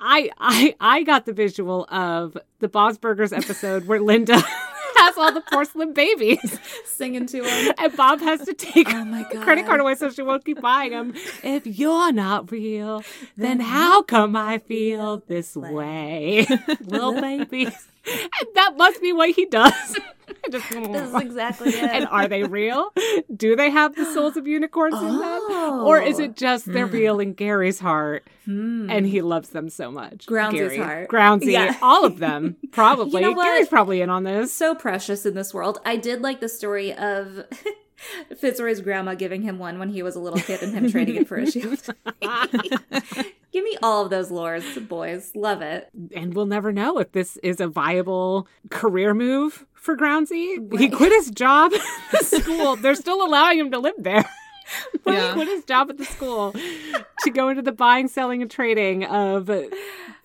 I 0.00 0.30
I 0.38 0.74
I 0.80 1.02
got 1.02 1.26
the 1.26 1.32
visual 1.32 1.86
of 1.90 2.36
the 2.58 2.68
Bob's 2.68 2.98
Burgers 2.98 3.32
episode 3.32 3.86
where 3.86 4.00
Linda 4.00 4.42
has 5.00 5.16
all 5.18 5.32
the 5.32 5.40
porcelain 5.40 5.92
babies 5.92 6.58
Singing 6.84 7.26
to 7.26 7.42
him. 7.42 7.74
and 7.78 7.96
Bob 7.96 8.20
has 8.20 8.44
to 8.44 8.52
take 8.54 8.92
Oh 8.92 9.04
my 9.04 9.22
her 9.22 9.40
credit 9.42 9.66
card 9.66 9.80
away 9.80 9.94
so 9.94 10.10
she 10.10 10.22
won't 10.22 10.44
keep 10.44 10.60
buying 10.60 10.90
them. 10.92 11.14
If 11.42 11.66
you're 11.66 12.12
not 12.12 12.50
real, 12.52 13.02
then 13.36 13.60
how 13.60 14.02
come 14.02 14.36
I 14.36 14.58
feel 14.58 15.22
this 15.26 15.56
way? 15.56 16.46
Little 16.84 17.12
babies. 17.20 17.86
And 18.06 18.48
that 18.54 18.76
must 18.76 19.00
be 19.02 19.12
what 19.12 19.30
he 19.30 19.46
does. 19.46 19.72
Just- 20.50 20.70
This 20.70 21.08
is 21.08 21.14
exactly 21.14 21.68
it. 21.74 21.82
and 21.84 22.06
are 22.08 22.26
they 22.26 22.44
real? 22.44 22.92
Do 23.36 23.54
they 23.56 23.68
have 23.68 23.94
the 23.94 24.04
souls 24.14 24.36
of 24.36 24.46
unicorns 24.46 24.94
in 24.94 25.08
them? 25.08 25.18
Oh. 25.20 25.84
Or 25.86 26.00
is 26.00 26.18
it 26.18 26.34
just 26.36 26.64
they're 26.66 26.86
real 26.86 27.20
in 27.20 27.34
Gary's 27.34 27.78
heart 27.78 28.26
Hmm. 28.46 28.88
and 28.90 29.06
he 29.06 29.20
loves 29.22 29.50
them 29.50 29.68
so 29.68 29.90
much? 29.90 30.26
Groundsy's 30.26 30.52
Gary. 30.72 30.76
heart. 30.78 31.08
Groundsy, 31.10 31.52
Yeah. 31.52 31.76
all 31.82 32.04
of 32.06 32.18
them. 32.18 32.56
Probably. 32.72 33.20
You 33.22 33.28
know 33.30 33.32
what? 33.36 33.44
Gary's 33.44 33.68
probably 33.68 34.00
in 34.00 34.08
on 34.08 34.24
this. 34.24 34.52
so 34.52 34.74
precious 34.74 35.26
in 35.26 35.34
this 35.34 35.52
world. 35.52 35.78
I 35.84 35.96
did 35.96 36.22
like 36.22 36.40
the 36.40 36.48
story 36.48 36.94
of 36.94 37.44
Fitzroy's 38.38 38.80
grandma 38.80 39.14
giving 39.14 39.42
him 39.42 39.58
one 39.58 39.78
when 39.78 39.90
he 39.90 40.02
was 40.02 40.16
a 40.16 40.20
little 40.20 40.40
kid 40.40 40.62
and 40.62 40.72
him 40.74 40.90
trading 40.90 41.16
it 41.16 41.28
for 41.28 41.36
a 41.36 41.50
shield. 41.50 41.80
Give 43.52 43.64
me 43.64 43.76
all 43.82 44.04
of 44.04 44.10
those 44.10 44.30
lores, 44.30 44.86
boys. 44.88 45.32
Love 45.34 45.60
it. 45.62 45.88
and 46.14 46.34
we'll 46.34 46.46
never 46.46 46.72
know 46.72 46.98
if 46.98 47.12
this 47.12 47.36
is 47.38 47.60
a 47.60 47.66
viable 47.66 48.46
career 48.70 49.12
move 49.14 49.66
for 49.74 49.96
Groundsy. 49.96 50.78
He 50.78 50.88
quit 50.88 51.12
his 51.12 51.30
job 51.30 51.72
school. 52.20 52.76
They're 52.76 52.94
still 52.94 53.24
allowing 53.24 53.58
him 53.58 53.70
to 53.72 53.78
live 53.78 53.94
there. 53.98 54.24
But 55.04 55.14
Yeah. 55.14 55.28
he 55.28 55.32
quit 55.34 55.48
his 55.48 55.64
job 55.64 55.90
at 55.90 55.98
the 55.98 56.04
school 56.04 56.52
to 57.24 57.30
go 57.30 57.48
into 57.48 57.62
the 57.62 57.72
buying, 57.72 58.06
selling, 58.08 58.42
and 58.42 58.50
trading 58.50 59.04
of 59.04 59.50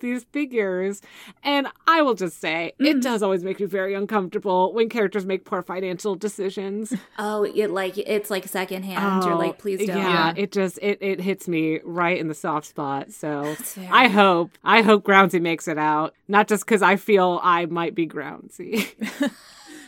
these 0.01 0.25
figures. 0.25 1.01
And 1.43 1.67
I 1.87 2.01
will 2.01 2.13
just 2.15 2.39
say, 2.41 2.73
Mm. 2.79 2.85
it 2.87 3.01
does 3.01 3.23
always 3.23 3.43
make 3.43 3.59
me 3.59 3.65
very 3.65 3.93
uncomfortable 3.93 4.73
when 4.73 4.89
characters 4.89 5.25
make 5.25 5.45
poor 5.45 5.61
financial 5.61 6.15
decisions. 6.15 6.93
Oh, 7.17 7.43
it 7.43 7.69
like 7.71 7.97
it's 7.97 8.29
like 8.29 8.47
secondhand. 8.47 9.23
You're 9.23 9.33
Oh, 9.33 9.37
like, 9.37 9.57
please 9.57 9.79
don't. 9.87 9.97
Yeah, 9.97 10.33
it 10.35 10.51
just 10.51 10.77
it 10.81 10.97
it 11.01 11.21
hits 11.21 11.47
me 11.47 11.79
right 11.83 12.17
in 12.17 12.27
the 12.27 12.33
soft 12.35 12.67
spot. 12.67 13.11
So. 13.11 13.55
I 13.89 14.07
hope 14.09 14.51
I 14.63 14.81
hope 14.81 15.03
Groundsy 15.05 15.41
makes 15.41 15.67
it 15.67 15.77
out, 15.77 16.13
not 16.27 16.47
just 16.47 16.65
because 16.65 16.81
I 16.81 16.97
feel 16.97 17.39
I 17.43 17.65
might 17.67 17.95
be 17.95 18.05
Groundsy. 18.07 18.87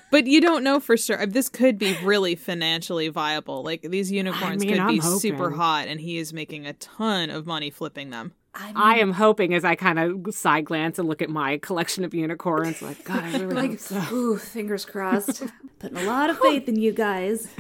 But 0.10 0.26
you 0.26 0.40
don't 0.40 0.64
know 0.64 0.80
for 0.80 0.96
sure. 0.96 1.26
This 1.26 1.50
could 1.50 1.78
be 1.78 1.98
really 2.04 2.36
financially 2.36 3.10
viable. 3.10 3.64
Like 3.64 3.82
these 3.82 4.12
unicorns 4.12 4.62
mean, 4.62 4.74
could 4.74 4.80
I'm 4.80 4.88
be 4.88 5.02
super 5.02 5.52
hot, 5.52 5.88
and 5.88 6.00
he 6.00 6.18
is 6.18 6.32
making 6.32 6.66
a 6.66 6.74
ton 6.74 7.30
of 7.30 7.46
money 7.46 7.70
flipping 7.70 8.10
them. 8.10 8.34
I, 8.60 8.66
mean, 8.68 8.74
I 8.76 8.98
am 8.98 9.12
hoping 9.14 9.54
as 9.54 9.64
I 9.64 9.76
kind 9.76 10.00
of 10.00 10.34
side 10.34 10.66
glance 10.66 10.98
and 11.00 11.08
look 11.08 11.22
at 11.22 11.30
my 11.30 11.58
collection 11.60 12.04
of 12.04 12.14
unicorns, 12.14 12.82
like 12.82 13.04
God, 13.04 13.24
I 13.24 13.38
really 13.40 13.54
like, 13.56 13.70
hope 13.72 13.80
so. 13.80 14.02
ooh, 14.14 14.38
fingers 14.38 14.84
crossed. 14.86 15.44
Putting 15.80 15.98
a 15.98 16.04
lot 16.04 16.30
of 16.32 16.40
faith 16.40 16.68
in 16.68 16.76
you 16.80 16.92
guys. 16.92 17.48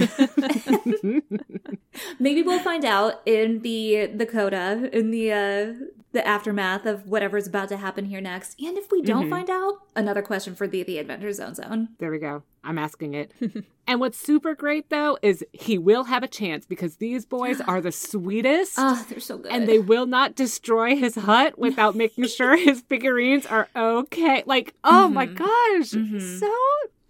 Maybe 2.20 2.42
we'll 2.44 2.60
find 2.60 2.84
out 2.86 3.22
in 3.26 3.62
the 3.62 4.08
the 4.08 4.26
coda 4.26 4.90
in 4.92 5.12
the 5.12 5.32
uh 5.32 5.74
the 6.14 6.26
aftermath 6.26 6.86
of 6.86 7.06
whatever's 7.08 7.48
about 7.48 7.70
to 7.70 7.78
happen 7.78 8.06
here 8.06 8.22
next. 8.22 8.60
And 8.60 8.78
if 8.78 8.92
we 8.92 9.02
don't 9.02 9.26
Mhm. 9.28 9.30
find 9.30 9.50
out, 9.50 9.82
another 9.96 10.22
question 10.22 10.56
for 10.56 10.68
the 10.68 10.82
the 10.84 10.98
Adventure 11.00 11.32
Zone 11.34 11.54
Zone. 11.56 11.90
There 12.00 12.10
we 12.12 12.18
go. 12.20 12.44
I'm 12.64 12.78
asking 12.78 13.14
it. 13.14 13.32
and 13.88 14.00
what's 14.00 14.18
super 14.18 14.54
great 14.56 14.90
though 14.90 15.18
is 15.22 15.44
he 15.54 15.78
will 15.78 16.06
have 16.06 16.24
a 16.24 16.28
chance 16.28 16.66
because 16.66 16.98
these 16.98 17.26
boys 17.26 17.62
are 17.62 17.80
the 17.82 17.92
sweetest. 18.12 18.74
Oh, 18.78 19.06
they're 19.10 19.20
so 19.20 19.38
good. 19.38 19.52
and 19.52 19.68
they 19.68 19.80
will 19.80 20.06
not 20.06 20.36
destroy 20.36 20.96
his 20.96 21.16
hut 21.16 21.58
without 21.58 21.96
making 21.96 22.26
sure 22.28 22.56
his 22.70 22.82
figurines 22.82 23.46
are 23.46 23.70
okay. 23.76 24.44
Like, 24.46 24.74
oh 24.84 25.08
my 25.08 25.26
gosh, 25.26 25.92
Mhm. 25.92 26.40
so 26.40 26.54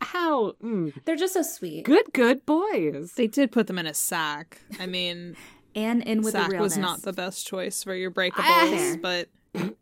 how 0.02 0.52
mm, 0.64 0.94
they're 1.06 1.16
just 1.16 1.34
so 1.34 1.42
sweet. 1.42 1.84
good, 1.84 2.06
good 2.14 2.46
boys. 2.46 3.14
They 3.14 3.26
did 3.28 3.52
put 3.52 3.66
them 3.68 3.80
in 3.80 3.88
a 3.88 3.94
sack. 3.94 4.62
I 4.80 4.86
mean, 4.86 5.36
And 5.76 6.02
in 6.04 6.22
with 6.24 6.34
the 6.34 6.40
sack 6.42 6.52
realness. 6.52 6.72
was 6.74 6.78
not 6.80 7.02
the 7.04 7.14
best 7.14 7.46
choice 7.46 7.84
for 7.84 7.94
your 7.94 8.10
breakables, 8.10 8.96
Ah. 8.96 8.96
but 9.00 9.30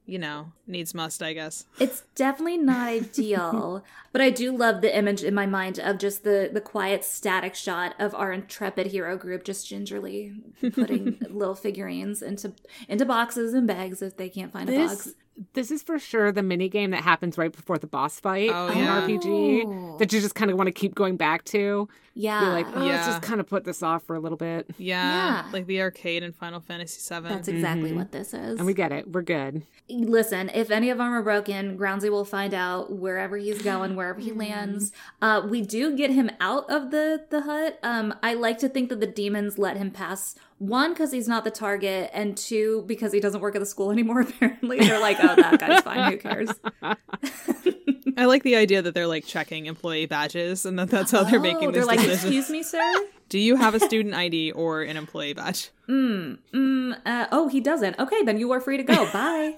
you 0.05 0.19
know, 0.19 0.51
needs 0.67 0.93
must, 0.93 1.23
I 1.23 1.33
guess. 1.33 1.65
It's 1.79 2.03
definitely 2.15 2.57
not 2.57 2.87
ideal, 2.87 3.83
but 4.11 4.21
I 4.21 4.29
do 4.29 4.55
love 4.55 4.81
the 4.81 4.95
image 4.95 5.23
in 5.23 5.33
my 5.33 5.45
mind 5.45 5.79
of 5.79 5.97
just 5.97 6.23
the 6.23 6.49
the 6.51 6.61
quiet 6.61 7.03
static 7.03 7.55
shot 7.55 7.95
of 7.99 8.13
our 8.13 8.31
intrepid 8.31 8.87
hero 8.87 9.17
group 9.17 9.43
just 9.43 9.67
gingerly 9.67 10.33
putting 10.73 11.17
little 11.29 11.55
figurines 11.55 12.21
into 12.21 12.53
into 12.87 13.05
boxes 13.05 13.53
and 13.53 13.67
bags 13.67 14.01
if 14.01 14.17
they 14.17 14.29
can't 14.29 14.53
find 14.53 14.69
a 14.69 14.77
box. 14.77 15.15
This 15.53 15.65
this 15.65 15.71
is 15.71 15.83
for 15.83 15.97
sure 15.99 16.31
the 16.31 16.43
mini 16.43 16.69
game 16.69 16.91
that 16.91 17.01
happens 17.03 17.37
right 17.37 17.51
before 17.51 17.77
the 17.77 17.87
boss 17.87 18.19
fight 18.19 18.51
Oh, 18.53 18.67
in 18.67 18.77
yeah. 18.77 19.01
RPG 19.01 19.63
Oh. 19.65 19.97
that 19.97 20.13
you 20.13 20.21
just 20.21 20.35
kind 20.35 20.49
of 20.51 20.57
want 20.57 20.67
to 20.67 20.71
keep 20.71 20.93
going 20.95 21.17
back 21.17 21.43
to. 21.45 21.89
Yeah. 22.13 22.41
You're 22.43 22.51
like, 22.53 22.67
oh, 22.73 22.79
let's 22.85 23.05
just 23.07 23.21
kind 23.23 23.41
of 23.41 23.47
put 23.47 23.65
this 23.65 23.83
off 23.83 24.03
for 24.03 24.15
a 24.15 24.19
little 24.21 24.37
bit, 24.37 24.67
Yeah, 24.77 25.03
Yeah. 25.43 25.45
like 25.51 25.65
the 25.65 25.81
arcade 25.81 26.23
in 26.23 26.31
Final 26.31 26.61
Fantasy 26.61 27.01
VII. 27.13 27.27
That's 27.27 27.47
exactly 27.49 27.91
Mhm. 27.91 27.95
what 27.95 28.11
this 28.13 28.33
is. 28.33 28.57
and 28.57 28.65
we 28.65 28.73
get 28.73 28.93
it. 28.93 29.11
We're 29.11 29.21
good. 29.23 29.63
Listen, 29.89 30.49
if 30.53 30.71
any 30.71 30.89
of 30.89 30.97
them 30.99 31.11
are 31.13 31.21
broken, 31.21 31.77
Groundsy 31.77 32.09
will 32.09 32.23
find 32.23 32.53
out 32.53 32.93
wherever 32.93 33.35
he's 33.35 33.61
going, 33.61 33.95
wherever 33.97 34.19
he 34.21 34.31
lands. 34.31 34.93
Uh, 35.21 35.45
we 35.49 35.61
do 35.61 35.95
get 35.97 36.11
him 36.11 36.29
out 36.39 36.69
of 36.69 36.91
the 36.91 37.25
the 37.29 37.41
hut. 37.41 37.79
Um, 37.83 38.13
I 38.23 38.33
like 38.35 38.59
to 38.59 38.69
think 38.69 38.87
that 38.89 39.01
the 39.01 39.07
demons 39.07 39.57
let 39.57 39.75
him 39.75 39.91
pass. 39.91 40.35
One, 40.57 40.93
because 40.93 41.11
he's 41.11 41.27
not 41.27 41.43
the 41.43 41.51
target, 41.51 42.09
and 42.13 42.37
two, 42.37 42.85
because 42.87 43.11
he 43.11 43.19
doesn't 43.19 43.41
work 43.41 43.55
at 43.55 43.59
the 43.59 43.65
school 43.65 43.91
anymore. 43.95 44.21
Apparently, 44.21 44.79
they're 44.79 44.99
like, 44.99 45.17
"Oh, 45.21 45.35
that 45.35 45.59
guy's 45.59 45.81
fine. 45.81 46.11
Who 46.13 46.17
cares?" 46.17 46.49
I 48.17 48.25
like 48.25 48.43
the 48.43 48.55
idea 48.55 48.81
that 48.81 48.93
they're 48.93 49.07
like 49.07 49.25
checking 49.25 49.65
employee 49.65 50.05
badges 50.05 50.65
and 50.65 50.79
that 50.79 50.89
that's 50.89 51.11
how 51.11 51.25
they're 51.25 51.39
making 51.41 51.67
Oh, 51.67 51.71
this 51.71 51.79
they're 51.79 51.85
like, 51.85 51.99
decision. 51.99 52.27
"Excuse 52.29 52.49
me, 52.49 52.63
sir." 52.63 52.93
Do 53.29 53.39
you 53.39 53.55
have 53.57 53.73
a 53.73 53.79
student 53.79 54.13
ID 54.13 54.51
or 54.51 54.83
an 54.83 54.95
employee 54.97 55.33
badge? 55.33 55.71
Mm, 55.89 56.37
mm, 56.53 56.97
uh, 57.05 57.27
oh, 57.31 57.47
he 57.47 57.59
doesn't. 57.59 57.97
Okay, 57.99 58.23
then 58.23 58.37
you 58.37 58.51
are 58.51 58.61
free 58.61 58.77
to 58.77 58.83
go. 58.83 59.11
Bye. 59.11 59.55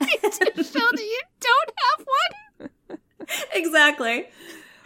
to 0.00 0.62
Show 0.62 0.78
that 0.78 0.98
you 0.98 1.20
don't 1.40 1.72
have 1.82 2.06
one. 2.88 2.98
exactly. 3.52 4.26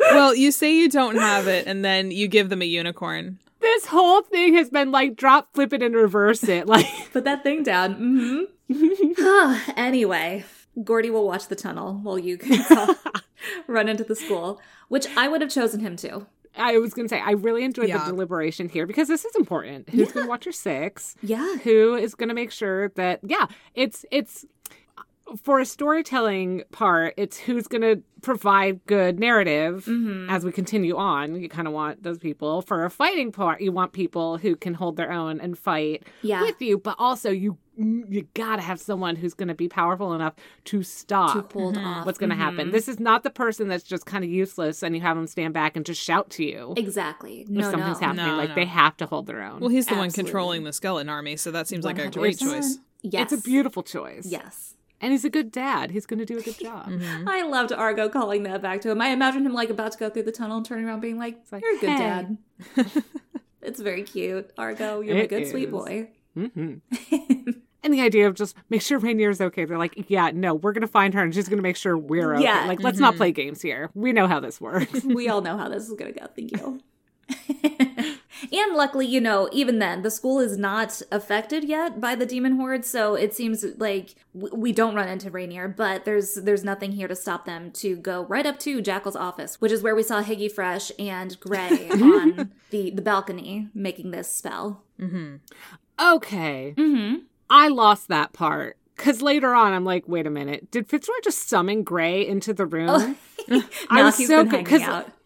well, 0.00 0.34
you 0.34 0.50
say 0.52 0.74
you 0.74 0.88
don't 0.88 1.16
have 1.16 1.46
it, 1.48 1.66
and 1.66 1.84
then 1.84 2.10
you 2.10 2.28
give 2.28 2.48
them 2.48 2.62
a 2.62 2.64
unicorn. 2.64 3.38
This 3.60 3.86
whole 3.86 4.22
thing 4.22 4.54
has 4.54 4.70
been 4.70 4.90
like 4.92 5.16
drop, 5.16 5.54
flip 5.54 5.72
it, 5.72 5.82
and 5.82 5.94
reverse 5.94 6.44
it. 6.44 6.66
Like, 6.68 6.86
Put 7.12 7.24
that 7.24 7.42
thing 7.42 7.62
down. 7.62 8.46
Mm-hmm. 8.70 9.72
anyway, 9.76 10.44
Gordy 10.84 11.10
will 11.10 11.26
watch 11.26 11.48
the 11.48 11.56
tunnel 11.56 11.94
while 12.02 12.18
you 12.18 12.36
guys 12.36 12.70
run 13.66 13.88
into 13.88 14.04
the 14.04 14.14
school, 14.14 14.60
which 14.88 15.06
I 15.16 15.28
would 15.28 15.40
have 15.40 15.50
chosen 15.50 15.80
him 15.80 15.96
to. 15.96 16.26
I 16.56 16.78
was 16.78 16.92
gonna 16.92 17.08
say, 17.08 17.20
I 17.20 17.32
really 17.32 17.62
enjoyed 17.62 17.88
Yeah. 17.88 17.98
the 18.04 18.10
deliberation 18.10 18.68
here 18.68 18.84
because 18.86 19.06
this 19.06 19.24
is 19.24 19.34
important. 19.36 19.88
Who's 19.90 20.10
gonna 20.10 20.26
watch 20.26 20.44
your 20.44 20.52
six? 20.52 21.14
Yeah. 21.22 21.56
Who 21.58 21.94
is 21.94 22.14
gonna 22.16 22.34
make 22.34 22.50
sure 22.50 22.88
that 22.90 23.20
yeah, 23.22 23.46
it's 23.74 24.04
it's 24.10 24.44
for 25.42 25.60
a 25.60 25.66
storytelling 25.66 26.62
part, 26.72 27.14
it's 27.16 27.36
who's 27.38 27.66
gonna 27.66 27.96
provide 28.22 28.84
good 28.86 29.20
narrative 29.20 29.84
Mm-hmm. 29.86 30.28
as 30.30 30.44
we 30.44 30.50
continue 30.52 30.96
on. 30.96 31.40
You 31.40 31.48
kind 31.48 31.68
of 31.68 31.74
want 31.74 32.02
those 32.02 32.18
people. 32.18 32.62
For 32.62 32.84
a 32.84 32.90
fighting 32.90 33.30
part, 33.32 33.60
you 33.60 33.70
want 33.70 33.92
people 33.92 34.38
who 34.38 34.56
can 34.56 34.74
hold 34.74 34.96
their 34.96 35.12
own 35.12 35.40
and 35.40 35.56
fight 35.56 36.04
Yeah. 36.22 36.40
with 36.42 36.60
you, 36.60 36.78
but 36.78 36.96
also 36.98 37.30
you 37.30 37.56
mm, 37.78 38.04
you 38.12 38.26
gotta 38.34 38.62
have 38.62 38.80
someone 38.80 39.14
who's 39.16 39.34
gonna 39.34 39.54
be 39.54 39.68
powerful 39.68 40.12
enough 40.14 40.34
to 40.64 40.82
stop 40.82 41.34
to 41.34 41.58
hold 41.58 41.76
mm-hmm. 41.76 41.86
off. 41.86 42.06
what's 42.06 42.18
going 42.18 42.30
to 42.30 42.34
mm-hmm. 42.34 42.42
happen. 42.44 42.70
This 42.72 42.88
is 42.88 42.98
not 42.98 43.22
the 43.22 43.30
person 43.30 43.68
that's 43.68 43.84
just 43.84 44.04
kind 44.04 44.24
of 44.24 44.30
useless 44.30 44.82
and 44.82 44.94
you 44.96 45.00
have 45.02 45.16
them 45.16 45.26
stand 45.28 45.54
back 45.54 45.76
and 45.76 45.86
just 45.86 46.00
shout 46.02 46.28
to 46.30 46.44
you 46.44 46.74
Exactly. 46.76 47.42
if 47.42 47.48
No, 47.48 47.60
no. 47.62 47.70
something's 47.70 48.00
happening. 48.00 48.26
No, 48.26 48.36
like 48.36 48.50
no. 48.50 48.54
they 48.56 48.64
have 48.64 48.96
to 48.98 49.06
hold 49.06 49.26
their 49.26 49.42
own. 49.42 49.60
Well, 49.60 49.70
he's 49.70 49.86
the 49.86 49.94
one 49.94 50.06
Absolutely. 50.06 50.30
controlling 50.30 50.64
the 50.64 50.72
skeleton 50.72 51.08
army, 51.08 51.36
so 51.36 51.50
that 51.52 51.68
seems 51.68 51.84
like 51.84 51.98
a 51.98 52.08
great 52.10 52.36
100%. 52.36 52.40
choice. 52.40 52.78
Yes. 53.02 53.32
it's 53.32 53.40
a 53.40 53.44
beautiful 53.44 53.84
choice. 53.84 54.26
Yes. 54.26 54.74
And 55.00 55.12
he's 55.12 55.24
a 55.24 55.30
good 55.30 55.52
dad. 55.52 55.90
He's 55.92 56.06
going 56.06 56.18
to 56.18 56.24
do 56.24 56.38
a 56.38 56.42
good 56.42 56.58
job. 56.60 56.88
Mm-hmm. 56.88 57.28
I 57.28 57.42
loved 57.42 57.72
Argo 57.72 58.08
calling 58.08 58.42
that 58.44 58.60
back 58.62 58.80
to 58.82 58.90
him. 58.90 59.00
I 59.00 59.08
imagine 59.08 59.46
him 59.46 59.54
like 59.54 59.70
about 59.70 59.92
to 59.92 59.98
go 59.98 60.10
through 60.10 60.24
the 60.24 60.32
tunnel 60.32 60.56
and 60.56 60.66
turning 60.66 60.86
around 60.86 61.00
being 61.00 61.18
like, 61.18 61.38
like, 61.52 61.62
You're 61.62 61.76
a 61.76 61.80
good 61.80 61.90
"Hey." 61.90 61.98
dad. 61.98 62.38
it's 63.62 63.80
very 63.80 64.02
cute. 64.02 64.50
Argo, 64.58 65.00
you're 65.00 65.16
a 65.16 65.20
It 65.20 65.30
good 65.30 65.46
sweet 65.46 65.68
is. 65.68 65.70
boy. 65.70 66.08
hmm 66.34 66.74
And 67.84 67.94
the 67.94 68.00
idea 68.00 68.26
of 68.26 68.34
just 68.34 68.56
make 68.70 68.82
sure 68.82 68.98
Rainier's 68.98 69.40
okay. 69.40 69.64
They're 69.64 69.78
like, 69.78 70.10
yeah, 70.10 70.32
no, 70.34 70.52
we're 70.52 70.72
going 70.72 70.82
to 70.82 70.88
find 70.88 71.14
her 71.14 71.22
and 71.22 71.32
she's 71.32 71.48
going 71.48 71.58
to 71.58 71.62
make 71.62 71.76
sure 71.76 71.96
we're 71.96 72.34
okay. 72.34 72.42
Yeah. 72.42 72.64
Like, 72.66 72.82
let's 72.82 72.98
not 72.98 73.14
play 73.16 73.30
games 73.30 73.62
here. 73.62 73.88
We 73.94 74.12
know 74.12 74.26
how 74.26 74.40
this 74.40 74.60
works. 74.60 75.04
we 75.04 75.28
all 75.28 75.40
know 75.42 75.56
how 75.56 75.68
this 75.68 75.84
is 75.88 75.94
going 75.96 76.12
to 76.12 76.20
go. 76.20 76.26
Thank 76.34 76.50
you. 76.52 77.87
And 78.52 78.74
luckily, 78.74 79.06
you 79.06 79.20
know, 79.20 79.48
even 79.52 79.78
then, 79.78 80.02
the 80.02 80.10
school 80.10 80.38
is 80.40 80.56
not 80.56 81.02
affected 81.10 81.64
yet 81.64 82.00
by 82.00 82.14
the 82.14 82.26
demon 82.26 82.56
horde, 82.56 82.84
so 82.84 83.14
it 83.14 83.34
seems 83.34 83.64
like 83.78 84.14
we 84.34 84.72
don't 84.72 84.94
run 84.94 85.08
into 85.08 85.30
Rainier, 85.30 85.68
but 85.68 86.04
there's 86.04 86.34
there's 86.34 86.64
nothing 86.64 86.92
here 86.92 87.08
to 87.08 87.16
stop 87.16 87.44
them 87.44 87.70
to 87.72 87.96
go 87.96 88.24
right 88.24 88.46
up 88.46 88.58
to 88.60 88.80
Jackal's 88.80 89.16
office, 89.16 89.60
which 89.60 89.72
is 89.72 89.82
where 89.82 89.94
we 89.94 90.02
saw 90.02 90.22
Higgy 90.22 90.50
Fresh 90.50 90.92
and 90.98 91.38
Gray 91.40 91.88
on 91.90 92.52
the 92.70 92.90
the 92.90 93.02
balcony 93.02 93.68
making 93.74 94.10
this 94.10 94.30
spell. 94.30 94.82
Mm-hmm. 95.00 95.36
okay. 96.14 96.74
Mm-hmm. 96.76 97.16
I 97.50 97.68
lost 97.68 98.08
that 98.08 98.32
part. 98.32 98.76
Because 98.96 99.22
later 99.22 99.54
on, 99.54 99.72
I'm 99.72 99.84
like, 99.84 100.08
wait 100.08 100.26
a 100.26 100.30
minute. 100.30 100.72
Did 100.72 100.88
Fitzroy 100.88 101.14
just 101.22 101.48
summon 101.48 101.84
Gray 101.84 102.26
into 102.26 102.52
the 102.52 102.66
room? 102.66 102.88
Oh. 102.90 103.16
I 103.88 103.98
no, 103.98 104.04
was 104.06 104.18
he's 104.18 104.26
so 104.26 104.42
been 104.42 104.50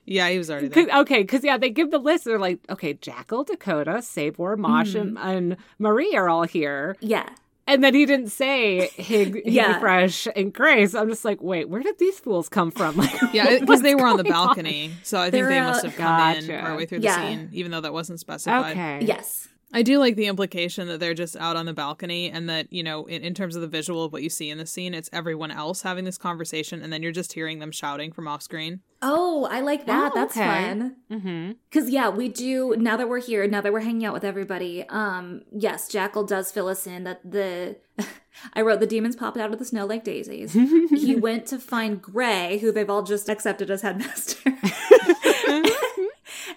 good, 0.07 0.13
hanging 0.13 0.25
'cause- 0.25 0.25
out. 0.25 0.27
Yeah, 0.29 0.29
he 0.31 0.39
was 0.39 0.51
already 0.51 0.69
there. 0.69 0.87
Cause, 0.87 1.01
okay, 1.03 1.23
because 1.23 1.45
yeah, 1.45 1.57
they 1.59 1.71
give 1.71 1.91
the 1.91 1.99
list. 1.99 2.25
They're 2.25 2.39
like, 2.39 2.59
okay, 2.71 2.95
Jackal, 2.95 3.45
Dakota, 3.45 4.03
Sabor, 4.03 4.57
Mosh, 4.57 4.95
and, 4.95 5.17
Mm-hmm. 5.17 5.29
and 5.29 5.57
Marie 5.79 6.15
are 6.15 6.29
all 6.29 6.45
here. 6.45 6.97
Yeah. 7.01 7.29
And 7.69 7.85
then 7.85 7.95
he 7.95 8.05
didn't 8.07 8.31
say 8.31 8.89
Hig, 8.97 9.43
Yeah. 9.47 9.75
Higgy 9.75 9.81
Fresh, 9.81 10.29
and 10.35 10.53
Grace. 10.53 10.95
I'm 10.97 11.09
just 11.09 11.25
like, 11.25 11.41
wait, 11.41 11.69
where 11.69 11.81
did 11.83 11.97
these 12.01 12.19
fools 12.19 12.49
come 12.49 12.73
from? 12.73 12.97
Like, 13.03 13.13
Yeah, 13.33 13.61
because 13.61 13.83
they 13.83 13.95
were 13.95 14.07
on 14.07 14.17
the 14.17 14.25
going 14.25 14.33
balcony, 14.33 14.91
so 15.05 15.19
I 15.21 15.31
think 15.31 15.45
They're 15.45 15.49
they 15.49 15.61
must 15.61 15.85
have 15.85 15.95
come 15.95 16.35
in 16.37 16.47
Gotcha. 16.49 16.61
partway 16.61 16.87
through 16.87 17.01
the 17.01 17.13
scene, 17.13 17.49
even 17.53 17.71
though 17.71 17.81
that 17.83 17.93
wasn't 17.93 18.19
specified. 18.19 18.73
Okay. 18.73 19.05
Yes. 19.07 19.49
I 19.73 19.83
do 19.83 19.99
like 19.99 20.17
the 20.17 20.27
implication 20.27 20.89
that 20.89 21.01
they're 21.01 21.15
just 21.15 21.37
out 21.37 21.57
on 21.57 21.67
the 21.67 21.73
balcony, 21.73 22.31
and 22.31 22.49
that 22.49 22.73
you 22.73 22.83
know, 22.83 23.07
in, 23.07 23.23
in 23.23 23.35
terms 23.35 23.57
of 23.57 23.63
the 23.63 23.69
visual 23.69 24.05
of 24.05 24.13
what 24.13 24.23
you 24.23 24.29
see 24.31 24.51
in 24.51 24.59
the 24.59 24.67
scene, 24.67 24.95
it's 24.95 25.09
everyone 25.13 25.51
else 25.51 25.83
having 25.83 26.05
this 26.05 26.19
conversation, 26.19 26.83
and 26.83 26.93
then 26.93 27.03
you're 27.03 27.13
just 27.13 27.33
hearing 27.33 27.59
them 27.59 27.73
shouting 27.73 28.13
from 28.13 28.29
off 28.29 28.43
screen. 28.43 28.81
Oh, 29.01 29.49
I 29.51 29.61
like 29.61 29.87
that. 29.87 30.13
Oh, 30.13 30.15
That's 30.15 30.37
okay. 30.37 30.47
fun. 30.47 30.97
Mm-hmm. 31.11 31.53
Cause 31.73 31.91
yeah, 31.91 32.09
we 32.09 32.29
do 32.29 32.77
now 32.79 32.97
that 32.97 33.09
we're 33.09 33.21
here, 33.21 33.47
now 33.49 33.61
that 33.61 33.73
we're 33.73 33.81
hanging 33.81 34.05
out 34.05 34.13
with 34.15 34.25
everybody, 34.25 34.85
um, 34.89 35.43
yes, 35.51 35.89
Jackal 35.89 36.25
does 36.25 36.53
fill 36.53 36.69
us 36.69 36.87
in 36.87 37.03
that 37.05 37.21
the 37.29 37.77
I 38.55 38.63
wrote 38.63 38.81
the 38.81 38.87
demons 38.87 39.17
popped 39.17 39.37
out 39.37 39.53
of 39.53 39.59
the 39.59 39.65
snow 39.65 39.87
like 39.87 40.05
daisies. 40.05 40.53
he 40.91 41.17
went 41.17 41.47
to 41.47 41.59
find 41.59 42.01
Gray, 42.01 42.59
who 42.59 42.73
they've 42.73 42.89
all 42.89 43.03
just 43.03 43.29
accepted 43.29 43.71
as 43.71 43.83
headmaster. 43.83 44.53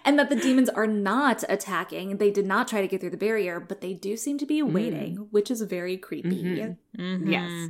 and 0.06 0.18
that 0.20 0.30
the 0.30 0.36
demons 0.36 0.70
are 0.70 0.88
not 0.88 1.44
attacking. 1.50 2.18
They 2.18 2.32
did 2.32 2.46
not 2.46 2.68
try 2.68 2.82
to 2.82 2.88
get 2.88 3.02
through 3.02 3.10
the 3.10 3.18
barrier, 3.18 3.60
but 3.60 3.82
they 3.82 3.94
do 3.94 4.16
seem 4.16 4.38
to 4.38 4.46
be 4.46 4.62
waiting, 4.62 5.28
which 5.32 5.50
is 5.52 5.62
very 5.62 5.98
creepy. 5.98 6.44
Mhm. 6.44 6.78
Mhm. 6.98 7.32
Yes. 7.32 7.70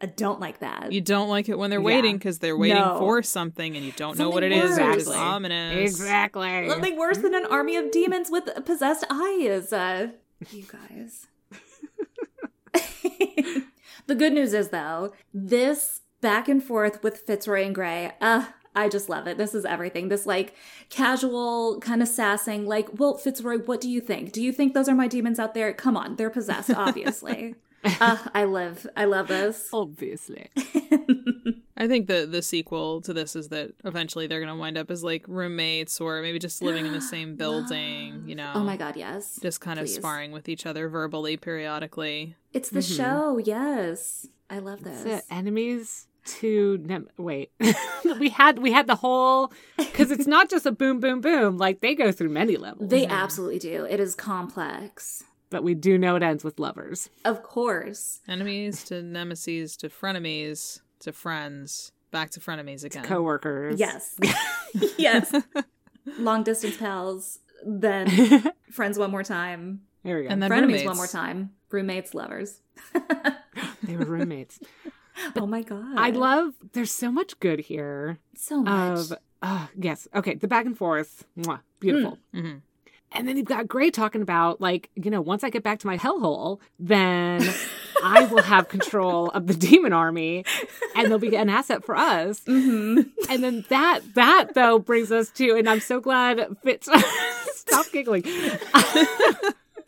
I 0.00 0.06
don't 0.06 0.40
like 0.40 0.58
that. 0.60 0.92
You 0.92 1.00
don't 1.00 1.28
like 1.28 1.48
it 1.48 1.56
when 1.58 1.70
they're 1.70 1.80
waiting 1.80 2.18
because 2.18 2.38
they're 2.40 2.56
waiting 2.56 2.76
No. 2.76 2.98
for 2.98 3.22
something, 3.22 3.76
and 3.76 3.84
you 3.86 3.92
don't 3.92 4.18
know 4.18 4.30
what 4.30 4.42
it 4.42 4.52
Something 4.52 4.70
is. 4.70 4.78
It's 4.78 5.08
Exactly. 5.08 5.16
ominous. 5.16 5.90
Exactly. 5.90 6.66
Nothing 6.68 6.96
worse 6.98 7.18
than 7.18 7.34
an 7.34 7.46
army 7.46 7.76
of 7.76 7.90
demons 7.90 8.28
with 8.30 8.48
possessed 8.66 9.04
eyes. 9.10 9.72
Uh, 9.72 10.08
you 10.50 10.64
guys. 10.64 11.26
the 14.06 14.14
good 14.14 14.32
news 14.32 14.52
is, 14.54 14.68
though, 14.70 15.12
this 15.32 16.00
back 16.20 16.48
and 16.48 16.62
forth 16.62 17.02
with 17.02 17.18
Fitzroy 17.18 17.64
and 17.64 17.74
Gray, 17.74 18.12
uh, 18.20 18.46
I 18.74 18.88
just 18.88 19.08
love 19.08 19.26
it. 19.26 19.38
This 19.38 19.54
is 19.54 19.64
everything. 19.64 20.08
This 20.08 20.26
like 20.26 20.54
casual 20.88 21.78
kind 21.80 22.02
of 22.02 22.08
sassing, 22.08 22.66
like, 22.66 22.88
well, 22.98 23.16
Fitzroy, 23.16 23.58
what 23.58 23.80
do 23.80 23.90
you 23.90 24.00
think? 24.00 24.32
Do 24.32 24.42
you 24.42 24.52
think 24.52 24.74
those 24.74 24.88
are 24.88 24.94
my 24.94 25.08
demons 25.08 25.38
out 25.38 25.54
there? 25.54 25.72
Come 25.72 25.96
on, 25.96 26.16
they're 26.16 26.30
possessed, 26.30 26.70
obviously. 26.70 27.54
uh, 27.84 28.18
I 28.34 28.44
live. 28.44 28.86
I 28.96 29.04
love 29.04 29.28
this. 29.28 29.68
Obviously. 29.72 30.48
I 31.76 31.88
think 31.88 32.06
the 32.06 32.26
the 32.26 32.42
sequel 32.42 33.00
to 33.00 33.12
this 33.12 33.34
is 33.34 33.48
that 33.48 33.72
eventually 33.84 34.28
they're 34.28 34.40
gonna 34.40 34.56
wind 34.56 34.78
up 34.78 34.90
as 34.90 35.02
like 35.02 35.24
roommates 35.26 36.00
or 36.00 36.22
maybe 36.22 36.38
just 36.38 36.62
living 36.62 36.86
in 36.86 36.92
the 36.92 37.00
same 37.00 37.34
building. 37.36 38.22
You 38.26 38.36
know. 38.36 38.52
Oh 38.54 38.62
my 38.62 38.76
god, 38.76 38.96
yes. 38.96 39.38
Just 39.42 39.60
kind 39.60 39.80
of 39.80 39.88
sparring 39.88 40.30
with 40.30 40.48
each 40.48 40.64
other 40.64 40.88
verbally 40.88 41.36
periodically. 41.36 42.36
It's 42.52 42.70
the 42.70 42.82
show, 42.82 43.38
yes. 43.38 44.28
I 44.48 44.58
love 44.58 44.84
this. 44.84 45.04
It. 45.04 45.24
Enemies 45.30 46.06
to 46.24 46.78
Nem- 46.82 47.08
wait. 47.16 47.50
we 48.18 48.28
had 48.30 48.58
we 48.58 48.72
had 48.72 48.86
the 48.86 48.94
whole 48.96 49.52
because 49.76 50.10
it's 50.10 50.26
not 50.26 50.48
just 50.50 50.66
a 50.66 50.72
boom 50.72 51.00
boom 51.00 51.20
boom. 51.20 51.58
Like 51.58 51.80
they 51.80 51.94
go 51.94 52.12
through 52.12 52.28
many 52.30 52.56
levels. 52.56 52.88
They 52.90 53.06
absolutely 53.06 53.58
do. 53.58 53.84
It 53.84 54.00
is 54.00 54.14
complex. 54.14 55.24
but 55.50 55.62
we 55.62 55.74
do 55.74 55.98
know 55.98 56.16
it 56.16 56.22
ends 56.22 56.44
with 56.44 56.58
lovers. 56.58 57.10
Of 57.24 57.42
course. 57.42 58.20
Enemies 58.28 58.84
to 58.84 59.02
nemesis 59.02 59.76
to 59.78 59.88
frenemies 59.88 60.80
to 61.00 61.12
friends 61.12 61.92
back 62.10 62.30
to 62.30 62.40
frenemies 62.40 62.84
again. 62.84 63.04
Coworkers. 63.04 63.78
Yes. 63.80 64.16
yes. 64.98 65.34
Long 66.18 66.42
distance 66.42 66.76
pals, 66.76 67.38
then 67.66 68.52
friends 68.70 68.98
one 68.98 69.10
more 69.10 69.22
time, 69.22 69.82
There 70.04 70.16
we 70.18 70.24
go. 70.24 70.28
and 70.30 70.42
then 70.42 70.50
frenemies 70.50 70.60
roommates. 70.62 70.84
one 70.84 70.96
more 70.96 71.06
time, 71.06 71.50
roommates, 71.70 72.12
lovers. 72.14 72.60
they 73.82 73.96
were 73.96 74.04
roommates. 74.04 74.58
oh 75.36 75.46
my 75.46 75.62
god. 75.62 75.96
I 75.96 76.10
love. 76.10 76.54
There's 76.72 76.92
so 76.92 77.10
much 77.10 77.38
good 77.40 77.60
here. 77.60 78.18
so 78.36 78.62
much. 78.62 78.98
Of 78.98 79.12
uh, 79.42 79.66
yes, 79.76 80.06
okay, 80.14 80.34
the 80.34 80.48
back 80.48 80.66
and 80.66 80.76
forth, 80.78 81.24
mwah, 81.38 81.60
beautiful. 81.80 82.18
Mhm. 82.34 82.60
And 83.14 83.28
then 83.28 83.36
you've 83.36 83.44
got 83.46 83.68
Gray 83.68 83.90
talking 83.90 84.22
about 84.22 84.60
like, 84.60 84.88
you 84.94 85.10
know, 85.10 85.20
once 85.20 85.44
I 85.44 85.50
get 85.50 85.62
back 85.62 85.80
to 85.80 85.86
my 85.86 85.98
hellhole, 85.98 86.60
then 86.78 87.42
I 88.04 88.24
will 88.24 88.42
have 88.42 88.68
control 88.68 89.28
of 89.30 89.46
the 89.48 89.54
demon 89.54 89.92
army, 89.92 90.44
and 90.96 91.10
they'll 91.10 91.18
be 91.18 91.36
an 91.36 91.50
asset 91.50 91.84
for 91.84 91.94
us. 91.96 92.40
hmm 92.46 93.02
And 93.28 93.44
then 93.44 93.64
that 93.68 94.00
that 94.14 94.54
though 94.54 94.78
brings 94.78 95.12
us 95.12 95.28
to, 95.32 95.56
and 95.56 95.68
I'm 95.68 95.80
so 95.80 96.00
glad 96.00 96.56
Fitz. 96.62 96.88
Stop 97.54 97.86
giggling. 97.92 98.24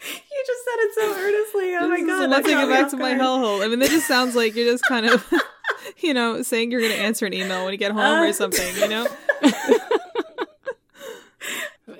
You 0.07 0.45
just 0.47 0.65
said 0.65 0.79
it 0.79 0.95
so 0.95 1.21
earnestly. 1.21 1.75
Oh 1.77 1.89
my 1.89 1.97
This 1.97 2.01
is 2.03 2.07
god. 2.07 2.31
Once 2.31 2.47
that 2.47 2.53
I 2.53 2.55
caught 2.55 2.69
get 2.69 2.83
back 2.83 2.91
to 2.91 2.97
my 2.97 3.15
hellhole. 3.15 3.65
I 3.65 3.69
mean, 3.69 3.79
that 3.79 3.91
just 3.91 4.07
sounds 4.07 4.35
like 4.37 4.55
you're 4.55 4.71
just 4.71 4.85
kind 4.87 5.07
of, 5.07 5.33
you 5.99 6.13
know, 6.15 6.43
saying 6.43 6.71
you're 6.71 6.81
going 6.81 6.93
to 6.93 6.99
answer 6.99 7.25
an 7.27 7.33
email 7.35 7.65
when 7.65 7.73
you 7.73 7.79
get 7.79 7.93
home 7.93 8.01
Uh. 8.23 8.27
or 8.29 8.33
something. 8.33 8.77
You 8.77 8.89
know. 8.89 9.09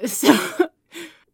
So, 0.07 0.35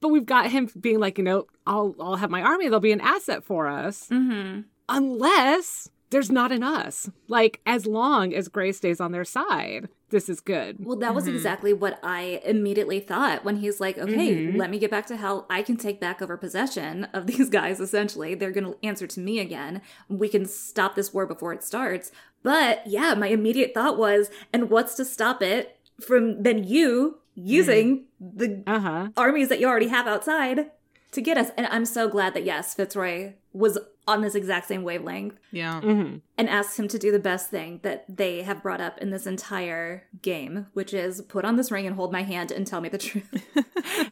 but 0.00 0.08
we've 0.08 0.26
got 0.26 0.50
him 0.50 0.68
being 0.80 0.98
like, 1.00 1.18
you 1.18 1.24
know, 1.24 1.46
I'll 1.66 1.94
I'll 2.00 2.16
have 2.16 2.30
my 2.30 2.42
army. 2.42 2.68
They'll 2.68 2.80
be 2.80 2.92
an 2.92 3.00
asset 3.00 3.44
for 3.44 3.66
us, 3.68 4.08
Mhm. 4.10 4.64
unless 4.88 5.88
there's 6.10 6.30
not 6.30 6.50
an 6.52 6.62
us. 6.62 7.08
Like 7.28 7.60
as 7.66 7.86
long 7.86 8.34
as 8.34 8.48
Gray 8.48 8.72
stays 8.72 9.00
on 9.00 9.12
their 9.12 9.24
side, 9.24 9.88
this 10.10 10.28
is 10.28 10.40
good. 10.40 10.76
Well, 10.80 10.96
that 10.98 11.14
was 11.14 11.26
exactly 11.26 11.72
what 11.72 11.98
I 12.02 12.40
immediately 12.44 13.00
thought 13.00 13.44
when 13.44 13.56
he's 13.56 13.80
like, 13.80 13.96
okay, 13.98 14.34
Mhm. 14.34 14.56
let 14.56 14.70
me 14.70 14.78
get 14.78 14.90
back 14.90 15.06
to 15.06 15.16
hell. 15.16 15.46
I 15.48 15.62
can 15.62 15.76
take 15.76 16.00
back 16.00 16.20
over 16.20 16.36
possession 16.36 17.04
of 17.12 17.26
these 17.28 17.48
guys, 17.48 17.80
essentially. 17.80 18.34
They're 18.34 18.50
going 18.50 18.64
to 18.72 18.76
answer 18.86 19.06
to 19.06 19.20
me 19.20 19.38
again. 19.38 19.80
We 20.08 20.28
can 20.28 20.44
stop 20.46 20.94
this 20.94 21.14
war 21.14 21.26
before 21.26 21.52
it 21.52 21.62
starts. 21.64 22.12
But 22.42 22.86
yeah, 22.86 23.14
my 23.14 23.28
immediate 23.28 23.72
thought 23.74 23.98
was, 23.98 24.30
and 24.52 24.70
what's 24.70 24.94
to 24.96 25.04
stop 25.04 25.42
it 25.42 25.78
from 26.00 26.42
then 26.42 26.64
you 26.64 27.18
using 27.34 28.04
the 28.20 28.62
Uh 28.66 28.80
huh. 28.80 29.08
armies 29.16 29.48
that 29.48 29.60
you 29.60 29.66
already 29.68 29.88
have 29.88 30.06
outside 30.06 30.70
to 31.12 31.20
get 31.20 31.36
us? 31.38 31.50
And 31.56 31.66
I'm 31.68 31.84
so 31.84 32.08
glad 32.08 32.34
that, 32.34 32.44
yes, 32.44 32.74
Fitzroy 32.74 33.34
was 33.52 33.78
on 34.08 34.22
this 34.22 34.34
exact 34.34 34.66
same 34.66 34.82
wavelength 34.82 35.38
Yeah. 35.52 35.80
hmm 35.80 36.16
and 36.38 36.48
asks 36.48 36.78
him 36.78 36.88
to 36.88 36.98
do 36.98 37.12
the 37.12 37.18
best 37.18 37.50
thing 37.50 37.80
that 37.82 38.04
they 38.08 38.42
have 38.42 38.62
brought 38.62 38.80
up 38.80 38.98
in 38.98 39.10
this 39.10 39.26
entire 39.26 40.04
game, 40.22 40.66
which 40.72 40.94
is 40.94 41.20
put 41.22 41.44
on 41.44 41.56
this 41.56 41.70
ring 41.70 41.86
and 41.86 41.94
hold 41.96 42.10
my 42.12 42.22
hand 42.22 42.50
and 42.50 42.66
tell 42.66 42.80
me 42.80 42.88
the 42.88 42.98
truth. 42.98 43.46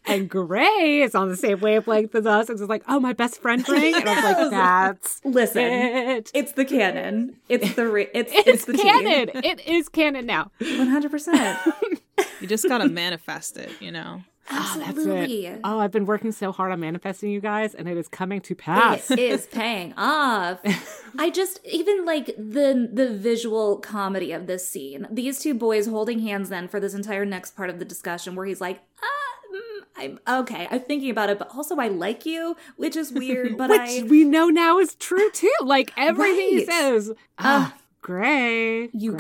And 0.06 0.28
Gray 0.28 1.02
is 1.02 1.14
on 1.14 1.28
the 1.28 1.36
same 1.36 1.60
wavelength 1.60 2.14
as 2.14 2.26
us. 2.26 2.48
It's 2.50 2.60
just 2.60 2.68
like, 2.70 2.82
oh, 2.88 2.98
my 2.98 3.12
best 3.12 3.40
friend 3.42 3.66
ring, 3.68 3.94
and 3.94 4.08
I 4.08 4.14
was 4.14 4.24
like, 4.24 4.50
that's 4.50 5.20
Listen, 5.24 5.62
it. 5.62 6.30
it's 6.34 6.52
the 6.52 6.64
canon. 6.64 7.36
It's 7.48 7.74
the 7.74 7.86
ri- 7.86 8.08
it's 8.14 8.32
It's, 8.34 8.48
it's, 8.48 8.64
the 8.64 8.72
canon. 8.74 9.30
It 9.44 9.66
is 9.66 9.88
canon 9.88 10.24
now. 10.26 10.50
One 10.60 10.88
hundred 10.88 11.10
percent. 11.10 11.58
You 12.40 12.46
just 12.46 12.66
got 12.68 12.78
to 12.78 12.88
manifest 12.88 13.56
it, 13.58 13.70
you 13.80 13.92
know. 13.92 14.22
Oh, 14.50 14.74
that's 14.78 14.88
Absolutely. 14.90 15.46
it. 15.46 15.60
Oh, 15.64 15.78
I've 15.78 15.90
been 15.90 16.06
working 16.06 16.32
so 16.32 16.52
hard 16.52 16.72
on 16.72 16.80
manifesting 16.80 17.30
you 17.30 17.40
guys, 17.40 17.74
and 17.74 17.88
it 17.88 17.96
is 17.96 18.08
coming 18.08 18.40
to 18.42 18.54
pass. 18.54 19.10
It 19.10 19.18
is 19.18 19.46
paying 19.52 19.92
off. 19.96 20.58
I 21.18 21.30
just 21.30 21.60
even 21.66 22.04
like 22.04 22.26
the 22.36 22.88
the 22.92 23.10
visual 23.14 23.76
comedy 23.78 24.32
of 24.32 24.46
this 24.46 24.66
scene. 24.66 25.06
These 25.10 25.40
two 25.40 25.54
boys 25.54 25.86
holding 25.86 26.20
hands 26.20 26.48
then 26.48 26.68
for 26.68 26.80
this 26.80 26.94
entire 26.94 27.24
next 27.24 27.56
part 27.56 27.68
of 27.70 27.78
the 27.78 27.84
discussion 27.84 28.34
where 28.36 28.46
he's 28.46 28.60
like, 28.60 28.80
ah, 29.02 29.54
mm, 29.54 29.84
I'm 29.96 30.40
okay. 30.42 30.66
I'm 30.70 30.80
thinking 30.80 31.10
about 31.10 31.28
it, 31.30 31.38
but 31.38 31.48
also 31.54 31.76
I 31.76 31.88
like 31.88 32.24
you, 32.24 32.56
which 32.76 32.96
is 32.96 33.12
weird. 33.12 33.56
But 33.58 33.70
Which 33.70 33.80
I 33.80 34.02
we 34.08 34.24
know 34.24 34.48
now 34.48 34.78
is 34.78 34.94
true 34.94 35.30
too. 35.32 35.52
Like 35.62 35.92
everything 35.96 36.48
he 36.48 36.56
Right. 36.58 36.66
says. 36.66 37.12
Ah, 37.38 37.74
Gray. 38.02 38.88
you 38.92 39.12
Gray. 39.12 39.18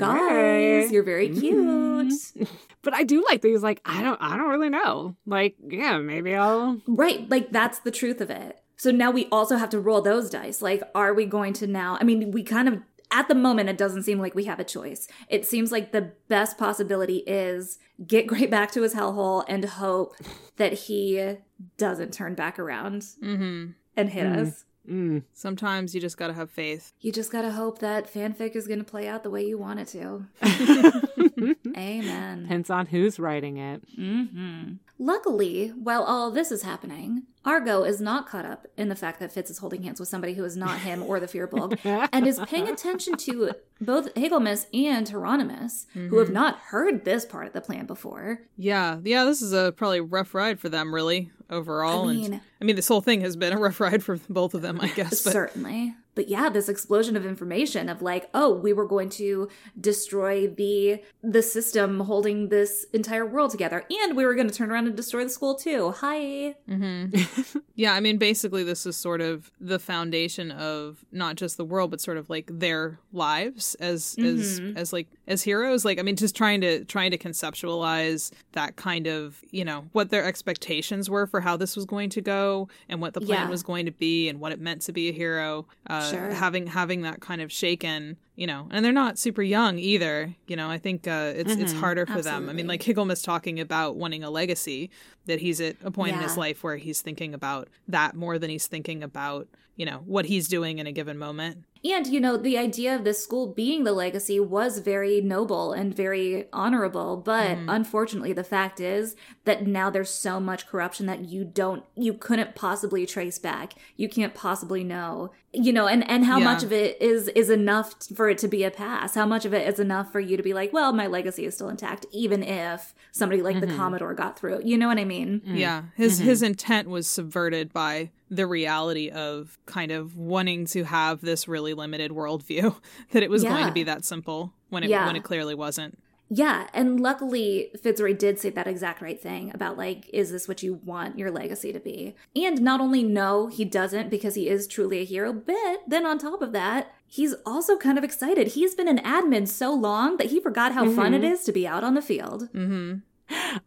guys, 0.82 0.92
you're 0.92 1.02
very 1.02 1.28
cute. 1.28 2.12
But 2.82 2.94
I 2.94 3.02
do 3.02 3.22
like 3.28 3.42
that 3.42 3.48
he's 3.48 3.62
like, 3.62 3.80
I 3.84 4.02
don't 4.02 4.18
I 4.22 4.36
don't 4.36 4.48
really 4.48 4.68
know. 4.70 5.16
Like, 5.26 5.56
yeah, 5.66 5.98
maybe 5.98 6.34
I'll 6.34 6.80
Right. 6.86 7.28
Like 7.28 7.50
that's 7.50 7.80
the 7.80 7.90
truth 7.90 8.20
of 8.20 8.30
it. 8.30 8.60
So 8.76 8.90
now 8.92 9.10
we 9.10 9.26
also 9.32 9.56
have 9.56 9.68
to 9.70 9.80
roll 9.80 10.00
those 10.00 10.30
dice. 10.30 10.62
Like, 10.62 10.82
are 10.94 11.12
we 11.12 11.26
going 11.26 11.52
to 11.54 11.66
now? 11.66 11.98
I 12.00 12.04
mean, 12.04 12.30
we 12.30 12.44
kind 12.44 12.68
of, 12.68 12.80
at 13.10 13.26
the 13.26 13.34
moment, 13.34 13.68
it 13.68 13.76
doesn't 13.76 14.04
seem 14.04 14.20
like 14.20 14.36
we 14.36 14.44
have 14.44 14.60
a 14.60 14.64
choice. 14.64 15.08
It 15.28 15.44
seems 15.44 15.72
like 15.72 15.90
the 15.90 16.12
best 16.28 16.56
possibility 16.56 17.18
is 17.26 17.78
get 18.06 18.28
Gray 18.28 18.46
back 18.46 18.70
to 18.72 18.82
his 18.82 18.94
hellhole 18.94 19.44
and 19.48 19.64
hope 19.64 20.14
that 20.56 20.72
he 20.74 21.34
doesn't 21.76 22.12
turn 22.14 22.36
back 22.36 22.58
around 22.60 23.02
Mm-hmm. 23.22 23.72
and 23.96 24.08
hit 24.10 24.24
Mm. 24.24 24.46
us. 24.46 24.64
Mm. 24.88 25.22
Sometimes 25.32 25.94
you 25.94 26.00
just 26.00 26.16
got 26.16 26.28
to 26.28 26.32
have 26.32 26.50
faith. 26.50 26.92
You 27.00 27.12
just 27.12 27.30
gotta 27.30 27.50
hope 27.52 27.78
that 27.80 28.12
fanfic 28.12 28.56
is 28.56 28.66
gonna 28.66 28.84
play 28.84 29.06
out 29.06 29.22
the 29.22 29.30
way 29.30 29.44
you 29.46 29.58
want 29.58 29.80
it 29.80 29.88
to. 29.88 30.26
Amen. 31.76 32.42
Depends 32.42 32.70
on 32.70 32.86
who's 32.86 33.18
writing 33.18 33.56
it. 33.58 33.82
hmm 33.94 34.74
Luckily, 35.00 35.68
while 35.68 36.02
all 36.02 36.32
this 36.32 36.50
is 36.50 36.62
happening, 36.62 37.22
Argo 37.44 37.84
is 37.84 38.00
not 38.00 38.26
caught 38.28 38.44
up 38.44 38.66
in 38.76 38.88
the 38.88 38.96
fact 38.96 39.20
that 39.20 39.30
Fitz 39.30 39.48
is 39.48 39.58
holding 39.58 39.84
hands 39.84 40.00
with 40.00 40.08
somebody 40.08 40.34
who 40.34 40.44
is 40.44 40.56
not 40.56 40.80
him 40.80 41.04
or 41.04 41.20
the 41.20 41.28
Firbolg, 41.28 41.78
and 42.12 42.26
is 42.26 42.40
paying 42.48 42.66
attention 42.66 43.14
to 43.18 43.52
both 43.80 44.12
Hagelmus 44.14 44.66
and 44.74 45.08
Hieronymus, 45.08 45.86
who 45.94 46.18
have 46.18 46.30
not 46.30 46.58
heard 46.58 47.04
this 47.04 47.24
part 47.24 47.46
of 47.46 47.52
the 47.52 47.60
plan 47.60 47.86
before. 47.86 48.40
Yeah, 48.56 48.98
yeah. 49.04 49.24
This 49.24 49.40
is 49.40 49.52
a 49.52 49.70
probably 49.76 50.00
rough 50.00 50.34
ride 50.34 50.58
for 50.58 50.68
them, 50.68 50.92
really 50.92 51.30
overall. 51.50 52.08
I 52.08 52.12
and 52.12 52.20
mean- 52.30 52.40
I 52.60 52.64
mean, 52.64 52.76
this 52.76 52.88
whole 52.88 53.00
thing 53.00 53.20
has 53.22 53.36
been 53.36 53.52
a 53.52 53.58
rough 53.58 53.80
ride 53.80 54.02
for 54.02 54.18
both 54.28 54.54
of 54.54 54.62
them, 54.62 54.80
I 54.80 54.88
guess. 54.88 55.22
But 55.22 55.32
Certainly. 55.32 55.94
But 56.18 56.28
yeah, 56.28 56.48
this 56.48 56.68
explosion 56.68 57.16
of 57.16 57.24
information 57.24 57.88
of 57.88 58.02
like, 58.02 58.28
oh, 58.34 58.52
we 58.52 58.72
were 58.72 58.86
going 58.86 59.08
to 59.10 59.48
destroy 59.80 60.48
the 60.48 61.00
the 61.22 61.42
system 61.42 62.00
holding 62.00 62.48
this 62.48 62.86
entire 62.92 63.24
world 63.24 63.52
together, 63.52 63.84
and 63.88 64.16
we 64.16 64.26
were 64.26 64.34
going 64.34 64.48
to 64.48 64.54
turn 64.54 64.72
around 64.72 64.88
and 64.88 64.96
destroy 64.96 65.22
the 65.22 65.30
school 65.30 65.54
too. 65.54 65.92
Hi. 65.98 66.56
Mm-hmm. 66.68 67.58
yeah, 67.76 67.92
I 67.94 68.00
mean, 68.00 68.18
basically, 68.18 68.64
this 68.64 68.84
is 68.84 68.96
sort 68.96 69.20
of 69.20 69.52
the 69.60 69.78
foundation 69.78 70.50
of 70.50 71.04
not 71.12 71.36
just 71.36 71.56
the 71.56 71.64
world, 71.64 71.92
but 71.92 72.00
sort 72.00 72.16
of 72.16 72.28
like 72.28 72.50
their 72.52 72.98
lives 73.12 73.76
as 73.76 74.16
as 74.18 74.58
Mhm. 74.58 74.76
as 74.76 74.92
like 74.92 75.06
as 75.28 75.42
heroes. 75.44 75.84
Like, 75.84 76.00
I 76.00 76.02
mean, 76.02 76.16
just 76.16 76.34
trying 76.34 76.62
to 76.62 76.84
trying 76.86 77.12
to 77.12 77.18
conceptualize 77.18 78.32
that 78.52 78.74
kind 78.74 79.06
of 79.06 79.40
you 79.52 79.64
know 79.64 79.84
what 79.92 80.10
their 80.10 80.24
expectations 80.24 81.08
were 81.08 81.28
for 81.28 81.40
how 81.40 81.56
this 81.56 81.76
was 81.76 81.84
going 81.84 82.10
to 82.10 82.20
go 82.20 82.68
and 82.88 83.00
what 83.00 83.14
the 83.14 83.20
plan 83.20 83.44
Yeah. 83.46 83.50
was 83.50 83.62
going 83.62 83.86
to 83.86 83.92
be 83.92 84.28
and 84.28 84.40
what 84.40 84.50
it 84.50 84.60
meant 84.60 84.82
to 84.82 84.92
be 84.92 85.08
a 85.10 85.12
hero. 85.12 85.66
Uh, 85.88 86.07
Sure. 86.10 86.32
Having 86.32 86.68
having 86.68 87.02
that 87.02 87.20
kind 87.20 87.40
of 87.40 87.50
shaken. 87.52 88.16
You 88.36 88.46
know, 88.46 88.68
and 88.70 88.84
they're 88.84 88.92
not 88.92 89.18
super 89.18 89.42
young 89.42 89.80
either. 89.80 90.32
You 90.46 90.54
know, 90.54 90.70
I 90.70 90.78
think 90.78 91.08
uh, 91.08 91.32
it's 91.34 91.54
it's 91.56 91.72
Mhm. 91.72 91.80
harder 91.80 92.06
for 92.06 92.22
them. 92.22 92.48
I 92.48 92.52
mean, 92.52 92.68
like 92.68 92.82
Higglem 92.82 93.10
is 93.10 93.20
talking 93.20 93.58
about 93.58 93.96
wanting 93.96 94.22
a 94.22 94.30
legacy, 94.30 94.90
that 95.26 95.40
he's 95.40 95.60
at 95.60 95.74
a 95.82 95.90
point 95.90 96.14
in 96.14 96.22
his 96.22 96.36
life 96.36 96.62
where 96.62 96.76
he's 96.76 97.02
thinking 97.02 97.34
about 97.34 97.68
that 97.88 98.14
more 98.14 98.38
than 98.38 98.48
he's 98.50 98.66
thinking 98.68 99.02
about 99.02 99.48
you 99.74 99.84
know 99.86 100.02
what 100.06 100.24
he's 100.26 100.48
doing 100.48 100.78
in 100.78 100.86
a 100.86 100.92
given 100.92 101.18
moment 101.18 101.64
And, 101.84 102.08
you 102.08 102.18
know, 102.18 102.36
the 102.36 102.58
idea 102.58 102.96
of 102.96 103.04
this 103.04 103.22
school 103.22 103.54
being 103.54 103.84
the 103.84 103.92
legacy 103.92 104.40
was 104.40 104.78
very 104.78 105.20
noble 105.20 105.72
and 105.72 105.94
very 105.94 106.46
honorable. 106.52 107.16
But 107.16 107.56
Mhm. 107.56 107.66
unfortunately, 107.68 108.32
the 108.32 108.42
fact 108.42 108.80
is 108.80 109.14
that 109.44 109.64
now 109.64 109.88
there's 109.88 110.10
so 110.10 110.40
much 110.40 110.66
corruption 110.66 111.06
that 111.06 111.26
you 111.26 111.44
don't, 111.44 111.84
you 111.96 112.14
couldn't 112.14 112.56
possibly 112.56 113.06
trace 113.06 113.38
back. 113.38 113.74
You 113.96 114.08
can't 114.08 114.34
possibly 114.34 114.82
know, 114.82 115.30
you 115.52 115.72
know, 115.72 115.86
and, 115.86 116.08
and 116.10 116.24
how 116.26 116.38
Yeah. 116.38 116.44
much 116.44 116.62
of 116.62 116.72
it 116.72 117.00
is, 117.00 117.28
is 117.28 117.48
enough 117.48 117.94
for 118.14 118.28
it 118.28 118.36
to 118.38 118.48
be 118.48 118.64
a 118.64 118.70
pass? 118.70 119.14
How 119.14 119.24
much 119.24 119.44
of 119.46 119.54
it 119.54 119.66
is 119.66 119.80
enough 119.80 120.12
for 120.12 120.20
you 120.20 120.36
to 120.36 120.42
be 120.42 120.52
like, 120.52 120.72
well, 120.74 120.92
my 120.92 121.06
legacy 121.06 121.46
is 121.46 121.54
still 121.54 121.70
intact, 121.70 122.04
even 122.12 122.42
if 122.42 122.94
somebody 123.12 123.40
like 123.40 123.60
the 123.60 123.66
Mhm. 123.66 123.76
Commodore 123.76 124.12
got 124.14 124.38
through? 124.38 124.60
You 124.62 124.76
know 124.76 124.88
what 124.88 124.98
I 124.98 125.04
mean? 125.06 125.40
Mm. 125.46 125.58
yeah 125.58 125.82
his 125.96 126.20
Mhm. 126.20 126.24
his 126.24 126.42
intent 126.42 126.88
was 126.88 127.06
subverted 127.06 127.72
by 127.72 128.10
the 128.30 128.46
reality 128.46 129.08
of 129.08 129.58
kind 129.64 129.90
of 129.90 130.16
wanting 130.18 130.66
to 130.66 130.84
have 130.84 131.22
this 131.22 131.48
really 131.48 131.72
limited 131.72 132.10
worldview 132.10 132.74
that 133.12 133.22
it 133.22 133.30
was 133.30 133.42
going 133.42 133.66
to 133.66 133.72
be 133.72 133.84
that 133.84 134.04
simple 134.04 134.52
when 134.68 134.82
it 134.84 134.90
Yeah. 134.90 135.06
when 135.06 135.16
it 135.16 135.22
clearly 135.24 135.54
wasn't. 135.54 135.98
Yeah, 136.30 136.66
and 136.74 137.00
luckily 137.00 137.70
Fitzroy 137.82 138.12
did 138.14 138.38
say 138.38 138.50
that 138.50 138.66
exact 138.66 139.00
right 139.00 139.20
thing 139.20 139.50
about 139.54 139.78
like, 139.78 140.08
is 140.12 140.30
this 140.30 140.46
what 140.46 140.62
you 140.62 140.74
want 140.84 141.18
your 141.18 141.30
legacy 141.30 141.72
to 141.72 141.80
be? 141.80 142.14
And 142.36 142.60
not 142.60 142.80
only 142.80 143.02
no, 143.02 143.46
he 143.46 143.64
doesn't 143.64 144.10
because 144.10 144.34
he 144.34 144.48
is 144.48 144.66
truly 144.66 144.98
a 145.00 145.04
hero, 145.04 145.32
but 145.32 145.78
then 145.86 146.04
on 146.04 146.18
top 146.18 146.42
of 146.42 146.52
that, 146.52 146.92
he's 147.06 147.34
also 147.46 147.78
kind 147.78 147.96
of 147.96 148.04
excited. 148.04 148.48
He's 148.48 148.74
been 148.74 148.88
an 148.88 148.98
admin 148.98 149.48
so 149.48 149.72
long 149.72 150.18
that 150.18 150.26
he 150.26 150.38
forgot 150.38 150.72
how 150.72 150.90
fun 150.90 151.14
it 151.14 151.24
is 151.24 151.44
to 151.44 151.52
be 151.52 151.66
out 151.66 151.82
on 151.82 151.94
the 151.94 152.02
field. 152.02 152.48
Mm-hmm. 152.52 152.96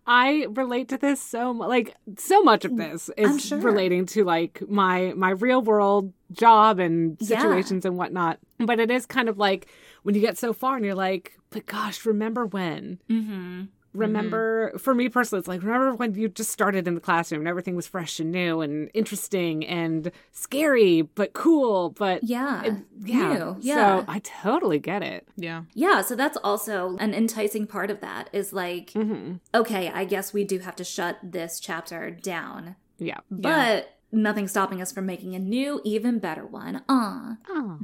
I 0.07 0.47
relate 0.49 0.89
to 0.89 0.97
this 0.97 1.21
so 1.21 1.53
much. 1.53 1.69
Like 1.69 1.95
so 2.17 2.41
much 2.41 2.65
of 2.65 2.77
this 2.77 3.09
Mm, 3.17 3.35
is 3.35 3.45
sure. 3.45 3.59
relating 3.59 4.05
to 4.07 4.23
like 4.23 4.61
my 4.67 5.13
my 5.15 5.31
real 5.31 5.61
world 5.61 6.13
job 6.31 6.79
and 6.79 7.17
Yeah. 7.19 7.39
situations 7.41 7.85
and 7.85 7.97
whatnot. 7.97 8.39
But 8.59 8.79
it 8.79 8.89
is 8.91 9.05
kind 9.05 9.29
of 9.29 9.37
like 9.37 9.67
when 10.03 10.15
you 10.15 10.21
get 10.21 10.37
so 10.37 10.51
far 10.53 10.75
and 10.77 10.85
you're 10.85 10.95
like, 10.95 11.37
but 11.51 11.65
gosh, 11.67 12.05
remember 12.05 12.45
when? 12.45 12.99
Mm-hmm. 13.09 13.63
Remember, 13.93 14.71
for 14.77 14.93
me 14.95 15.09
personally, 15.09 15.39
it's 15.39 15.49
like 15.49 15.61
remember 15.63 15.93
when 15.93 16.15
you 16.15 16.29
just 16.29 16.49
started 16.49 16.87
in 16.87 16.95
the 16.95 17.01
classroom 17.01 17.41
and 17.41 17.47
everything 17.49 17.75
was 17.75 17.87
fresh 17.87 18.21
and 18.21 18.31
new 18.31 18.61
and 18.61 18.89
interesting 18.93 19.65
and 19.67 20.13
scary 20.31 21.01
but 21.01 21.33
cool. 21.33 21.89
But 21.89 22.23
Yeah. 22.23 22.63
it- 22.63 22.75
yeah, 23.03 23.33
New, 23.33 23.57
yeah. 23.59 23.99
So 23.99 24.05
I 24.07 24.19
totally 24.19 24.79
get 24.79 25.03
it. 25.03 25.27
Yeah. 25.35 25.63
Yeah, 25.73 25.99
so 26.03 26.15
that's 26.15 26.37
also 26.41 26.95
an 27.01 27.13
enticing 27.13 27.67
part 27.67 27.91
of 27.91 27.99
that 27.99 28.29
is 28.31 28.53
like, 28.53 28.91
hmm 28.93 29.33
okay, 29.53 29.89
I 29.93 30.05
guess 30.05 30.31
we 30.33 30.45
do 30.45 30.59
have 30.59 30.77
to 30.77 30.85
shut 30.85 31.17
this 31.21 31.59
chapter 31.59 32.11
down. 32.11 32.77
Yeah. 32.97 33.17
But 33.29 33.97
nothing 34.13 34.47
stopping 34.47 34.81
us 34.81 34.93
from 34.93 35.05
making 35.05 35.35
a 35.35 35.39
new, 35.39 35.81
even 35.83 36.19
better 36.19 36.45
one. 36.45 36.81
Ah. 36.87 37.35
Oh. 37.49 37.79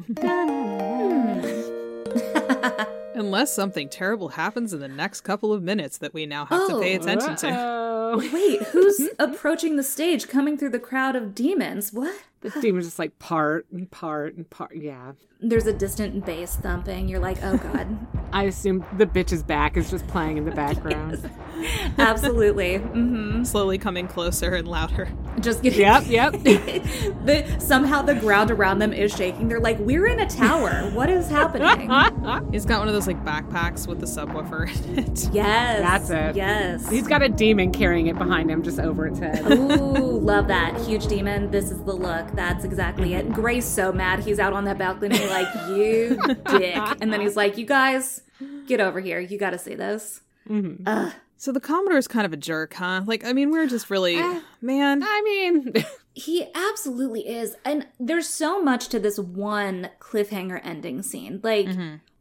Unless 3.18 3.54
something 3.54 3.90
terrible 3.90 4.30
happens 4.30 4.74
in 4.74 4.80
the 4.80 4.88
next 4.88 5.22
couple 5.22 5.52
of 5.52 5.64
minutes 5.64 5.98
that 5.98 6.14
we 6.14 6.26
now 6.26 6.46
have 6.46 6.68
to 6.68 6.80
pay 6.80 6.98
Oh. 6.98 7.02
attention 7.02 7.36
to. 7.38 7.48
Uh-oh. 7.50 8.30
Wait, 8.32 8.62
who's 8.68 9.10
approaching 9.20 9.76
the 9.76 9.84
stage 9.84 10.28
coming 10.28 10.58
through 10.58 10.70
the 10.70 10.80
crowd 10.80 11.16
of 11.16 11.34
demons? 11.34 11.92
What? 11.92 12.16
The 12.42 12.50
demon's 12.62 12.86
just 12.86 13.00
like 13.00 13.18
part 13.20 13.66
and 13.72 13.90
part 13.90 14.36
and 14.36 14.50
part. 14.50 14.76
Yeah. 14.76 15.14
There's 15.40 15.68
a 15.68 15.74
distant 15.74 16.26
bass 16.26 16.56
thumping. 16.56 17.08
You're 17.08 17.20
like, 17.20 17.38
oh 17.44 17.58
god. 17.58 17.98
I 18.34 18.44
assume 18.44 18.86
the 18.98 19.06
bitch's 19.06 19.42
back 19.44 19.78
is 19.78 19.90
just 19.90 20.06
playing 20.08 20.38
in 20.38 20.46
the 20.46 20.52
background. 20.52 21.30
Absolutely. 21.98 22.80
Mm-hmm. 22.80 23.44
Slowly 23.44 23.78
coming 23.78 24.08
closer 24.08 24.54
and 24.54 24.68
louder. 24.68 25.08
Just 25.40 25.64
getting. 25.64 25.80
Yep, 25.80 26.08
yep. 26.08 26.32
the, 26.44 27.58
somehow 27.60 28.02
the 28.02 28.16
ground 28.16 28.52
around 28.52 28.80
them 28.80 28.94
is 28.94 29.16
shaking. 29.16 29.48
They're 29.48 29.60
like, 29.60 29.80
we're 29.80 30.08
in 30.08 30.20
a 30.20 30.28
tower. 30.28 30.90
What 30.92 31.10
is 31.10 31.30
happening? 31.30 31.90
He's 32.52 32.66
got 32.66 32.80
one 32.80 32.88
of 32.88 32.94
those 32.94 33.08
like 33.08 33.24
backpacks 33.24 33.88
with 33.88 34.00
the 34.00 34.06
subwoofer 34.06 34.68
in 34.88 35.00
it. 35.00 35.30
yes. 35.32 35.82
That's 35.82 36.10
it. 36.10 36.36
Yes. 36.36 36.90
He's 36.90 37.08
got 37.08 37.22
a 37.22 37.30
demon 37.30 37.72
carrying 37.72 38.08
it 38.08 38.18
behind 38.18 38.52
him 38.52 38.64
just 38.64 38.80
over 38.80 39.08
its 39.08 39.20
head. 39.20 39.50
Ooh, 39.52 40.20
love 40.20 40.48
that. 40.48 40.80
Huge 40.86 41.08
demon. 41.08 41.52
This 41.52 41.72
is 41.72 41.82
the 41.84 41.94
look. 41.94 42.27
That's 42.36 42.64
exactly 42.66 43.14
it. 43.14 43.32
Gray's 43.34 43.66
so 43.66 43.92
mad. 43.92 44.20
He's 44.20 44.40
out 44.40 44.54
on 44.54 44.66
that 44.66 44.78
balcony 44.78 45.26
like, 45.28 45.48
you 45.70 46.18
dick. 46.50 46.76
And 47.02 47.12
then 47.14 47.22
he's 47.22 47.36
like, 47.36 47.58
you 47.58 47.66
guys, 47.66 48.22
get 48.68 48.80
over 48.80 49.00
here. 49.00 49.20
You 49.20 49.38
got 49.38 49.52
to 49.52 49.60
see 49.60 49.76
this. 49.76 50.22
Mhm. 50.50 50.82
Ugh. 50.86 51.14
So 51.40 51.52
the 51.52 51.60
Commodore's 51.60 52.08
kind 52.08 52.26
of 52.26 52.34
a 52.34 52.38
jerk, 52.38 52.74
huh? 52.74 53.04
Like, 53.06 53.24
I 53.24 53.32
mean, 53.34 53.52
we're 53.52 53.68
just 53.68 53.90
really, 53.92 54.16
man. 54.62 55.04
I 55.04 55.22
mean, 55.24 55.74
He 56.16 56.48
absolutely 56.56 57.28
is. 57.28 57.56
And 57.64 57.86
there's 58.00 58.28
so 58.28 58.60
much 58.60 58.88
to 58.88 59.00
this 59.00 59.20
one 59.20 59.92
cliffhanger 60.00 60.60
ending 60.64 61.04
scene. 61.04 61.40
Like, 61.44 61.68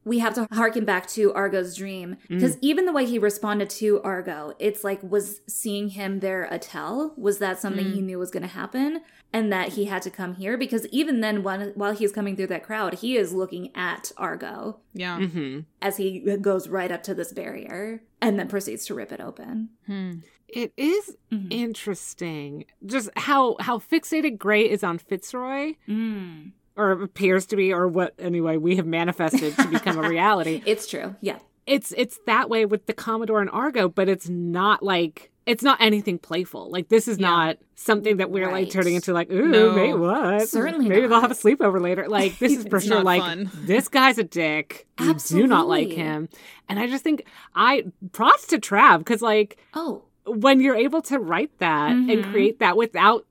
we 0.07 0.21
have 0.21 0.35
to 0.35 0.47
harken 0.53 0.85
back 0.87 1.07
to 1.09 1.35
Argo's 1.35 1.75
dream. 1.77 2.17
Because 2.29 2.57
even 2.63 2.87
the 2.87 2.93
way 2.93 3.05
he 3.05 3.19
responded 3.19 3.69
to 3.71 4.01
Argo, 4.03 4.55
it's 4.59 4.85
like, 4.85 5.03
was 5.03 5.41
seeing 5.49 5.89
him 5.91 6.21
there 6.21 6.45
a 6.51 6.59
tell? 6.59 7.13
Was 7.19 7.39
that 7.41 7.59
something 7.59 7.91
he 7.93 8.01
knew 8.01 8.19
was 8.19 8.31
going 8.31 8.45
to 8.45 8.49
happen? 8.49 9.03
And 9.33 9.53
that 9.53 9.71
he 9.71 9.87
had 9.87 10.03
to 10.03 10.11
come 10.11 10.37
here? 10.37 10.57
Because 10.57 10.87
even 10.93 11.21
then, 11.21 11.43
when, 11.43 11.73
while 11.75 11.93
he's 11.93 12.13
coming 12.13 12.37
through 12.37 12.47
that 12.47 12.63
crowd, 12.63 12.95
he 12.95 13.17
is 13.19 13.35
looking 13.35 13.71
at 13.75 14.13
Argo 14.17 14.79
Yeah. 14.95 15.19
mhm. 15.19 15.65
as 15.83 15.97
he 15.99 16.21
goes 16.41 16.69
right 16.69 16.93
up 16.93 17.03
to 17.03 17.13
this 17.15 17.33
barrier 17.33 18.03
and 18.23 18.39
then 18.39 18.47
proceeds 18.49 18.87
to 18.87 18.95
rip 18.95 19.11
it 19.13 19.21
open. 19.21 19.71
Hmm. 19.87 20.13
it 20.49 20.73
is 20.77 21.17
Mhm. 21.33 21.49
interesting 21.53 22.65
just 22.87 23.11
how 23.17 23.57
how 23.59 23.79
fixated 23.79 24.39
Gray 24.39 24.63
is 24.71 24.85
on 24.85 24.97
Fitzroy, 24.97 25.75
Mm. 25.89 26.53
Or 26.77 26.91
appears 26.93 27.47
to 27.47 27.57
be, 27.57 27.73
or 27.73 27.89
what 27.89 28.15
anyway 28.19 28.57
we 28.57 28.77
have 28.77 28.87
manifested 28.87 29.57
to 29.57 29.69
become 29.69 29.99
a 30.03 30.09
reality. 30.09 30.63
It's 30.67 30.87
true. 30.87 31.15
Yeah. 31.21 31.39
It's 31.67 31.93
it's 31.97 32.19
that 32.27 32.49
way 32.49 32.65
with 32.67 32.87
the 32.87 32.93
Commodore 32.93 33.41
and 33.41 33.51
Argo, 33.51 33.89
but 33.89 34.09
it's 34.09 34.29
not 34.29 34.83
like 34.83 35.31
it's 35.47 35.63
not 35.63 35.81
anything 35.81 36.19
playful. 36.19 36.71
Like 36.71 36.89
this 36.89 37.09
is 37.09 37.19
Yeah. 37.19 37.29
not 37.29 37.57
something 37.77 38.17
that 38.19 38.31
we're 38.31 38.51
like 38.51 38.71
turning 38.71 38.95
into 38.95 39.13
like, 39.13 39.31
ooh, 39.33 39.49
No. 39.49 39.73
maybe 39.73 39.93
what? 39.95 40.49
Certainly 40.49 40.89
Maybe 40.89 41.03
not. 41.03 41.09
they'll 41.11 41.21
have 41.21 41.31
a 41.31 41.35
sleepover 41.35 41.81
later. 41.81 42.09
Like 42.09 42.39
this 42.39 42.53
is 42.53 42.65
for 42.71 42.79
sure 42.81 42.97
not 42.97 43.05
like 43.05 43.21
fun. 43.23 43.51
this 43.55 43.89
guy's 43.89 44.19
a 44.19 44.25
dick. 44.25 44.87
You 45.01 45.15
do 45.15 45.47
not 45.47 45.67
like 45.69 45.91
him. 45.91 46.29
And 46.69 46.79
I 46.79 46.87
just 46.89 47.03
think 47.03 47.25
I 47.55 47.85
props 48.13 48.47
to 48.49 48.59
Trav 48.59 48.99
because 48.99 49.23
like 49.23 49.57
Oh, 49.75 50.03
when 50.25 50.61
you're 50.61 50.75
able 50.77 51.03
to 51.03 51.19
write 51.19 51.57
that 51.59 51.91
and 51.93 52.09
Mhm. 52.09 52.31
create 52.33 52.59
that 52.61 52.77
without 52.77 53.25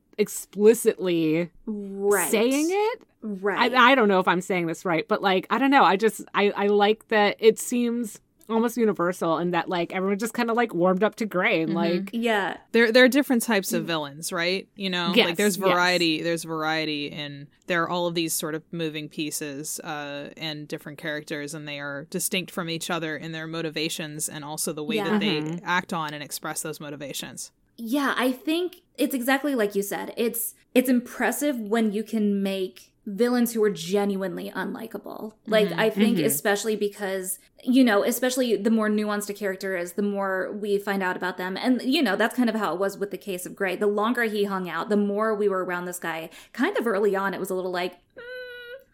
explicitly 0.56 1.50
right. 1.66 2.32
saying 2.32 2.68
it 2.70 3.02
Right. 3.26 3.73
I, 3.73 3.91
I 3.91 3.95
don't 3.95 4.07
know 4.07 4.19
if 4.19 4.28
i'm 4.28 4.41
saying 4.41 4.67
this 4.67 4.86
right 4.86 5.07
but 5.07 5.21
like 5.21 5.47
i 5.49 5.57
don't 5.57 5.71
know 5.71 5.84
i 5.84 5.95
just 5.95 6.21
i 6.36 6.51
i 6.51 6.67
like 6.67 7.07
that 7.07 7.38
it 7.39 7.57
seems 7.59 8.19
almost 8.47 8.78
universal 8.78 9.38
and 9.38 9.55
that 9.55 9.67
like 9.69 9.91
everyone 9.91 10.19
just 10.19 10.36
kind 10.36 10.51
of 10.51 10.55
like 10.55 10.71
warmed 10.71 11.03
up 11.03 11.15
to 11.15 11.26
gray 11.26 11.63
and 11.63 11.71
Mhm. 11.71 11.76
like 11.76 12.09
yeah. 12.13 12.57
There, 12.73 12.91
there 12.91 13.03
are 13.03 13.07
different 13.09 13.41
types 13.41 13.73
of 13.73 13.86
villains, 13.86 14.32
right? 14.32 14.67
You 14.76 14.91
know, 14.91 15.13
Yes, 15.15 15.30
like 15.30 15.38
there's 15.38 15.57
yes. 15.57 15.67
variety. 15.67 16.21
There's 16.21 16.43
variety 16.43 17.07
in 17.07 17.47
there 17.65 17.82
are 17.82 17.89
all 17.89 18.05
of 18.05 18.13
these 18.13 18.34
sort 18.34 18.53
of 18.53 18.61
moving 18.71 19.09
pieces 19.09 19.80
uh, 19.80 20.30
and 20.38 20.67
different 20.67 20.99
characters, 20.99 21.55
and 21.55 21.67
they 21.67 21.80
are 21.80 22.05
distinct 22.11 22.51
from 22.51 22.69
each 22.69 22.91
other 22.91 23.17
in 23.17 23.32
their 23.32 23.47
motivations 23.47 24.30
and 24.30 24.45
also 24.45 24.71
the 24.73 24.84
way 24.84 24.97
Yeah. 24.97 25.09
that 25.09 25.21
they 25.21 25.41
Mhm. 25.41 25.61
act 25.63 25.91
on 25.91 26.13
and 26.13 26.21
express 26.23 26.61
those 26.61 26.80
motivations. 26.80 27.51
Yeah, 27.78 28.13
I 28.15 28.32
think 28.32 28.82
it's 28.95 29.15
exactly 29.15 29.55
like 29.55 29.73
you 29.73 29.82
said. 29.82 30.13
It's 30.17 30.53
it's 30.76 30.88
impressive 30.88 31.59
when 31.59 31.91
you 31.93 32.03
can 32.03 32.43
make 32.43 32.91
villains 33.06 33.53
who 33.53 33.64
are 33.64 33.70
genuinely 33.70 34.51
unlikable. 34.56 35.34
Like 35.47 35.70
Mhm. 35.70 35.78
I 35.80 35.89
think 35.89 36.18
Mhm. 36.18 36.26
especially 36.26 36.76
because 36.76 37.39
you 37.68 37.84
know, 37.84 38.03
especially 38.03 38.56
the 38.56 38.70
more 38.70 38.89
nuanced 38.89 39.28
a 39.28 39.34
character 39.34 39.76
is, 39.76 39.93
the 39.93 40.03
more 40.03 40.51
we 40.51 40.78
find 40.78 41.01
out 41.01 41.16
about 41.18 41.38
them. 41.38 41.58
And 41.58 41.82
you 41.82 42.01
know, 42.03 42.16
that's 42.16 42.36
kind 42.36 42.47
of 42.49 42.56
how 42.56 42.74
it 42.76 42.80
was 42.80 42.95
with 42.97 43.10
the 43.10 43.18
case 43.18 43.45
of 43.47 43.56
Gray. 43.56 43.76
The 43.76 43.88
longer 43.88 44.24
he 44.24 44.43
hung 44.43 44.70
out, 44.70 44.89
the 44.89 44.97
more 44.97 45.34
we 45.34 45.49
were 45.49 45.66
around 45.66 45.86
this 45.86 45.97
guy. 45.97 46.30
Kind 46.53 46.78
of 46.78 46.86
early 46.86 47.16
on 47.16 47.34
it 47.34 47.39
was 47.39 47.49
a 47.49 47.56
little 47.56 47.72
like 47.72 47.93
mm, 48.16 48.22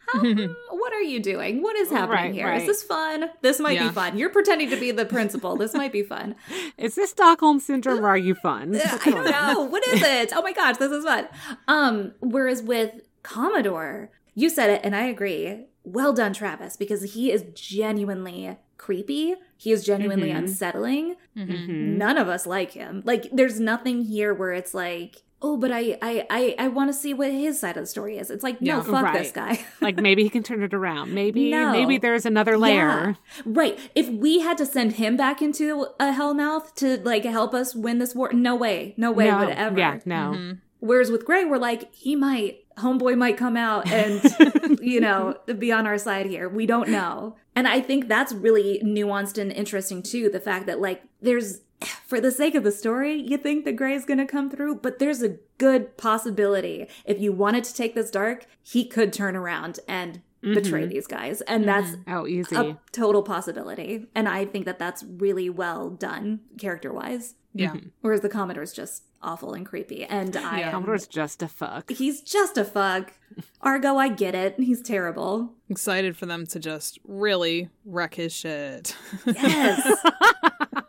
how, 0.08 0.22
what 0.78 0.94
are 0.94 1.02
you 1.02 1.20
doing? 1.22 1.62
What 1.62 1.76
is 1.76 1.90
happening 1.90 2.10
Right, 2.26 2.34
here? 2.34 2.52
Is 2.54 2.60
right. 2.62 2.68
this 2.68 2.82
fun? 2.84 3.30
This 3.42 3.60
might 3.60 3.74
Yeah. 3.74 3.90
be 3.90 3.94
fun. 3.94 4.18
You're 4.18 4.30
pretending 4.30 4.70
to 4.70 4.78
be 4.78 4.92
the 4.92 5.06
principal. 5.06 5.58
This 5.58 5.74
might 5.74 5.92
be 5.92 6.04
fun. 6.04 6.36
is 6.78 6.96
this 6.96 7.10
stockholm 7.12 7.60
syndrome 7.60 8.06
or 8.06 8.10
are 8.10 8.18
you 8.18 8.36
fun 8.36 8.76
I 9.06 9.10
don't 9.10 9.30
know. 9.30 9.64
What 9.66 9.86
is 9.88 10.02
it? 10.02 10.32
Oh 10.36 10.42
my 10.42 10.54
gosh, 10.54 10.78
this 10.78 10.92
is 10.92 11.04
fun. 11.04 11.28
Um, 11.68 12.14
whereas 12.22 12.62
with 12.64 12.92
Commodore, 13.24 14.10
you 14.36 14.50
said 14.50 14.70
it 14.70 14.82
and 14.84 14.96
I 14.96 15.06
agree. 15.06 15.66
Well 15.84 16.14
done, 16.14 16.34
Travis, 16.34 16.78
because 16.78 17.14
he 17.14 17.32
is 17.32 17.44
genuinely 17.54 18.58
creepy. 18.78 19.36
He 19.58 19.72
is 19.72 19.84
genuinely 19.86 20.30
Mhm. 20.30 20.38
unsettling. 20.38 21.16
Mm-hmm. 21.38 21.52
Mhm. 21.52 21.98
None 21.98 22.18
of 22.18 22.28
us 22.28 22.46
like 22.46 22.72
him. 22.72 23.02
Like 23.06 23.30
there's 23.32 23.60
nothing 23.60 24.04
here 24.04 24.34
where 24.34 24.54
it's 24.54 24.74
like, 24.74 25.24
oh, 25.42 25.58
but 25.58 25.72
I 25.72 25.98
I 26.02 26.26
I, 26.30 26.56
I 26.60 26.68
want 26.68 26.90
to 26.90 26.94
see 26.94 27.14
what 27.14 27.32
his 27.32 27.60
side 27.60 27.78
of 27.78 27.84
the 27.84 27.88
story 27.88 28.18
is. 28.18 28.30
It's 28.30 28.44
like, 28.44 28.62
no, 28.62 28.78
Yeah. 28.78 28.84
fuck 28.84 29.14
this 29.14 29.32
guy. 29.32 29.60
like 29.82 29.98
maybe 29.98 30.24
he 30.24 30.30
can 30.30 30.44
turn 30.44 30.62
it 30.64 30.74
around 30.74 31.14
maybe 31.14 31.50
No. 31.52 31.72
maybe 31.72 31.98
there's 31.98 32.26
another 32.26 32.58
layer 32.58 33.16
Yeah. 33.38 33.42
Right. 33.46 33.80
If 33.96 34.08
we 34.10 34.40
had 34.42 34.58
to 34.60 34.66
send 34.66 34.94
him 34.94 35.18
back 35.18 35.42
into 35.42 35.88
a 36.00 36.12
hellmouth 36.12 36.74
to 36.76 36.98
like 37.04 37.24
help 37.26 37.54
us 37.54 37.74
win 37.76 37.98
this 38.00 38.14
war, 38.16 38.32
no 38.34 38.56
way. 38.56 38.94
No 38.98 39.12
way 39.12 39.30
no, 39.30 39.40
would 39.40 39.50
ever. 39.50 39.78
yeah 39.78 40.00
no 40.06 40.34
Mhm. 40.36 40.58
Whereas 40.80 41.12
with 41.12 41.26
Gray, 41.26 41.46
we're 41.46 41.60
like, 41.60 41.94
he 41.94 42.16
might, 42.16 42.61
homeboy 42.78 43.18
might 43.18 43.38
come 43.38 43.58
out 43.58 43.90
and, 43.92 44.80
you 44.82 45.00
know, 45.00 45.36
be 45.58 45.72
on 45.72 45.86
our 45.88 45.98
side 45.98 46.26
here. 46.26 46.48
We 46.50 46.66
don't 46.66 46.90
know. 46.90 47.36
And 47.56 47.68
I 47.68 47.82
think 47.82 48.08
that's 48.08 48.34
really 48.34 48.82
nuanced 48.84 49.38
and 49.38 49.52
interesting 49.52 50.02
too. 50.04 50.30
The 50.30 50.40
fact 50.40 50.66
that, 50.68 50.80
like, 50.80 51.04
there's, 51.22 51.62
for 52.08 52.22
the 52.22 52.32
sake 52.32 52.56
of 52.56 52.64
the 52.64 52.72
story, 52.72 53.14
you 53.16 53.38
think 53.38 53.66
the 53.66 53.72
gray 53.74 53.94
is 53.94 54.06
gonna 54.06 54.26
come 54.28 54.50
through, 54.50 54.76
but 54.76 55.00
there's 55.00 55.22
a 55.22 55.38
good 55.58 55.98
possibility. 55.98 56.88
If 57.06 57.20
you 57.20 57.32
wanted 57.34 57.64
to 57.66 57.74
take 57.74 57.96
this 57.96 58.12
dark, 58.12 58.46
he 58.64 58.86
could 58.86 59.12
turn 59.14 59.36
around 59.36 59.80
and 59.88 60.22
betray 60.42 60.86
Mhm. 60.86 60.90
these 60.90 61.06
guys. 61.08 61.42
And 61.42 61.68
that's 61.68 61.98
oh 62.08 62.26
easy 62.26 62.56
a 62.56 62.78
total 62.92 63.22
possibility. 63.22 64.08
And 64.16 64.28
I 64.28 64.46
think 64.46 64.66
that 64.66 64.80
that's 64.80 65.04
really 65.04 65.52
well 65.52 65.90
done 65.92 66.40
character 66.58 66.92
wise. 66.92 67.36
Yeah. 67.54 67.74
Mhm. 67.74 67.92
Whereas 68.02 68.22
the 68.22 68.30
Commodore's 68.30 68.74
just 68.74 69.04
awful 69.24 69.54
and 69.54 69.66
creepy. 69.66 70.04
And 70.04 70.36
I 70.36 70.62
am, 70.62 70.72
Commodore's 70.72 71.08
just 71.08 71.42
a 71.44 71.48
fuck. 71.48 71.90
he's 71.90 72.22
just 72.22 72.58
a 72.58 72.66
fuck. 72.66 73.14
Argo, 73.62 73.96
I 73.98 74.10
get 74.10 74.36
it. 74.36 74.56
He's 74.58 74.82
terrible. 74.82 75.54
Excited 75.70 76.18
for 76.18 76.26
them 76.26 76.46
to 76.48 76.60
just 76.60 77.00
really 77.06 77.70
wreck 77.86 78.16
his 78.16 78.34
shit. 78.34 78.96
Yes. 79.26 79.88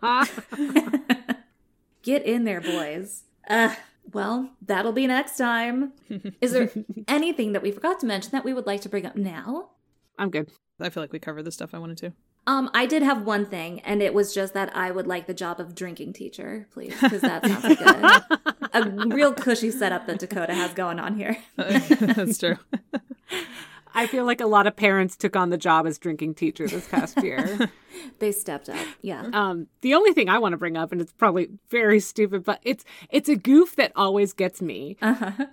Get 2.02 2.24
in 2.24 2.44
there, 2.44 2.60
boys. 2.60 3.22
Uh, 3.48 3.74
well, 4.12 4.50
that'll 4.60 4.92
be 4.92 5.06
next 5.06 5.36
time. 5.36 5.92
Is 6.40 6.52
there 6.52 6.70
anything 7.08 7.52
that 7.52 7.62
we 7.62 7.70
forgot 7.70 8.00
to 8.00 8.06
mention 8.06 8.32
that 8.32 8.44
we 8.44 8.52
would 8.52 8.66
like 8.66 8.80
to 8.82 8.88
bring 8.88 9.06
up 9.06 9.16
now? 9.16 9.70
I'm 10.18 10.30
good. 10.30 10.50
I 10.80 10.90
feel 10.90 11.02
like 11.02 11.12
we 11.12 11.20
covered 11.20 11.44
the 11.44 11.52
stuff 11.52 11.74
I 11.74 11.78
wanted 11.78 11.98
to. 11.98 12.12
Um, 12.46 12.70
I 12.74 12.86
did 12.86 13.02
have 13.02 13.24
one 13.24 13.46
thing, 13.46 13.80
and 13.80 14.02
it 14.02 14.14
was 14.14 14.34
just 14.34 14.52
that 14.54 14.74
I 14.76 14.90
would 14.90 15.06
like 15.06 15.26
the 15.26 15.34
job 15.34 15.60
of 15.60 15.74
drinking 15.76 16.12
teacher, 16.14 16.66
please, 16.72 16.94
because 17.00 17.20
that 17.20 17.46
sounds 17.46 17.62
like 17.64 17.80
a, 17.80 18.24
a 18.72 18.90
real 19.06 19.32
cushy 19.32 19.70
setup 19.70 20.06
that 20.06 20.18
Dakota 20.18 20.52
has 20.54 20.72
going 20.74 20.98
on 20.98 21.16
here. 21.16 21.36
That's 21.56 22.38
true. 22.38 22.56
I 23.94 24.06
feel 24.06 24.24
like 24.24 24.40
a 24.40 24.46
lot 24.46 24.66
of 24.66 24.74
parents 24.74 25.16
took 25.16 25.36
on 25.36 25.50
the 25.50 25.58
job 25.58 25.86
as 25.86 25.98
drinking 25.98 26.34
teacher 26.34 26.66
this 26.66 26.88
past 26.88 27.22
year. 27.22 27.70
They 28.20 28.32
stepped 28.32 28.70
up. 28.70 28.78
Yeah. 29.02 29.28
um, 29.34 29.66
the 29.82 29.92
only 29.92 30.14
thing 30.14 30.30
I 30.30 30.38
want 30.38 30.54
to 30.54 30.56
bring 30.56 30.78
up, 30.78 30.92
and 30.92 31.00
it's 31.00 31.12
probably 31.12 31.50
very 31.68 32.00
stupid, 32.00 32.42
but 32.42 32.58
it's 32.62 32.84
it's 33.10 33.28
a 33.28 33.36
goof 33.36 33.76
that 33.76 33.92
always 33.94 34.32
gets 34.32 34.62
me, 34.62 34.96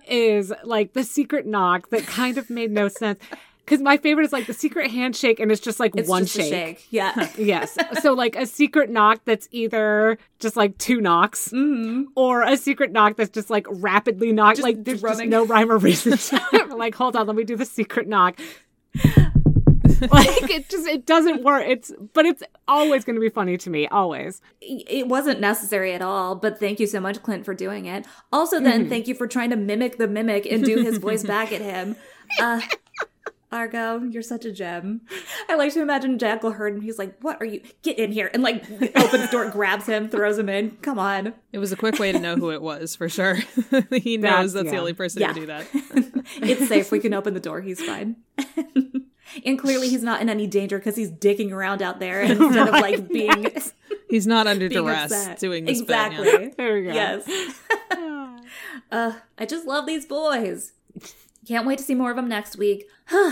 is 0.08 0.52
like 0.64 0.94
the 0.94 1.04
secret 1.04 1.46
knock 1.46 1.90
that 1.90 2.06
kind 2.06 2.38
of 2.38 2.48
made 2.48 2.70
no 2.70 2.88
sense. 2.88 3.22
Because 3.70 3.84
my 3.84 3.98
favorite 3.98 4.24
is 4.24 4.32
like 4.32 4.48
the 4.48 4.52
secret 4.52 4.90
handshake, 4.90 5.38
and 5.38 5.52
it's 5.52 5.60
just 5.60 5.78
like 5.78 5.94
It's 5.94 6.08
one 6.08 6.24
just 6.24 6.38
a 6.38 6.42
shake. 6.42 6.86
Yeah. 6.90 7.28
Yes. 7.38 7.78
So 8.02 8.14
like 8.14 8.34
a 8.34 8.44
secret 8.44 8.90
knock 8.90 9.20
that's 9.24 9.46
either 9.52 10.18
just 10.40 10.56
like 10.56 10.76
two 10.78 11.00
knocks 11.00 11.52
or 12.16 12.42
a 12.42 12.56
secret 12.56 12.90
knock 12.90 13.16
that's 13.16 13.30
just 13.30 13.48
like 13.48 13.66
rapidly 13.70 14.32
knocked. 14.32 14.56
Just 14.56 14.64
like 14.64 14.82
there's 14.82 15.00
just 15.00 15.24
no 15.26 15.46
rhyme 15.46 15.70
or 15.70 15.78
reason 15.78 16.18
to 16.18 16.66
like, 16.76 16.96
hold 16.96 17.14
on, 17.14 17.28
let 17.28 17.36
me 17.36 17.44
do 17.44 17.54
the 17.54 17.64
secret 17.64 18.08
knock. 18.08 18.40
like 19.04 20.50
it 20.50 20.68
just 20.68 20.88
it 20.88 21.06
doesn't 21.06 21.44
work. 21.44 21.64
It's 21.64 21.92
but 22.12 22.26
it's 22.26 22.42
always 22.66 23.04
gonna 23.04 23.20
be 23.20 23.28
funny 23.28 23.56
to 23.56 23.70
me. 23.70 23.86
Always. 23.86 24.42
it 24.60 25.06
wasn't 25.06 25.38
necessary 25.38 25.92
at 25.92 26.02
all, 26.02 26.34
but 26.34 26.58
thank 26.58 26.80
you 26.80 26.88
so 26.88 26.98
much, 26.98 27.22
Clint, 27.22 27.44
for 27.44 27.54
doing 27.54 27.86
it. 27.86 28.04
Also, 28.32 28.58
then 28.58 28.88
thank 28.88 29.06
you 29.06 29.14
for 29.14 29.28
trying 29.28 29.50
to 29.50 29.56
mimic 29.56 29.96
the 29.96 30.08
mimic 30.08 30.44
and 30.46 30.64
do 30.64 30.82
his 30.82 30.98
voice 30.98 31.22
back 31.22 31.52
at 31.52 31.60
him. 31.60 31.94
Uh, 32.40 32.60
Argo, 33.52 34.00
you're 34.04 34.22
such 34.22 34.44
a 34.44 34.52
gem. 34.52 35.00
I 35.48 35.56
like 35.56 35.72
to 35.74 35.82
imagine 35.82 36.18
Jackal 36.18 36.52
heard 36.52 36.72
and 36.74 36.82
he's 36.84 36.98
like, 36.98 37.18
"What 37.20 37.40
are 37.42 37.44
you? 37.44 37.62
Get 37.82 37.98
in 37.98 38.12
here!" 38.12 38.30
and 38.32 38.42
like 38.44 38.62
opens 38.70 39.22
the 39.22 39.28
door, 39.32 39.50
grabs 39.50 39.86
him, 39.86 40.08
throws 40.08 40.38
him 40.38 40.48
in. 40.48 40.72
Come 40.82 40.98
on, 41.00 41.34
It 41.52 41.58
was 41.58 41.72
a 41.72 41.76
quick 41.76 41.98
way 41.98 42.12
to 42.12 42.20
know 42.20 42.36
who 42.36 42.50
it 42.52 42.62
was 42.62 42.94
for 42.94 43.08
sure. 43.08 43.34
he 43.90 44.16
knows 44.16 44.52
that's, 44.52 44.66
the 44.68 44.74
yeah. 44.74 44.78
only 44.80 44.92
person 44.92 45.22
Yeah. 45.22 45.32
to 45.32 45.40
do 45.40 45.46
that. 45.46 45.66
it's 46.42 46.68
safe. 46.68 46.92
We 46.92 47.00
can 47.00 47.12
open 47.12 47.34
the 47.34 47.40
door. 47.40 47.60
He's 47.60 47.82
fine. 47.84 48.16
and 49.44 49.58
clearly, 49.58 49.88
he's 49.88 50.04
not 50.04 50.20
in 50.22 50.28
any 50.28 50.46
danger 50.46 50.78
because 50.78 50.94
he's 50.96 51.10
dicking 51.10 51.50
around 51.50 51.82
out 51.82 51.98
there 51.98 52.20
instead 52.22 52.68
of 52.68 52.74
like 52.74 53.08
being 53.08 53.46
He's 54.08 54.26
not 54.26 54.46
under 54.46 54.68
being 54.68 54.82
duress 54.84 55.12
upset. 55.12 55.38
doing 55.38 55.64
this 55.64 55.80
exactly. 55.80 56.24
bit. 56.24 56.42
yeah. 56.42 56.48
There 56.56 56.74
we 56.74 56.82
go. 56.84 56.92
Yes. 56.92 57.28
uh, 58.90 59.12
I 59.38 59.46
just 59.46 59.66
love 59.66 59.86
these 59.86 60.06
boys. 60.06 60.72
Can't 61.46 61.66
wait 61.66 61.78
to 61.78 61.84
see 61.84 61.94
more 61.94 62.10
of 62.10 62.16
them 62.16 62.28
next 62.28 62.56
week. 62.56 62.86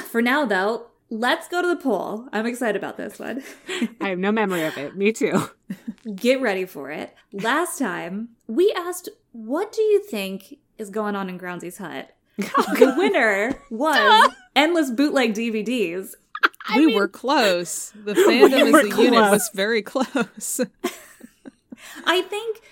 For 0.09 0.22
now, 0.22 0.44
though, 0.44 0.86
let's 1.11 1.48
go 1.48 1.62
to 1.62 1.68
the 1.68 1.76
poll. 1.76 2.28
I'm 2.32 2.46
excited 2.46 2.76
about 2.76 2.96
this 2.96 3.18
one. 3.18 3.42
I 4.00 4.11
have 4.11 4.18
no 4.18 4.32
memory 4.32 4.64
of 4.64 4.76
it. 4.78 4.96
Me 4.96 5.12
too. 5.12 5.50
Get 6.14 6.40
ready 6.40 6.64
for 6.64 6.90
it. 6.90 7.14
Last 7.32 7.78
time, 7.78 8.30
we 8.46 8.72
asked, 8.76 9.09
what 9.32 9.72
do 9.72 9.82
you 9.82 10.02
think 10.02 10.59
is 10.78 10.90
going 10.90 11.16
on 11.16 11.28
in 11.28 11.38
Groundsy's 11.38 11.78
hut? 11.78 12.14
the 12.36 12.94
winner 12.96 13.61
was 13.68 14.30
endless 14.54 14.90
bootleg 14.90 15.34
DVDs. 15.34 16.14
we 16.76 16.94
were 16.94 17.09
close. 17.09 17.92
The 18.04 18.14
fandom 18.14 18.72
were 18.72 18.80
as 18.80 18.98
a 18.98 19.02
unit 19.02 19.30
was 19.30 19.50
very 19.52 19.82
close. 19.82 20.61
I 22.04 22.22
think 22.22 22.62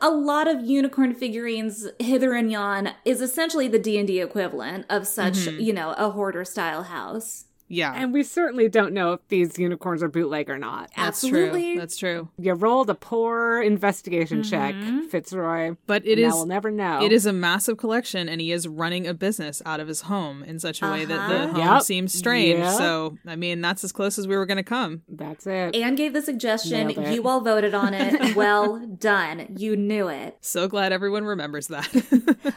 a 0.00 0.10
lot 0.10 0.48
of 0.48 0.64
unicorn 0.64 1.14
figurines 1.14 1.86
hither 1.98 2.34
and 2.34 2.50
yon 2.50 2.90
is 3.04 3.20
essentially 3.20 3.68
the 3.68 3.78
D&D 3.78 4.20
equivalent 4.20 4.86
of 4.88 5.06
such, 5.06 5.34
mm-hmm. 5.34 5.60
you 5.60 5.72
know, 5.72 5.94
a 5.98 6.10
hoarder 6.10 6.44
style 6.44 6.84
house. 6.84 7.45
Yeah. 7.68 7.92
And 7.94 8.12
we 8.12 8.22
certainly 8.22 8.68
don't 8.68 8.92
know 8.92 9.12
if 9.14 9.20
these 9.28 9.58
unicorns 9.58 10.02
are 10.02 10.08
bootleg 10.08 10.48
or 10.50 10.58
not. 10.58 10.90
That's 10.96 11.24
Absolutely. 11.24 11.72
true. 11.72 11.80
That's 11.80 11.96
true. 11.96 12.28
You 12.38 12.52
rolled 12.54 12.90
a 12.90 12.94
poor 12.94 13.62
investigation 13.62 14.42
check, 14.42 14.74
Fitzroy. 15.10 15.76
But 15.86 16.06
it 16.06 16.18
is, 16.18 16.32
we'll 16.32 16.46
never 16.46 16.70
know. 16.70 17.02
It 17.02 17.12
is 17.12 17.26
a 17.26 17.32
massive 17.32 17.76
collection 17.76 18.28
and 18.28 18.40
he 18.40 18.52
is 18.52 18.66
running 18.68 19.06
a 19.06 19.14
business 19.14 19.62
out 19.64 19.80
of 19.80 19.88
his 19.88 20.02
home 20.02 20.42
in 20.42 20.58
such 20.58 20.82
a 20.82 20.90
way 20.90 21.04
that 21.04 21.28
the 21.28 21.36
Uh-huh. 21.36 21.46
home 21.48 21.56
Yep. 21.74 21.82
seems 21.82 22.12
strange. 22.14 22.58
Yep. 22.58 22.72
So 22.78 23.18
I 23.26 23.36
mean 23.36 23.60
that's 23.60 23.84
as 23.84 23.92
close 23.92 24.18
as 24.18 24.26
we 24.28 24.36
were 24.36 24.46
gonna 24.46 24.62
come. 24.62 25.02
That's 25.08 25.46
it. 25.46 25.74
Anne 25.74 25.94
gave 25.94 26.12
the 26.12 26.22
suggestion. 26.22 26.90
You 27.12 27.26
all 27.28 27.40
voted 27.40 27.74
on 27.74 27.94
it. 27.94 28.34
well 28.36 28.78
done. 28.86 29.54
You 29.58 29.76
knew 29.76 30.08
it. 30.08 30.36
So 30.40 30.68
glad 30.68 30.92
everyone 30.92 31.24
remembers 31.24 31.68
that. 31.68 31.88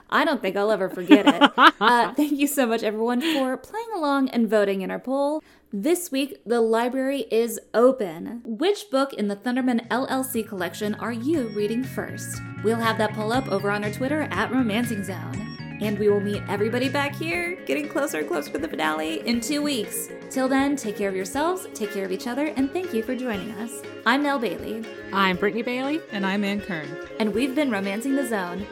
I 0.10 0.26
don't 0.26 0.42
think 0.42 0.56
I'll 0.56 0.72
ever 0.72 0.90
forget 0.90 1.26
it. 1.28 1.52
Uh, 1.80 2.14
thank 2.14 2.34
you 2.34 2.46
so 2.48 2.66
much, 2.66 2.84
everyone, 2.84 3.22
for 3.22 3.56
playing 3.56 3.88
along 3.96 4.28
and 4.30 4.50
voting 4.50 4.82
in 4.82 4.92
our 4.92 4.99
poll. 5.00 5.42
This 5.72 6.12
week, 6.12 6.42
the 6.46 6.62
library 6.62 7.26
is 7.32 7.60
open. 7.74 8.42
Which 8.46 8.90
book 8.90 9.14
in 9.14 9.28
the 9.28 9.36
Thunderman 9.36 9.88
LLC 9.90 10.48
collection 10.48 10.96
are 10.96 11.12
you 11.12 11.50
reading 11.50 11.84
first? 11.84 12.42
We'll 12.64 12.78
have 12.78 12.98
that 12.98 13.14
poll 13.14 13.32
up 13.32 13.48
over 13.52 13.70
on 13.70 13.84
our 13.84 13.92
Twitter 13.92 14.22
at 14.32 14.52
Romancing 14.52 15.04
Zone. 15.04 15.46
And 15.82 15.98
we 15.98 16.10
will 16.10 16.20
meet 16.20 16.44
everybody 16.50 16.90
back 16.90 17.16
here, 17.16 17.56
getting 17.66 17.88
closer 17.88 18.18
and 18.20 18.28
closer 18.28 18.52
to 18.52 18.58
the 18.58 18.68
finale, 18.68 19.26
in 19.26 19.40
two 19.40 19.62
weeks. 19.62 20.10
Till 20.30 20.50
then, 20.50 20.76
take 20.76 20.98
care 20.98 21.08
of 21.08 21.16
yourselves, 21.16 21.68
take 21.74 21.94
care 21.94 22.04
of 22.04 22.12
each 22.12 22.28
other, 22.28 22.48
and 22.48 22.70
thank 22.74 22.94
you 22.94 23.02
for 23.02 23.16
joining 23.16 23.52
us. 23.52 23.82
I'm 24.06 24.22
Nell 24.22 24.40
Bailey, 24.40 24.84
I'm 25.14 25.38
Brittany 25.38 25.62
Bailey. 25.62 26.02
and 26.12 26.26
I'm 26.26 26.44
Ann 26.44 26.60
Kern. 26.60 26.90
and 27.20 27.34
we've 27.34 27.56
been 27.56 27.72
Romancing 27.72 28.16
the 28.18 28.28
Zone. 28.28 28.66